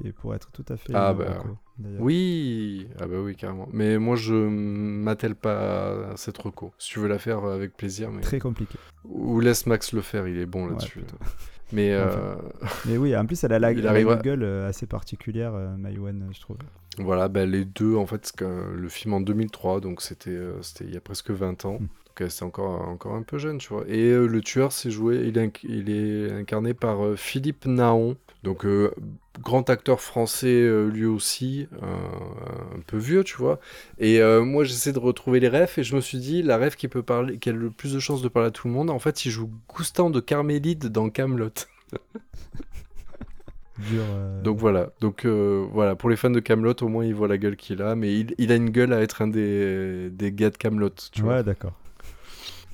qui 0.00 0.08
est 0.08 0.12
pour 0.12 0.34
être 0.34 0.50
tout 0.52 0.64
à 0.68 0.76
fait 0.76 0.92
Ah 0.94 1.10
euh, 1.10 1.14
bah, 1.14 1.38
reco. 1.38 1.56
Oui, 1.98 2.88
ah 3.00 3.06
bah 3.06 3.16
oui, 3.22 3.34
carrément. 3.36 3.68
Mais 3.72 3.98
moi, 3.98 4.16
je 4.16 4.34
m'attelle 4.34 5.34
pas 5.34 6.10
à 6.12 6.16
cette 6.16 6.38
reco. 6.38 6.72
Si 6.78 6.90
tu 6.90 7.00
veux 7.00 7.08
la 7.08 7.18
faire 7.18 7.44
euh, 7.44 7.54
avec 7.54 7.76
plaisir, 7.76 8.10
mais... 8.10 8.20
Très 8.20 8.38
compliqué. 8.38 8.78
ou 9.04 9.40
laisse 9.40 9.66
Max 9.66 9.92
le 9.92 10.00
faire, 10.02 10.26
il 10.28 10.38
est 10.38 10.46
bon 10.46 10.66
là-dessus. 10.66 11.00
mais 11.72 11.92
euh. 11.92 12.34
Mais 12.86 12.96
oui, 12.96 13.16
en 13.16 13.24
plus, 13.26 13.42
elle 13.44 13.52
a 13.52 13.58
la, 13.58 13.72
Il 13.72 13.86
arrivera- 13.86 14.16
gueule 14.16 14.44
assez 14.44 14.86
particulière, 14.86 15.52
Maïwenn, 15.78 16.28
je 16.32 16.40
trouve. 16.40 16.58
voilà, 16.98 17.28
bah, 17.28 17.46
les 17.46 17.64
deux, 17.64 17.96
en 17.96 18.06
fait, 18.06 18.26
c'est 18.26 18.44
le 18.44 18.88
film 18.88 19.14
en 19.14 19.20
2003, 19.20 19.80
donc 19.80 20.02
c'était 20.02 20.38
c'était 20.62 20.84
il 20.84 20.92
y 20.94 20.96
a 20.96 21.00
presque 21.00 21.30
20 21.30 21.64
ans. 21.64 21.78
Mm. 21.80 21.88
Donc 22.18 22.28
c'était 22.30 22.42
encore, 22.42 22.88
encore 22.88 23.14
un 23.14 23.22
peu 23.22 23.38
jeune, 23.38 23.58
tu 23.58 23.68
vois. 23.72 23.84
Et 23.86 24.10
euh, 24.10 24.26
le 24.26 24.40
tueur, 24.42 24.72
c'est 24.72 24.90
joué, 24.90 25.22
il 25.26 25.38
est, 25.38 25.46
inc- 25.46 25.64
il 25.66 25.88
est 25.88 26.32
incarné 26.32 26.74
par 26.74 27.04
euh, 27.06 27.16
Philippe 27.16 27.64
Naon. 27.66 28.16
Donc, 28.42 28.64
euh, 28.66 28.90
grand 29.40 29.68
acteur 29.70 30.00
français 30.00 30.48
euh, 30.48 30.88
lui 30.88 31.06
aussi, 31.06 31.68
euh, 31.82 31.86
un 32.76 32.80
peu 32.86 32.96
vieux, 32.98 33.24
tu 33.24 33.36
vois. 33.36 33.58
Et 33.98 34.20
euh, 34.20 34.44
moi, 34.44 34.64
j'essaie 34.64 34.92
de 34.92 34.98
retrouver 34.98 35.40
les 35.40 35.48
refs 35.48 35.78
et 35.78 35.82
je 35.84 35.96
me 35.96 36.00
suis 36.00 36.18
dit, 36.18 36.42
la 36.42 36.58
ref 36.58 36.76
qui 36.76 36.88
peut 36.88 37.02
parler, 37.02 37.38
qui 37.38 37.48
a 37.50 37.52
le 37.52 37.70
plus 37.70 37.92
de 37.94 37.98
chances 37.98 38.22
de 38.22 38.28
parler 38.28 38.48
à 38.48 38.50
tout 38.52 38.68
le 38.68 38.74
monde, 38.74 38.90
en 38.90 38.98
fait, 38.98 39.24
il 39.26 39.30
joue 39.30 39.50
Goustan 39.68 40.10
de 40.10 40.20
Carmélide 40.20 40.86
dans 40.88 41.10
Camelot. 41.10 41.50
Dur. 43.78 44.04
euh, 44.10 44.42
Donc 44.42 44.58
voilà, 44.58 44.90
donc 45.00 45.24
euh, 45.24 45.66
voilà, 45.72 45.96
pour 45.96 46.10
les 46.10 46.16
fans 46.16 46.30
de 46.30 46.40
Camelot, 46.40 46.74
au 46.82 46.88
moins 46.88 47.04
il 47.04 47.14
voit 47.14 47.28
la 47.28 47.38
gueule 47.38 47.56
qu'il 47.56 47.80
a, 47.82 47.94
mais 47.96 48.14
il, 48.18 48.34
il 48.38 48.52
a 48.52 48.56
une 48.56 48.70
gueule 48.70 48.92
à 48.92 49.00
être 49.00 49.22
un 49.22 49.28
des, 49.28 50.10
des 50.10 50.32
gars 50.32 50.50
de 50.50 50.56
Camelot, 50.58 50.90
tu 51.12 51.22
vois. 51.24 51.36
ouais, 51.36 51.42
d'accord. 51.44 51.72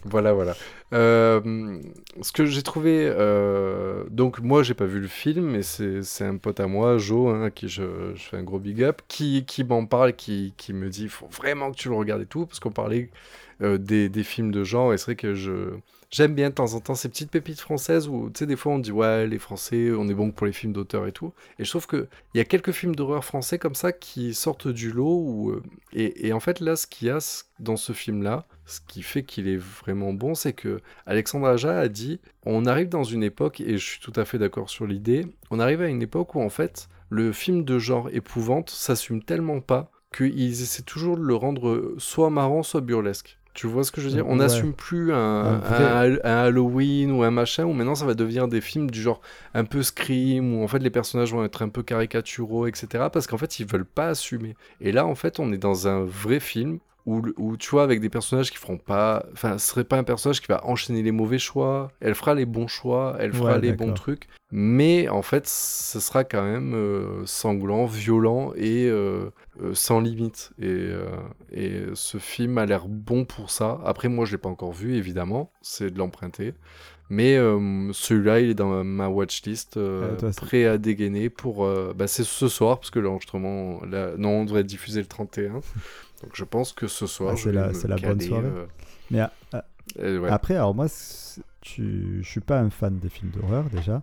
Voilà, 0.08 0.32
voilà. 0.32 0.54
Euh, 0.92 1.80
ce 2.22 2.32
que 2.32 2.46
j'ai 2.46 2.62
trouvé, 2.62 3.08
euh, 3.10 4.04
donc 4.10 4.40
moi 4.40 4.62
j'ai 4.62 4.74
pas 4.74 4.84
vu 4.84 5.00
le 5.00 5.08
film, 5.08 5.44
mais 5.50 5.62
c'est 5.62 6.24
un 6.24 6.36
pote 6.36 6.60
à 6.60 6.66
moi, 6.66 6.98
Joe, 6.98 7.34
hein, 7.34 7.44
à 7.44 7.50
qui 7.50 7.68
je, 7.68 8.14
fais 8.14 8.36
un 8.36 8.42
gros 8.42 8.58
big 8.58 8.82
up, 8.82 9.02
qui, 9.08 9.44
qui 9.46 9.64
m'en 9.64 9.84
parle, 9.86 10.14
qui, 10.14 10.54
me 10.70 10.88
dit 10.88 11.04
il 11.04 11.08
faut 11.08 11.28
vraiment 11.28 11.72
que 11.72 11.76
tu 11.76 11.88
le 11.88 11.96
regardes 11.96 12.22
et 12.22 12.26
tout, 12.26 12.46
parce 12.46 12.60
qu'on 12.60 12.70
parlait 12.70 13.10
euh, 13.62 13.78
des 13.78 14.22
films 14.22 14.52
de 14.52 14.64
genre. 14.64 14.94
Et 14.94 14.98
c'est 14.98 15.06
vrai 15.06 15.16
que 15.16 15.34
je, 15.34 15.70
J'aime 16.16 16.34
bien 16.34 16.48
de 16.48 16.54
temps 16.54 16.72
en 16.72 16.80
temps 16.80 16.94
ces 16.94 17.10
petites 17.10 17.30
pépites 17.30 17.60
françaises 17.60 18.08
où, 18.08 18.30
tu 18.30 18.38
sais, 18.38 18.46
des 18.46 18.56
fois 18.56 18.72
on 18.72 18.78
dit 18.78 18.90
ouais, 18.90 19.26
les 19.26 19.38
Français, 19.38 19.90
on 19.90 20.08
est 20.08 20.14
bon 20.14 20.30
pour 20.30 20.46
les 20.46 20.52
films 20.54 20.72
d'auteur 20.72 21.06
et 21.06 21.12
tout. 21.12 21.34
Et 21.58 21.64
je 21.66 21.68
trouve 21.68 21.86
qu'il 21.86 22.08
y 22.32 22.40
a 22.40 22.46
quelques 22.46 22.72
films 22.72 22.96
d'horreur 22.96 23.22
français 23.22 23.58
comme 23.58 23.74
ça 23.74 23.92
qui 23.92 24.32
sortent 24.32 24.68
du 24.68 24.90
lot. 24.90 25.18
Où, 25.18 25.50
euh, 25.50 25.62
et, 25.92 26.32
en 26.32 26.40
fait, 26.40 26.60
là, 26.60 26.74
ce 26.74 26.86
qu'il 26.86 27.08
y 27.08 27.10
a 27.10 27.18
dans 27.58 27.76
ce 27.76 27.92
film-là, 27.92 28.46
ce 28.64 28.80
qui 28.80 29.02
fait 29.02 29.24
qu'il 29.24 29.46
est 29.46 29.58
vraiment 29.58 30.14
bon, 30.14 30.34
c'est 30.34 30.54
que 30.54 30.80
Alexandre 31.04 31.48
Aja 31.48 31.78
a 31.78 31.88
dit 31.88 32.18
on 32.46 32.64
arrive 32.64 32.88
dans 32.88 33.04
une 33.04 33.22
époque, 33.22 33.60
et 33.60 33.76
je 33.76 33.84
suis 33.84 34.00
tout 34.00 34.14
à 34.16 34.24
fait 34.24 34.38
d'accord 34.38 34.70
sur 34.70 34.86
l'idée, 34.86 35.26
on 35.50 35.60
arrive 35.60 35.82
à 35.82 35.88
une 35.88 36.00
époque 36.00 36.34
où 36.34 36.40
en 36.40 36.48
fait, 36.48 36.88
le 37.10 37.30
film 37.32 37.62
de 37.62 37.78
genre 37.78 38.08
épouvante 38.10 38.70
s'assume 38.70 39.22
tellement 39.22 39.60
pas 39.60 39.90
qu'ils 40.16 40.62
essaient 40.62 40.82
toujours 40.82 41.18
de 41.18 41.24
le 41.24 41.34
rendre 41.34 41.94
soit 41.98 42.30
marrant, 42.30 42.62
soit 42.62 42.80
burlesque. 42.80 43.38
Tu 43.56 43.66
vois 43.66 43.84
ce 43.84 43.90
que 43.90 44.02
je 44.02 44.08
veux 44.08 44.12
dire? 44.12 44.26
On 44.28 44.32
Ouais. 44.32 44.36
n'assume 44.36 44.74
plus 44.74 45.14
un, 45.14 45.16
Un 45.16 45.58
vrai- 45.58 46.20
un- 46.22 46.30
un 46.30 46.44
Halloween 46.44 47.10
ou 47.10 47.22
un 47.22 47.30
machin, 47.30 47.64
où 47.64 47.72
maintenant 47.72 47.94
ça 47.94 48.04
va 48.04 48.12
devenir 48.12 48.48
des 48.48 48.60
films 48.60 48.90
du 48.90 49.00
genre 49.00 49.22
un 49.54 49.64
peu 49.64 49.82
Scream, 49.82 50.54
où 50.54 50.62
en 50.62 50.68
fait 50.68 50.78
les 50.80 50.90
personnages 50.90 51.32
vont 51.32 51.42
être 51.42 51.62
un 51.62 51.70
peu 51.70 51.82
caricaturaux, 51.82 52.66
etc. 52.66 53.08
Parce 53.10 53.26
qu'en 53.26 53.38
fait 53.38 53.58
ils 53.58 53.66
veulent 53.66 53.86
pas 53.86 54.08
assumer. 54.08 54.56
Et 54.82 54.92
là 54.92 55.06
en 55.06 55.14
fait 55.14 55.40
on 55.40 55.52
est 55.52 55.58
dans 55.58 55.88
un 55.88 56.04
vrai 56.04 56.38
film 56.38 56.80
où, 57.06 57.56
tu 57.56 57.70
vois 57.70 57.84
avec 57.84 58.00
des 58.00 58.08
personnages 58.08 58.50
qui 58.50 58.56
feront 58.58 58.78
pas... 58.78 59.24
Enfin 59.32 59.58
ce 59.58 59.68
serait 59.70 59.84
pas 59.84 59.96
un 59.96 60.04
personnage 60.04 60.40
qui 60.40 60.48
va 60.48 60.66
enchaîner 60.66 61.02
les 61.02 61.12
mauvais 61.12 61.38
choix, 61.38 61.92
elle 62.00 62.14
fera 62.16 62.34
les 62.34 62.46
bons 62.46 62.66
choix, 62.66 63.16
elle 63.20 63.32
fera 63.32 63.52
Ouais, 63.54 63.60
les 63.60 63.72
bons 63.72 63.86
trucs, 63.94 64.26
mais 64.50 65.08
en 65.08 65.22
fait 65.22 65.46
ce 65.46 66.00
sera 66.00 66.24
quand 66.24 66.42
même 66.42 66.74
euh, 66.74 67.24
sanglant, 67.24 67.86
violent 67.86 68.52
et... 68.56 68.86
euh, 68.88 69.30
euh, 69.62 69.72
sans 69.72 70.00
limite. 70.00 70.50
Et, 70.60 70.90
et 71.50 71.84
ce 71.94 72.18
film 72.18 72.58
a 72.58 72.66
l'air 72.66 72.88
bon 72.88 73.24
pour 73.24 73.48
ça. 73.50 73.80
Après, 73.86 74.08
moi, 74.10 74.26
je 74.26 74.32
l'ai 74.32 74.36
pas 74.38 74.50
encore 74.50 74.72
vu, 74.72 74.96
évidemment. 74.96 75.50
C'est 75.62 75.90
de 75.90 75.98
l'emprunter. 75.98 76.52
Mais 77.08 77.36
euh, 77.38 77.90
celui-là, 77.94 78.40
il 78.40 78.50
est 78.50 78.54
dans 78.54 78.84
ma 78.84 79.08
watchlist, 79.08 79.78
euh, 79.78 80.14
c'est- 80.32 80.40
prêt 80.44 80.66
à 80.66 80.76
dégainer 80.76 81.30
pour... 81.30 81.64
euh, 81.64 81.94
bah, 81.96 82.06
c'est 82.06 82.24
ce 82.24 82.48
soir, 82.48 82.78
parce 82.80 82.90
que 82.90 82.98
l'enregistrement... 82.98 83.80
là- 83.90 84.10
Non, 84.18 84.40
on 84.40 84.44
devrait 84.44 84.62
diffusé 84.64 85.00
le 85.00 85.06
31. 85.06 85.60
Donc 86.22 86.30
je 86.34 86.44
pense 86.44 86.72
que 86.72 86.86
ce 86.86 87.06
soir, 87.06 87.34
Ah, 87.34 87.36
c'est 87.36 87.52
la- 87.52 87.72
bonne 87.98 88.20
soirée. 88.20 88.46
euh, 88.46 88.66
Mais 89.10 89.20
ah, 89.20 89.32
ah, 89.52 89.64
ouais. 89.98 90.28
après, 90.30 90.54
alors 90.56 90.74
moi, 90.74 90.86
tu... 91.60 92.20
je 92.22 92.28
suis 92.28 92.40
pas 92.40 92.58
un 92.60 92.70
fan 92.70 92.98
des 92.98 93.08
films 93.08 93.30
d'horreur 93.30 93.64
déjà. 93.70 94.02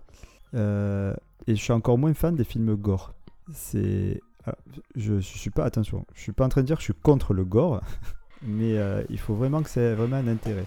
Euh, 0.54 1.14
et 1.46 1.56
je 1.56 1.60
suis 1.62 1.72
encore 1.72 1.98
moins 1.98 2.14
fan 2.14 2.36
des 2.36 2.44
films 2.44 2.74
gore. 2.76 3.12
C'est. 3.52 4.20
alors, 4.44 4.56
je, 4.96 5.14
je 5.16 5.38
suis 5.38 5.50
pas. 5.50 5.64
Attention, 5.64 6.06
je 6.14 6.20
suis 6.22 6.32
pas 6.32 6.44
en 6.44 6.48
train 6.48 6.60
de 6.62 6.66
dire 6.66 6.76
que 6.76 6.80
je 6.82 6.86
suis 6.86 6.94
contre 7.02 7.34
le 7.34 7.44
gore, 7.44 7.80
mais 8.42 8.78
euh, 8.78 9.02
il 9.10 9.18
faut 9.18 9.34
vraiment 9.34 9.62
que 9.62 9.68
c'est 9.68 9.94
vraiment 9.94 10.16
un 10.16 10.28
intérêt. 10.28 10.64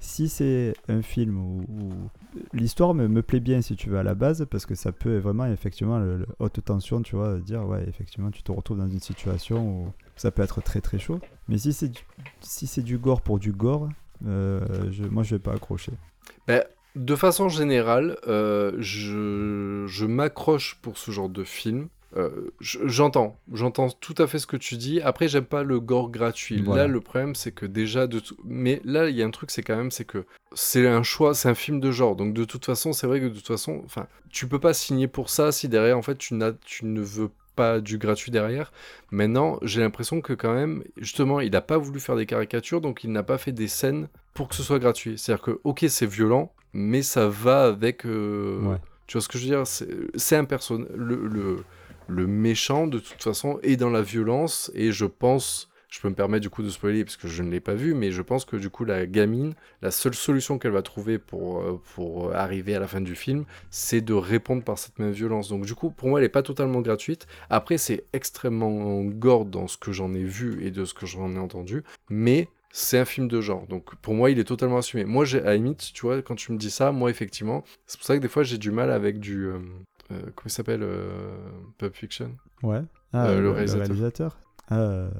Si 0.00 0.28
c'est 0.28 0.74
un 0.88 1.02
film 1.02 1.38
où, 1.38 1.66
l'histoire 2.52 2.94
me, 2.94 3.06
me 3.06 3.22
plaît 3.22 3.40
bien, 3.40 3.60
si 3.60 3.76
tu 3.76 3.90
veux, 3.90 3.98
à 3.98 4.02
la 4.02 4.14
base, 4.14 4.46
parce 4.50 4.66
que 4.66 4.74
ça 4.74 4.92
peut 4.92 5.18
vraiment, 5.18 5.46
effectivement, 5.46 5.98
le, 5.98 6.26
haute 6.38 6.64
tension, 6.64 7.02
tu 7.02 7.16
vois, 7.16 7.38
dire, 7.38 7.66
ouais, 7.66 7.84
effectivement, 7.86 8.30
tu 8.30 8.42
te 8.42 8.50
retrouves 8.50 8.78
dans 8.78 8.88
une 8.88 9.00
situation 9.00 9.82
où 9.82 9.92
ça 10.16 10.30
peut 10.30 10.42
être 10.42 10.62
très 10.62 10.80
très 10.80 10.98
chaud. 10.98 11.20
Mais 11.48 11.58
si 11.58 11.72
c'est 11.72 11.88
du, 11.88 12.00
si 12.40 12.82
du 12.82 12.98
gore 12.98 13.20
pour 13.20 13.38
du 13.38 13.52
gore, 13.52 13.88
euh, 14.26 14.60
je, 14.90 15.04
moi 15.04 15.22
je 15.22 15.34
vais 15.34 15.38
pas 15.38 15.52
accrocher. 15.52 15.92
Ben, 16.46 16.64
de 16.96 17.14
façon 17.14 17.48
générale, 17.48 18.18
euh, 18.26 18.72
je 18.78 20.04
m'accroche 20.04 20.78
pour 20.82 20.98
ce 20.98 21.10
genre 21.10 21.28
de 21.28 21.44
film. 21.44 21.88
Euh, 22.16 22.50
je- 22.60 22.80
j'entends, 22.86 23.38
j'entends 23.52 23.88
tout 23.88 24.14
à 24.18 24.26
fait 24.26 24.38
ce 24.40 24.46
que 24.46 24.56
tu 24.56 24.76
dis. 24.76 25.00
Après, 25.00 25.28
j'aime 25.28 25.44
pas 25.44 25.62
le 25.62 25.78
gore 25.78 26.10
gratuit. 26.10 26.60
Voilà. 26.60 26.82
Là, 26.82 26.88
le 26.88 27.00
problème, 27.00 27.34
c'est 27.34 27.52
que 27.52 27.66
déjà 27.66 28.06
de 28.06 28.18
tout... 28.18 28.36
Mais 28.44 28.80
là, 28.84 29.08
il 29.08 29.16
y 29.16 29.22
a 29.22 29.26
un 29.26 29.30
truc, 29.30 29.50
c'est 29.50 29.62
quand 29.62 29.76
même, 29.76 29.90
c'est 29.92 30.04
que 30.04 30.24
c'est 30.52 30.86
un 30.88 31.02
choix, 31.04 31.34
c'est 31.34 31.48
un 31.48 31.54
film 31.54 31.78
de 31.78 31.90
genre. 31.92 32.16
Donc, 32.16 32.34
de 32.34 32.44
toute 32.44 32.64
façon, 32.64 32.92
c'est 32.92 33.06
vrai 33.06 33.20
que 33.20 33.26
de 33.26 33.34
toute 33.34 33.46
façon, 33.46 33.82
enfin, 33.84 34.06
tu 34.28 34.48
peux 34.48 34.58
pas 34.58 34.74
signer 34.74 35.06
pour 35.06 35.30
ça 35.30 35.52
si 35.52 35.68
derrière, 35.68 35.96
en 35.96 36.02
fait, 36.02 36.18
tu, 36.18 36.34
n'as, 36.34 36.52
tu 36.64 36.84
ne 36.84 37.00
veux 37.00 37.30
pas 37.54 37.80
du 37.80 37.98
gratuit 37.98 38.32
derrière. 38.32 38.72
Maintenant, 39.12 39.58
j'ai 39.62 39.80
l'impression 39.80 40.20
que 40.20 40.32
quand 40.32 40.54
même, 40.54 40.82
justement, 40.96 41.40
il 41.40 41.52
n'a 41.52 41.60
pas 41.60 41.78
voulu 41.78 42.00
faire 42.00 42.16
des 42.16 42.26
caricatures, 42.26 42.80
donc 42.80 43.04
il 43.04 43.12
n'a 43.12 43.22
pas 43.22 43.38
fait 43.38 43.52
des 43.52 43.68
scènes 43.68 44.08
pour 44.34 44.48
que 44.48 44.54
ce 44.56 44.62
soit 44.64 44.78
gratuit. 44.80 45.16
C'est-à-dire 45.16 45.44
que, 45.44 45.60
ok, 45.62 45.84
c'est 45.88 46.06
violent, 46.06 46.52
mais 46.72 47.02
ça 47.02 47.28
va 47.28 47.64
avec. 47.64 48.04
euh, 48.06 48.60
Ouais. 48.62 48.76
Tu 49.06 49.16
vois 49.16 49.22
ce 49.22 49.28
que 49.28 49.38
je 49.38 49.44
veux 49.44 49.50
dire? 49.50 49.66
C'est 49.66 49.88
c'est 50.14 50.36
un 50.36 50.44
personnage. 50.44 50.88
Le, 50.94 51.26
le, 51.26 51.64
le 52.10 52.26
méchant, 52.26 52.86
de 52.86 52.98
toute 52.98 53.22
façon, 53.22 53.58
est 53.62 53.76
dans 53.76 53.90
la 53.90 54.02
violence, 54.02 54.70
et 54.74 54.92
je 54.92 55.06
pense. 55.06 55.68
Je 55.92 55.98
peux 56.00 56.08
me 56.08 56.14
permettre 56.14 56.42
du 56.42 56.50
coup 56.50 56.62
de 56.62 56.70
spoiler 56.70 57.04
parce 57.04 57.16
que 57.16 57.26
je 57.26 57.42
ne 57.42 57.50
l'ai 57.50 57.58
pas 57.58 57.74
vu, 57.74 57.94
mais 57.94 58.12
je 58.12 58.22
pense 58.22 58.44
que 58.44 58.54
du 58.54 58.70
coup 58.70 58.84
la 58.84 59.06
gamine, 59.06 59.54
la 59.82 59.90
seule 59.90 60.14
solution 60.14 60.56
qu'elle 60.56 60.70
va 60.70 60.82
trouver 60.82 61.18
pour, 61.18 61.62
euh, 61.62 61.82
pour 61.96 62.32
arriver 62.32 62.76
à 62.76 62.78
la 62.78 62.86
fin 62.86 63.00
du 63.00 63.16
film, 63.16 63.44
c'est 63.70 64.00
de 64.00 64.14
répondre 64.14 64.62
par 64.62 64.78
cette 64.78 65.00
même 65.00 65.10
violence. 65.10 65.48
Donc 65.48 65.66
du 65.66 65.74
coup, 65.74 65.90
pour 65.90 66.08
moi, 66.08 66.20
elle 66.20 66.26
n'est 66.26 66.28
pas 66.28 66.44
totalement 66.44 66.80
gratuite. 66.80 67.26
Après, 67.48 67.76
c'est 67.76 68.04
extrêmement 68.12 69.02
gore 69.02 69.46
dans 69.46 69.66
ce 69.66 69.76
que 69.76 69.90
j'en 69.90 70.14
ai 70.14 70.22
vu 70.22 70.64
et 70.64 70.70
de 70.70 70.84
ce 70.84 70.94
que 70.94 71.06
j'en 71.06 71.34
ai 71.34 71.38
entendu, 71.38 71.82
mais 72.08 72.46
c'est 72.70 72.98
un 72.98 73.04
film 73.04 73.26
de 73.26 73.40
genre. 73.40 73.66
Donc 73.66 73.96
pour 73.96 74.14
moi, 74.14 74.30
il 74.30 74.38
est 74.38 74.44
totalement 74.44 74.78
assumé. 74.78 75.04
Moi, 75.04 75.24
j'ai, 75.24 75.40
à 75.40 75.46
la 75.46 75.56
limite, 75.56 75.90
tu 75.92 76.02
vois, 76.02 76.22
quand 76.22 76.36
tu 76.36 76.52
me 76.52 76.56
dis 76.56 76.70
ça, 76.70 76.92
moi, 76.92 77.10
effectivement, 77.10 77.64
c'est 77.88 77.98
pour 77.98 78.06
ça 78.06 78.14
que 78.16 78.22
des 78.22 78.28
fois, 78.28 78.44
j'ai 78.44 78.58
du 78.58 78.70
mal 78.70 78.92
avec 78.92 79.18
du... 79.18 79.46
euh, 79.46 79.54
euh, 79.54 79.58
comment 80.10 80.46
il 80.46 80.50
s'appelle 80.50 80.82
euh, 80.82 81.36
Pulp 81.78 81.94
Fiction 81.94 82.36
Ouais. 82.62 82.82
Ah, 83.12 83.26
Euh, 83.28 83.36
le 83.36 83.42
le, 83.42 83.50
réalisateur. 83.50 84.36
Ah, 84.68 84.78
euh, 84.78 85.10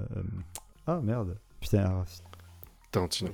ah 0.86 1.00
merde. 1.02 1.36
Putain, 1.60 1.84
alors, 1.84 2.04
Tarantino. 2.90 3.30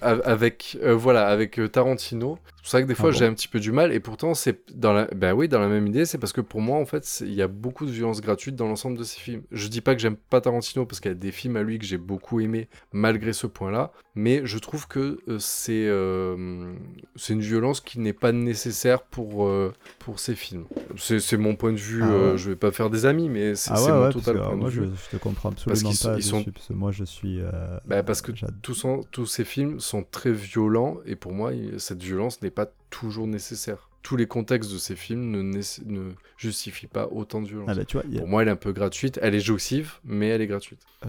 Avec 0.00 0.76
euh, 0.82 0.94
voilà 0.96 1.28
avec 1.28 1.60
euh, 1.60 1.68
Tarantino 1.68 2.38
c'est 2.66 2.72
ça 2.72 2.82
que 2.82 2.86
des 2.86 2.94
fois 2.94 3.10
Ah 3.10 3.12
bon 3.12 3.18
j'ai 3.18 3.26
un 3.26 3.32
petit 3.34 3.48
peu 3.48 3.60
du 3.60 3.72
mal 3.72 3.92
et 3.92 4.00
pourtant 4.00 4.34
c'est 4.34 4.60
dans 4.74 4.92
la 4.92 5.06
ben 5.06 5.32
oui 5.32 5.48
dans 5.48 5.60
la 5.60 5.68
même 5.68 5.86
idée 5.86 6.04
c'est 6.04 6.18
parce 6.18 6.32
que 6.32 6.40
pour 6.40 6.60
moi 6.60 6.78
en 6.78 6.84
fait 6.84 7.22
il 7.24 7.32
y 7.34 7.42
a 7.42 7.48
beaucoup 7.48 7.86
de 7.86 7.90
violence 7.90 8.20
gratuite 8.20 8.56
dans 8.56 8.66
l'ensemble 8.66 8.98
de 8.98 9.04
ces 9.04 9.18
films 9.20 9.42
je 9.52 9.68
dis 9.68 9.80
pas 9.80 9.94
que 9.94 10.00
j'aime 10.00 10.16
pas 10.16 10.40
Tarantino 10.40 10.84
parce 10.84 11.00
qu'il 11.00 11.10
y 11.10 11.12
a 11.12 11.16
des 11.16 11.32
films 11.32 11.56
à 11.56 11.62
lui 11.62 11.78
que 11.78 11.84
j'ai 11.86 11.98
beaucoup 11.98 12.40
aimé 12.40 12.68
malgré 12.92 13.32
ce 13.32 13.46
point 13.46 13.70
là 13.70 13.92
mais 14.14 14.42
je 14.44 14.58
trouve 14.58 14.88
que 14.88 15.18
euh, 15.28 15.38
c'est 15.38 15.86
euh, 15.86 16.72
c'est 17.16 17.34
une 17.34 17.40
violence 17.40 17.80
qui 17.80 18.00
n'est 18.00 18.12
pas 18.14 18.32
nécessaire 18.32 19.02
pour 19.02 19.46
euh, 19.46 19.72
pour 19.98 20.18
ces 20.18 20.34
films 20.34 20.64
c'est 20.96 21.20
c'est 21.20 21.36
mon 21.36 21.54
point 21.54 21.72
de 21.72 21.76
vue 21.78 22.00
Ah 22.02 22.08
euh, 22.10 22.32
ouais. 22.32 22.38
je 22.38 22.50
vais 22.50 22.56
pas 22.56 22.72
faire 22.72 22.90
des 22.90 23.06
amis 23.06 23.28
mais 23.28 23.54
c'est 23.54 23.70
ah 23.72 23.76
c'est 23.76 23.92
mon 23.92 23.98
ouais, 23.98 24.12
parce 24.12 24.24
total 24.24 24.42
point 24.42 24.54
de 24.54 24.60
moi 24.60 24.70
je, 24.70 24.80
vue 24.82 24.88
je 25.10 25.16
te 25.16 25.22
comprends 25.22 25.50
absolument 25.50 25.92
sont- 25.92 26.08
pas 26.08 26.16
ils 26.16 26.22
sont- 26.22 26.38
dessus, 26.38 26.52
parce 26.52 26.66
que 26.68 26.72
moi 26.72 26.92
je 26.92 27.04
suis. 27.04 27.40
Bah, 27.86 28.02
parce 28.02 28.22
que 28.22 28.32
tous, 28.62 28.84
en- 28.84 29.02
tous 29.10 29.26
ces 29.26 29.44
films 29.44 29.80
sont 29.80 30.02
très 30.10 30.32
violents 30.32 30.96
et 31.06 31.16
pour 31.16 31.32
moi, 31.32 31.52
cette 31.78 32.02
violence 32.02 32.40
n'est 32.42 32.50
pas 32.56 32.72
toujours 32.90 33.28
nécessaire. 33.28 33.88
Tous 34.02 34.16
les 34.16 34.26
contextes 34.26 34.72
de 34.72 34.78
ces 34.78 34.96
films 34.96 35.30
ne, 35.30 35.42
ne 35.42 36.10
justifient 36.36 36.86
pas 36.86 37.08
autant 37.10 37.40
de 37.42 37.46
violence. 37.48 37.68
Ah 37.70 37.74
bah 37.74 37.84
tu 37.84 37.96
vois, 37.98 38.06
y 38.08 38.16
a- 38.16 38.20
Pour 38.20 38.28
moi, 38.28 38.42
elle 38.42 38.48
est 38.48 38.52
un 38.52 38.56
peu 38.56 38.72
gratuite. 38.72 39.18
Elle 39.22 39.34
est 39.34 39.40
jouissive, 39.40 39.94
mais 40.04 40.28
elle 40.28 40.40
est 40.40 40.46
gratuite. 40.46 40.80
Euh, 41.04 41.08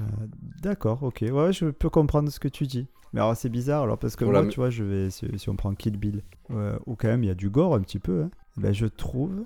D'accord, 0.62 1.04
ok. 1.04 1.24
Ouais, 1.32 1.54
je 1.54 1.66
peux 1.68 1.90
comprendre 1.90 2.30
ce 2.32 2.40
que 2.40 2.48
tu 2.48 2.66
dis. 2.68 2.88
Mais 3.14 3.22
alors 3.22 3.36
c'est 3.38 3.50
bizarre, 3.50 3.84
alors 3.84 3.98
parce 3.98 4.16
que 4.16 4.26
Voilà, 4.26 4.40
moi, 4.40 4.46
mais- 4.48 4.52
tu 4.52 4.60
vois, 4.60 4.70
je 4.70 4.84
vais, 4.84 5.10
si, 5.10 5.26
si 5.38 5.50
on 5.50 5.56
prend 5.56 5.74
Kill 5.76 5.98
Bill, 5.98 6.24
euh, 6.52 6.78
où 6.86 6.96
quand 6.96 7.08
même 7.08 7.24
il 7.24 7.28
y 7.28 7.32
a 7.32 7.36
du 7.36 7.50
gore 7.50 7.74
un 7.76 7.82
petit 7.82 8.00
peu, 8.00 8.24
hein, 8.24 8.32
ben, 8.58 8.74
je 8.74 8.86
trouve. 8.88 9.46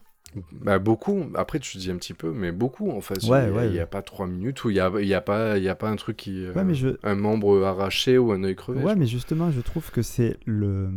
Bah, 0.53 0.79
beaucoup. 0.79 1.25
Après, 1.35 1.59
tu 1.59 1.77
dis 1.77 1.91
un 1.91 1.97
petit 1.97 2.13
peu, 2.13 2.31
mais 2.31 2.53
beaucoup 2.53 2.89
en 2.89 3.01
fait. 3.01 3.21
Ouais, 3.25 3.47
il 3.47 3.51
n'y 3.51 3.57
a, 3.59 3.63
ouais. 3.73 3.79
a 3.81 3.85
pas 3.85 4.01
trois 4.01 4.27
minutes 4.27 4.63
où 4.63 4.69
il 4.69 4.75
n'y 4.75 4.79
a, 4.79 4.89
y 5.01 5.13
a, 5.13 5.19
pas- 5.19 5.57
y 5.57 5.67
a 5.67 5.75
pas 5.75 5.89
un 5.89 5.97
truc 5.97 6.15
qui. 6.15 6.45
euh, 6.45 6.53
Ouais, 6.53 6.63
mais 6.63 6.73
je, 6.73 6.87
Un 7.03 7.15
membre 7.15 7.63
arraché 7.65 8.17
ou 8.17 8.31
un 8.31 8.41
œil 8.45 8.55
crevé. 8.55 8.81
ouais, 8.81 8.95
mais 8.95 9.07
justement, 9.07 9.51
je 9.51 9.59
trouve 9.59 9.91
que 9.91 10.01
c'est 10.01 10.37
le. 10.45 10.89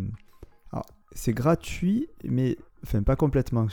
C'est 1.14 1.32
gratuit, 1.32 2.08
mais. 2.24 2.56
Enfin, 2.84 3.02
pas 3.02 3.16
complètement. 3.16 3.66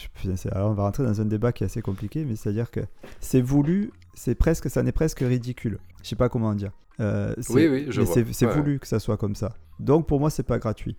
Alors, 0.51 0.71
on 0.71 0.73
va 0.73 0.83
rentrer 0.83 1.03
dans 1.03 1.19
un 1.19 1.25
débat 1.25 1.51
qui 1.51 1.63
est 1.63 1.65
assez 1.65 1.81
compliqué, 1.81 2.23
mais 2.23 2.37
c'est-à-dire 2.37 2.71
que 2.71 2.79
c'est 3.19 3.41
voulu, 3.41 3.91
c'est 4.13 4.35
presque, 4.35 4.69
ça 4.69 4.83
n'est 4.83 4.93
presque 4.93 5.19
ridicule. 5.19 5.79
Je 6.01 6.07
sais 6.07 6.15
pas 6.15 6.29
comment 6.29 6.53
dire. 6.55 6.71
Euh, 7.01 7.33
Oui, 7.49 7.67
oui, 7.67 7.87
je 7.89 7.99
mais 7.99 8.05
vois. 8.05 8.15
c'est 8.31 8.45
Ouais. 8.45 8.53
voulu 8.55 8.79
que 8.79 8.87
ça 8.87 8.99
soit 8.99 9.17
comme 9.17 9.35
ça. 9.35 9.53
Donc, 9.79 10.07
pour 10.07 10.21
moi, 10.21 10.29
c'est 10.29 10.43
pas 10.43 10.59
gratuit. 10.59 10.95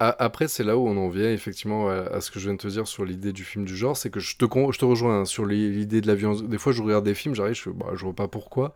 Après, 0.00 0.48
c'est 0.48 0.64
là 0.64 0.76
où 0.78 0.86
on 0.86 0.96
en 0.96 1.08
vient 1.10 1.30
effectivement 1.30 1.88
à, 1.90 2.20
ce 2.22 2.30
que 2.30 2.38
je 2.38 2.46
viens 2.46 2.54
de 2.54 2.58
te 2.58 2.68
dire 2.68 2.86
sur 2.86 3.04
l'idée 3.04 3.32
du 3.34 3.44
film 3.44 3.64
du 3.66 3.76
genre, 3.76 3.96
c'est 3.96 4.08
que 4.10 4.18
je 4.20 4.36
te, 4.36 4.44
con- 4.46 4.72
je 4.72 4.78
te 4.78 4.84
rejoins 4.86 5.20
hein, 5.20 5.24
sur 5.26 5.44
l'idée 5.46 6.00
de 6.00 6.06
la 6.06 6.14
violence. 6.14 6.42
Des 6.42 6.56
fois, 6.58 6.72
je 6.72 6.82
regarde 6.82 7.04
des 7.04 7.14
films, 7.14 7.34
j'arrive, 7.34 7.54
je 7.54 7.68
bah, 7.70 7.86
je 7.94 8.02
vois 8.04 8.14
pas 8.14 8.26
pourquoi. 8.28 8.74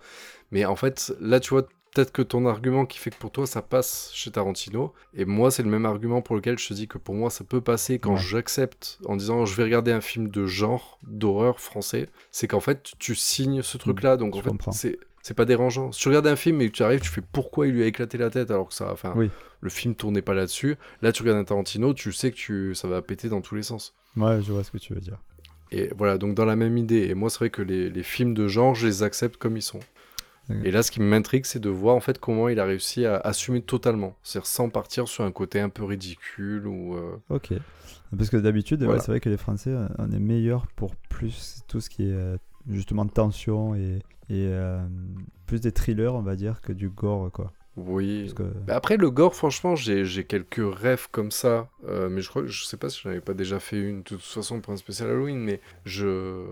Mais 0.51 0.65
en 0.67 0.77
fait, 0.77 1.15
là, 1.21 1.41
tu 1.41 1.51
vois, 1.51 1.67
peut-être 1.95 2.13
que 2.13 2.23
ton 2.23 2.47
argument 2.47 2.87
qui 2.87 2.99
fait 2.99 3.11
que 3.11 3.17
pour 3.17 3.31
toi, 3.31 3.47
ça 3.47 3.63
passe 3.63 4.11
chez 4.15 4.31
Tarantino, 4.31 4.93
et 5.15 5.25
moi, 5.25 5.51
c'est 5.51 5.63
le 5.63 5.71
même 5.71 5.87
argument 5.87 6.23
pour 6.23 6.37
lequel 6.37 6.59
je 6.59 6.69
te 6.69 6.75
dis 6.75 6.89
que 6.89 6.99
pour 6.99 7.15
moi, 7.15 7.31
ça 7.31 7.45
peut 7.45 7.61
passer 7.61 7.99
quand 7.99 8.15
Ouais. 8.15 8.21
j'accepte 8.21 8.99
en 9.07 9.17
disant, 9.17 9.45
je 9.47 9.55
vais 9.57 9.65
regarder 9.65 9.93
un 9.93 10.01
film 10.01 10.29
de 10.29 10.47
genre, 10.47 10.99
d'horreur 11.07 11.61
français, 11.61 12.09
c'est 12.31 12.47
qu'en 12.49 12.61
fait, 12.61 12.93
tu 12.99 13.15
signes 13.15 13.63
ce 13.63 13.79
truc-là, 13.79 14.17
donc 14.17 14.35
je 14.35 14.41
en 14.41 14.43
fait, 14.43 14.71
c'est... 14.73 14.99
C'est 15.21 15.35
pas 15.35 15.45
dérangeant. 15.45 15.93
Si 15.93 16.01
tu 16.01 16.09
regardes 16.09 16.29
un 16.29 16.37
film 16.37 16.63
et 16.63 16.69
que 16.71 16.73
tu 16.75 16.83
arrives, 16.83 17.01
tu 17.01 17.11
fais 17.11 17.21
pourquoi 17.21 17.67
il 17.67 17.75
lui 17.75 17.83
a 17.83 17.87
éclaté 17.87 18.17
la 18.17 18.31
tête 18.31 18.51
alors 18.51 18.69
que 18.69 18.73
ça. 18.73 18.91
Enfin, 18.93 19.13
Oui. 19.15 19.29
le 19.61 19.69
film 19.69 19.95
tournait 19.95 20.23
pas 20.23 20.33
là-dessus. 20.33 20.77
Là, 21.03 21.13
tu 21.13 21.23
regardes 21.23 21.39
un 21.39 21.45
Tarantino, 21.45 21.93
tu 21.93 22.13
sais 22.13 22.31
que 22.31 22.37
tu... 22.37 22.75
ça 22.75 22.89
va 22.89 23.03
péter 23.03 23.29
dans 23.29 23.43
tous 23.43 23.55
les 23.55 23.63
sens. 23.65 23.95
Ouais, 24.17 24.41
je 24.41 24.51
vois 24.53 24.65
ce 24.65 24.71
que 24.71 24.79
tu 24.79 24.95
veux 24.95 25.01
dire. 25.01 25.19
Et 25.71 25.91
voilà, 25.99 26.17
donc 26.17 26.35
dans 26.35 26.47
la 26.47 26.57
même 26.57 26.79
idée. 26.79 27.09
Et 27.09 27.15
moi, 27.15 27.29
c'est 27.29 27.39
vrai 27.41 27.51
que 27.51 27.61
les, 27.61 27.91
les 27.91 28.03
films 28.05 28.33
de 28.33 28.49
genre, 28.49 28.75
je 28.75 28.87
les 28.87 29.03
accepte 29.03 29.37
comme 29.37 29.57
ils 29.59 29.63
sont. 29.63 29.81
Et 30.65 30.71
là, 30.71 30.83
ce 30.83 30.91
qui 30.91 31.01
m'intrigue, 31.01 31.45
c'est 31.45 31.59
de 31.59 31.69
voir 31.69 31.95
en 31.95 32.01
fait 32.01 32.19
comment 32.19 32.49
il 32.49 32.59
a 32.59 32.65
réussi 32.65 33.05
à 33.05 33.17
assumer 33.19 33.61
totalement, 33.61 34.17
c'est-à-dire 34.23 34.47
sans 34.47 34.71
partir 34.71 35.07
sur 35.07 35.25
un 35.25 35.33
côté 35.33 35.61
un 35.61 35.69
peu 35.69 35.85
ridicule 35.85 36.67
ou. 36.67 36.97
euh, 36.97 37.17
Ok. 37.29 37.53
Parce 38.17 38.31
que 38.31 38.39
d'habitude, 38.39 38.83
ouais, 38.85 38.99
c'est 39.01 39.09
vrai 39.13 39.21
que 39.21 39.29
les 39.29 39.37
Français, 39.37 39.71
euh, 39.71 39.87
on 39.99 40.11
est 40.11 40.19
meilleurs 40.19 40.67
pour 40.69 40.97
plus 40.97 41.63
tout 41.69 41.81
ce 41.81 41.91
qui 41.91 42.05
est 42.09 42.15
euh, 42.15 42.39
justement 42.67 43.07
tension 43.07 43.75
et, 43.75 43.99
et 44.31 44.47
euh, 44.49 44.81
plus 45.47 45.61
des 45.61 45.73
thrillers, 45.73 46.15
on 46.15 46.23
va 46.23 46.35
dire, 46.37 46.63
que 46.63 46.73
du 46.73 46.89
gore, 46.89 47.31
quoi. 47.31 47.53
Oui. 47.87 48.33
Que- 48.37 48.43
Bah 48.43 48.77
Après, 48.77 48.97
le 48.97 49.11
gore, 49.11 49.35
franchement, 49.35 49.75
j'ai 49.77 50.25
quelques 50.25 50.61
rêves 50.61 51.09
comme 51.11 51.31
ça. 51.31 51.71
euh, 51.87 52.09
mais 52.09 52.21
je 52.23 52.29
crois, 52.29 52.45
je 52.47 52.65
sais 52.65 52.77
pas 52.77 52.89
si 52.91 53.01
j'en 53.03 53.11
avais 53.11 53.21
pas 53.21 53.35
déjà 53.35 53.61
fait 53.61 53.79
une, 53.81 53.99
de 53.99 54.03
toute 54.03 54.21
façon, 54.23 54.61
pour 54.61 54.73
un 54.73 54.77
spécial 54.77 55.11
Halloween. 55.11 55.39
Mais 55.39 55.61
je. 55.85 56.45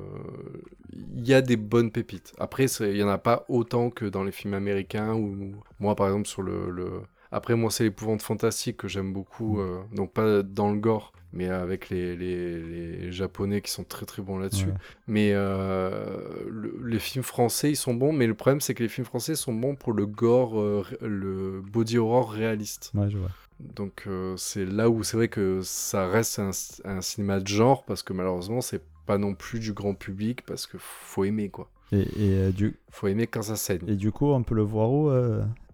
Il 1.15 1.27
y 1.27 1.35
a 1.35 1.43
des 1.43 1.57
bonnes 1.57 1.91
pépites. 1.91 2.33
Après, 2.39 2.67
il 2.67 2.97
y 2.97 3.03
en 3.03 3.09
a 3.09 3.19
pas 3.19 3.45
autant 3.49 3.91
que 3.91 4.05
dans 4.05 4.25
les 4.25 4.33
films 4.33 4.55
américains. 4.55 5.15
Ou 5.15 5.55
moi, 5.81 5.95
par 5.97 6.07
exemple, 6.09 6.29
sur 6.29 6.43
le. 6.43 6.71
le- 6.71 7.03
Après, 7.33 7.55
moi, 7.57 7.71
c'est 7.71 7.85
l'épouvante 7.85 8.23
fantastique 8.23 8.77
que 8.79 8.89
j'aime 8.89 9.13
beaucoup. 9.13 9.61
euh, 9.61 9.81
donc, 9.95 10.13
pas 10.13 10.43
dans 10.43 10.71
le 10.71 10.79
gore, 10.79 11.13
mais 11.33 11.49
avec 11.49 11.91
les, 11.91 12.17
les, 12.17 12.61
les 12.63 13.13
Japonais 13.13 13.61
qui 13.61 13.71
sont 13.71 13.85
très 13.85 14.07
très 14.07 14.23
bons 14.23 14.39
là-dessus. 14.39 14.67
Ouais. 14.69 14.75
Mais 15.07 15.31
euh, 15.35 16.19
le- 16.49 16.79
les 16.87 16.99
films 16.99 17.25
français, 17.25 17.71
ils 17.71 17.77
sont 17.77 17.95
bons, 17.95 18.13
mais 18.13 18.27
le 18.27 18.35
problème, 18.35 18.61
c'est 18.61 18.75
que 18.75 18.83
les 18.83 18.89
films 18.89 19.05
français 19.07 19.35
sont 19.35 19.53
bons 19.53 19.75
pour 19.75 19.93
le 19.93 20.07
gore, 20.07 20.61
euh, 20.61 20.85
le 21.03 21.61
body 21.63 21.99
horror 21.99 22.31
réaliste. 22.33 22.93
Ouais, 22.95 23.11
je 23.11 23.19
vois. 23.19 23.31
Donc 23.59 24.07
c'est 24.37 24.67
là 24.67 24.91
où 24.91 25.03
c'est 25.03 25.17
vrai 25.17 25.29
que 25.29 25.61
ça 25.63 26.07
reste 26.09 26.39
un, 26.39 26.51
un 26.85 27.01
cinéma 27.01 27.41
de 27.41 27.47
genre, 27.49 27.85
parce 27.87 28.03
que 28.03 28.13
malheureusement, 28.13 28.61
c'est 28.61 28.83
pas 29.07 29.17
non 29.17 29.35
plus 29.35 29.61
du 29.61 29.73
grand 29.73 29.95
public, 29.95 30.45
parce 30.45 30.67
que 30.67 30.77
faut 30.79 31.25
aimer, 31.25 31.49
quoi. 31.49 31.71
Et, 31.93 32.49
et, 32.49 32.53
du, 32.53 32.77
Faut 32.91 33.07
aimer 33.07 33.27
quand 33.27 33.43
ça 33.43 33.57
saigne. 33.57 33.81
et 33.87 33.95
du 33.95 34.13
coup, 34.13 34.27
on 34.27 34.43
peut 34.43 34.55
le 34.57 34.63
voir 34.63 34.91
où 34.93 35.09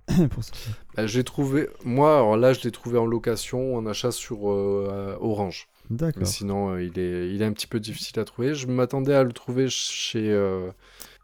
pour 0.31 0.45
ça 0.45 0.57
Bah, 0.97 1.07
j'ai 1.07 1.25
trouvé, 1.25 1.69
moi, 1.85 2.17
alors 2.17 2.37
là, 2.37 2.53
je 2.53 2.61
l'ai 2.63 2.71
trouvé 2.71 2.99
en 2.99 3.07
location, 3.07 3.77
en 3.77 3.87
achat 3.87 4.11
sur 4.13 4.51
euh, 4.51 5.17
Orange. 5.21 5.69
Mais 6.17 6.25
D'accord. 6.25 6.27
sinon, 6.27 6.75
euh, 6.75 6.83
il, 6.85 6.99
est, 6.99 7.31
il 7.35 7.41
est 7.43 7.45
un 7.45 7.53
petit 7.53 7.67
peu 7.67 7.81
difficile 7.81 8.19
à 8.21 8.25
trouver. 8.25 8.55
Je 8.55 8.67
m'attendais 8.67 9.15
à 9.15 9.23
le 9.25 9.33
trouver 9.33 9.69
chez, 9.71 10.31
euh, 10.31 10.71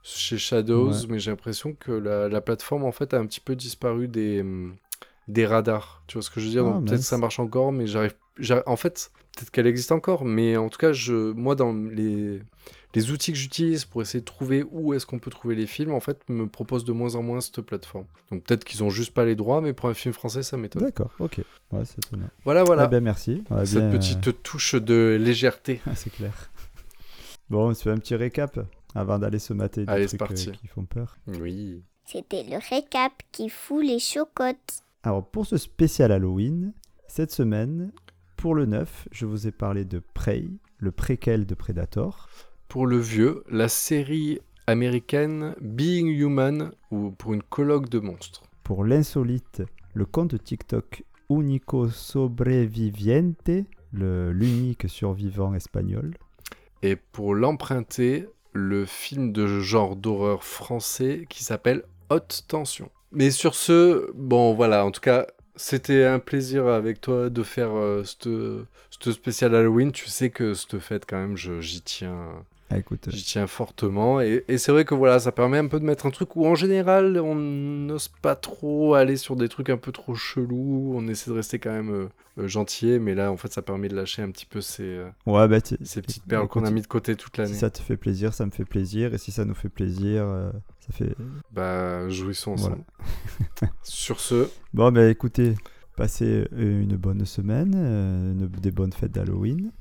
chez 0.03 0.39
Shadows, 0.39 0.93
Ouais. 0.93 1.05
mais 1.09 1.19
j'ai 1.19 1.31
l'impression 1.31 1.75
que 1.75 1.93
la, 1.93 2.29
la 2.29 2.41
plateforme, 2.41 2.85
en 2.85 2.93
fait, 2.93 3.15
a 3.15 3.19
un 3.19 3.27
petit 3.27 3.41
peu 3.41 3.57
disparu 3.57 4.09
des, 4.09 4.41
hum, 4.43 4.77
des 5.29 5.47
radars. 5.47 6.05
Tu 6.09 6.15
vois 6.15 6.23
ce 6.23 6.31
que 6.31 6.41
je 6.41 6.47
veux 6.47 6.53
dire? 6.53 6.65
Ah, 6.65 6.65
Donc 6.65 6.85
peut-être 6.85 7.03
mince. 7.03 7.07
ça 7.07 7.19
marche 7.19 7.39
encore, 7.41 7.73
mais 7.73 7.87
j'arrive... 7.87 8.15
j'arrive- 8.39 8.65
En 8.67 8.77
fait, 8.77 9.11
peut-être 9.37 9.51
qu'elle 9.51 9.67
existe 9.69 9.93
encore, 9.93 10.25
mais 10.25 10.57
en 10.57 10.69
tout 10.71 10.79
cas, 10.79 10.93
je, 10.93 11.33
moi, 11.33 11.55
dans 11.57 11.73
les, 11.75 12.41
les 12.95 13.11
outils 13.11 13.33
que 13.33 13.39
j'utilise 13.39 13.85
pour 13.85 14.01
essayer 14.03 14.21
de 14.21 14.25
trouver 14.25 14.65
où 14.71 14.95
est-ce 14.95 15.05
qu'on 15.07 15.19
peut 15.19 15.31
trouver 15.31 15.55
les 15.55 15.67
films, 15.67 15.93
en 15.93 16.01
fait, 16.01 16.21
me 16.29 16.47
proposent 16.47 16.85
de 16.85 16.93
moins 16.93 17.15
en 17.17 17.23
moins 17.23 17.41
cette 17.41 17.61
plateforme. 17.61 18.07
Donc 18.31 18.45
peut-être 18.45 18.65
qu'ils 18.65 18.83
ont 18.83 18.91
juste 18.91 19.13
pas 19.13 19.25
les 19.25 19.37
droits, 19.37 19.61
mais 19.61 19.73
pour 19.75 19.89
un 19.89 19.95
film 19.95 20.15
français, 20.15 20.43
ça 20.43 20.57
m'étonne. 20.57 20.83
D'accord, 20.83 21.11
ok. 21.19 21.39
Ouais, 21.73 21.85
c'est 21.85 21.99
étonnant. 22.07 22.29
Voilà, 22.45 22.65
voilà. 22.65 22.85
Ah 22.85 22.87
ben, 22.89 23.03
merci. 23.05 23.45
Ouais, 23.51 23.67
Cette 23.67 23.91
bien, 23.91 23.99
petite 23.99 24.43
touche 24.43 24.75
de 24.75 25.19
légèreté. 25.21 25.81
euh, 25.87 25.91
c'est 25.97 26.11
clair. 26.11 26.51
Bon, 27.51 27.69
on 27.69 27.75
se 27.75 27.83
fait 27.83 27.91
un 27.91 27.99
petit 27.99 28.15
récap 28.15 28.59
avant 28.95 29.19
d'aller 29.19 29.39
se 29.39 29.53
mater 29.53 29.85
des 29.85 29.93
Allez, 29.93 30.09
c'est 30.09 30.17
trucs 30.17 30.31
euh, 30.31 30.35
parti. 30.47 30.53
qui 30.53 30.67
font 30.67 30.85
peur. 30.85 31.17
Oui. 31.27 31.83
C'était 32.05 32.43
le 32.45 32.57
récap 32.71 33.13
qui 33.33 33.49
fout 33.51 33.85
les 33.85 33.99
chocottes. 33.99 34.83
Alors, 35.03 35.27
pour 35.27 35.45
ce 35.47 35.57
spécial 35.59 36.11
Halloween, 36.11 36.73
cette 37.07 37.33
semaine, 37.33 37.93
pour 38.37 38.55
le 38.55 38.65
9, 38.67 39.09
je 39.13 39.27
vous 39.27 39.47
ai 39.47 39.51
parlé 39.53 39.85
de 39.85 40.01
Prey, 40.15 40.47
le 40.79 40.91
préquel 40.91 41.45
de 41.47 41.55
Predator. 41.55 42.29
Pour 42.69 42.87
le 42.87 42.99
vieux, 42.99 43.45
la 43.51 43.69
série 43.69 44.41
américaine 44.67 45.55
Being 45.61 46.07
Human 46.09 46.73
ou 46.91 47.11
pour 47.11 47.33
une 47.33 47.43
colloque 47.43 47.89
de 47.89 47.99
monstres. 47.99 48.43
Pour 48.63 48.85
l'insolite, 48.85 49.63
le 49.95 50.05
compte 50.05 50.43
TikTok 50.43 51.03
Unico 51.31 51.89
Sobreviviente, 51.89 53.51
le- 53.93 54.33
l'unique 54.33 54.89
survivant 54.89 55.55
espagnol. 55.55 56.15
Et 56.83 56.97
pour 56.97 57.35
l'emprunter, 57.35 58.27
le 58.53 58.85
film 58.85 59.33
de 59.33 59.61
genre 59.61 59.97
d'horreur 59.97 60.45
français 60.45 61.25
qui 61.29 61.45
s'appelle 61.45 61.85
Haute 62.11 62.45
Tension. 62.49 62.91
Mais 63.13 63.31
sur 63.31 63.55
ce, 63.55 64.11
bon 64.15 64.53
voilà, 64.55 64.85
en 64.85 64.91
tout 64.91 65.01
cas, 65.01 65.27
c'était 65.57 66.05
un 66.05 66.19
plaisir 66.19 66.67
avec 66.67 67.01
toi 67.01 67.31
de 67.31 67.43
faire 67.43 67.71
euh, 67.75 68.05
cette 68.05 69.13
spéciale 69.13 69.55
Halloween. 69.55 69.91
Tu 69.93 70.09
sais 70.09 70.31
que 70.31 70.53
cette 70.55 70.79
fête, 70.79 71.05
quand 71.09 71.17
même, 71.19 71.37
j'y 71.37 71.81
tiens. 71.83 72.45
Ah, 72.71 72.77
écoute, 72.77 73.09
J'y 73.11 73.25
tiens 73.25 73.47
fortement 73.47 74.21
et, 74.21 74.45
et 74.47 74.59
c'est 74.59 74.73
vrai 74.73 74.85
que 74.85 74.95
voilà, 74.95 75.19
ça 75.19 75.33
permet 75.33 75.57
un 75.57 75.69
peu 75.69 75.81
de 75.81 75.87
mettre 75.87 76.05
un 76.05 76.11
truc 76.11 76.37
où 76.37 76.45
en 76.47 76.55
général 76.55 77.19
on 77.19 77.35
n'ose 77.35 78.09
pas 78.09 78.37
trop 78.37 78.93
aller 78.95 79.17
sur 79.17 79.37
des 79.37 79.49
trucs 79.49 79.71
un 79.71 79.79
peu 79.79 79.91
trop 79.91 80.15
chelous, 80.15 80.93
on 80.95 81.09
essaie 81.09 81.31
de 81.31 81.37
rester 81.37 81.59
quand 81.59 81.73
même 81.73 81.91
euh, 81.91 82.09
euh, 82.41 82.47
gentil, 82.47 82.99
mais 82.99 83.15
là 83.15 83.33
en 83.33 83.39
fait 83.39 83.51
ça 83.51 83.63
permet 83.63 83.89
de 83.89 83.97
lâcher 83.97 84.21
un 84.21 84.31
petit 84.31 84.45
peu 84.45 84.61
ces, 84.61 84.83
euh, 84.83 85.09
ouais, 85.25 85.49
bah, 85.49 85.61
ces 85.83 86.03
petites 86.03 86.27
perles 86.27 86.47
qu'on 86.47 86.65
a 86.67 86.71
mis 86.71 86.83
de 86.83 86.87
côté 86.87 87.17
toute 87.17 87.37
Si 87.37 87.41
l'année. 87.41 87.55
ça 87.55 87.71
te 87.71 87.79
fait 87.81 87.97
plaisir, 87.97 88.35
ça 88.35 88.45
me 88.45 88.51
fait 88.51 88.67
plaisir. 88.67 89.15
Et 89.15 89.19
si 89.19 89.33
ça 89.33 89.47
nous 89.47 89.55
fait 89.55 89.71
plaisir, 89.71 90.25
euh, 90.27 90.51
ça 90.81 90.93
fait. 90.93 91.15
Bah 91.51 92.07
jouissons 92.11 92.53
ensemble. 92.53 92.85
sur 93.83 94.21
ce, 94.21 94.47
Bon, 94.75 94.93
bah 94.93 95.07
écoutez, 95.09 95.55
passez 95.97 96.47
euh, 96.53 96.83
une 96.83 96.97
bonne 96.97 97.25
semaine, 97.25 97.73
euh, 97.75 98.33
une- 98.33 98.47
des 98.49 98.71
bonnes 98.73 98.93
fêtes 98.93 99.13
d'Halloween. 99.13 99.73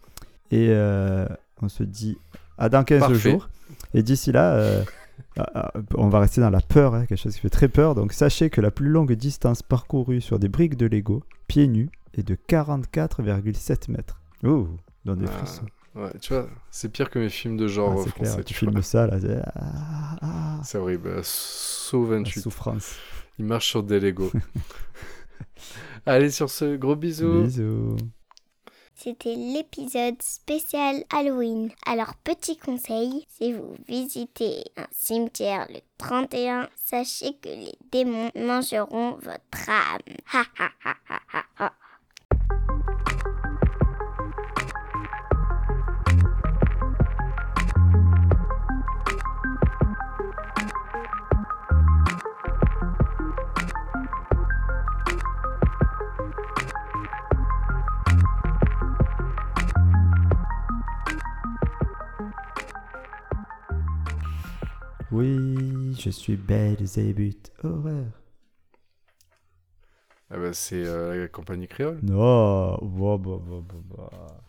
Et 0.51 0.67
euh, 0.69 1.27
on 1.61 1.67
se 1.67 1.83
dit 1.83 2.17
à 2.58 2.70
dans 2.70 2.84
15 2.84 2.99
Parfait. 2.99 3.32
jours. 3.32 3.49
Et 3.93 4.03
d'ici 4.03 4.32
là, 4.32 4.53
euh, 4.53 4.84
ah, 5.38 5.49
ah, 5.55 5.72
on 5.95 6.10
va 6.10 6.20
rester 6.20 6.41
dans 6.41 6.49
la 6.49 6.62
peur, 6.62 6.93
hein, 6.95 7.05
quelque 7.05 7.20
chose 7.20 7.34
qui 7.36 7.41
fait 7.41 7.49
très 7.49 7.68
peur. 7.68 7.95
Donc 7.95 8.14
sachez 8.14 8.49
que 8.49 8.62
la 8.62 8.72
plus 8.72 8.88
longue 8.89 9.14
distance 9.14 9.62
parcourue 9.64 10.22
sur 10.22 10.39
des 10.39 10.47
briques 10.49 10.78
de 10.78 10.86
Lego, 10.86 11.24
pieds 11.47 11.68
nus, 11.68 11.89
est 12.14 12.24
de 12.24 12.36
44,7 12.36 13.91
mètres. 13.91 14.20
Ouh, 14.43 14.68
donne 15.05 15.20
des 15.20 15.26
Ah, 15.28 15.38
frissons. 15.38 15.66
ouais, 15.95 16.12
tu 16.22 16.34
vois, 16.34 16.47
c'est 16.72 16.91
pire 16.91 17.10
que 17.10 17.20
mes 17.20 17.30
films 17.30 17.58
de 17.58 17.68
genre 17.68 17.91
Ah, 17.93 17.95
français. 18.10 18.12
clair, 18.12 18.45
tu 18.45 18.53
filmes 18.53 18.82
ça 18.82 19.08
là. 19.08 19.20
c'est- 19.20 19.41
ah, 19.55 20.16
ah, 20.22 20.78
horrible. 20.78 21.08
euh, 21.10 21.20
Saut 21.24 22.03
la 22.10 22.18
28. 22.18 22.41
souffrance. 22.41 22.95
Il 23.39 23.45
marche 23.45 23.68
sur 23.68 23.84
des 23.84 23.99
Lego. 23.99 24.32
Allez, 26.05 26.32
sur 26.32 26.49
ce, 26.49 26.76
gros 26.76 26.95
bisous. 26.95 27.43
Bisous. 27.43 27.97
C'était 29.00 29.36
l'épisode 29.36 30.20
spécial 30.24 31.04
Halloween. 31.14 31.72
Alors, 31.86 32.16
petit 32.24 32.58
conseil, 32.58 33.28
si 33.30 33.54
vous 33.54 33.76
visitez 33.88 34.64
un 34.76 34.88
cimetière 34.91 35.68
le 35.70 35.82
31, 36.00 36.68
sachez 36.76 37.34
que 37.39 37.50
les 37.50 37.78
démons 37.91 38.32
mangeront 38.36 39.12
votre 39.22 39.70
âme. 39.70 40.18
Ha 40.34 40.43
ha 40.58 40.72
ha 40.84 40.95
ha 41.10 41.43
ha 41.60 41.74
Oui, 65.12 65.95
je 65.97 66.10
suis 66.10 66.36
Belzébuth. 66.36 67.51
Horreur. 67.64 68.12
Ah 70.30 70.38
bah, 70.38 70.53
c'est 70.53 70.86
euh, 70.86 71.22
la 71.22 71.28
compagnie 71.30 71.68
créole. 71.68 71.99
Non, 72.03 72.78
bah, 72.82 73.18
bah, 73.18 73.39
bah, 73.41 73.62
bah, 73.62 73.95
bah. 73.97 74.47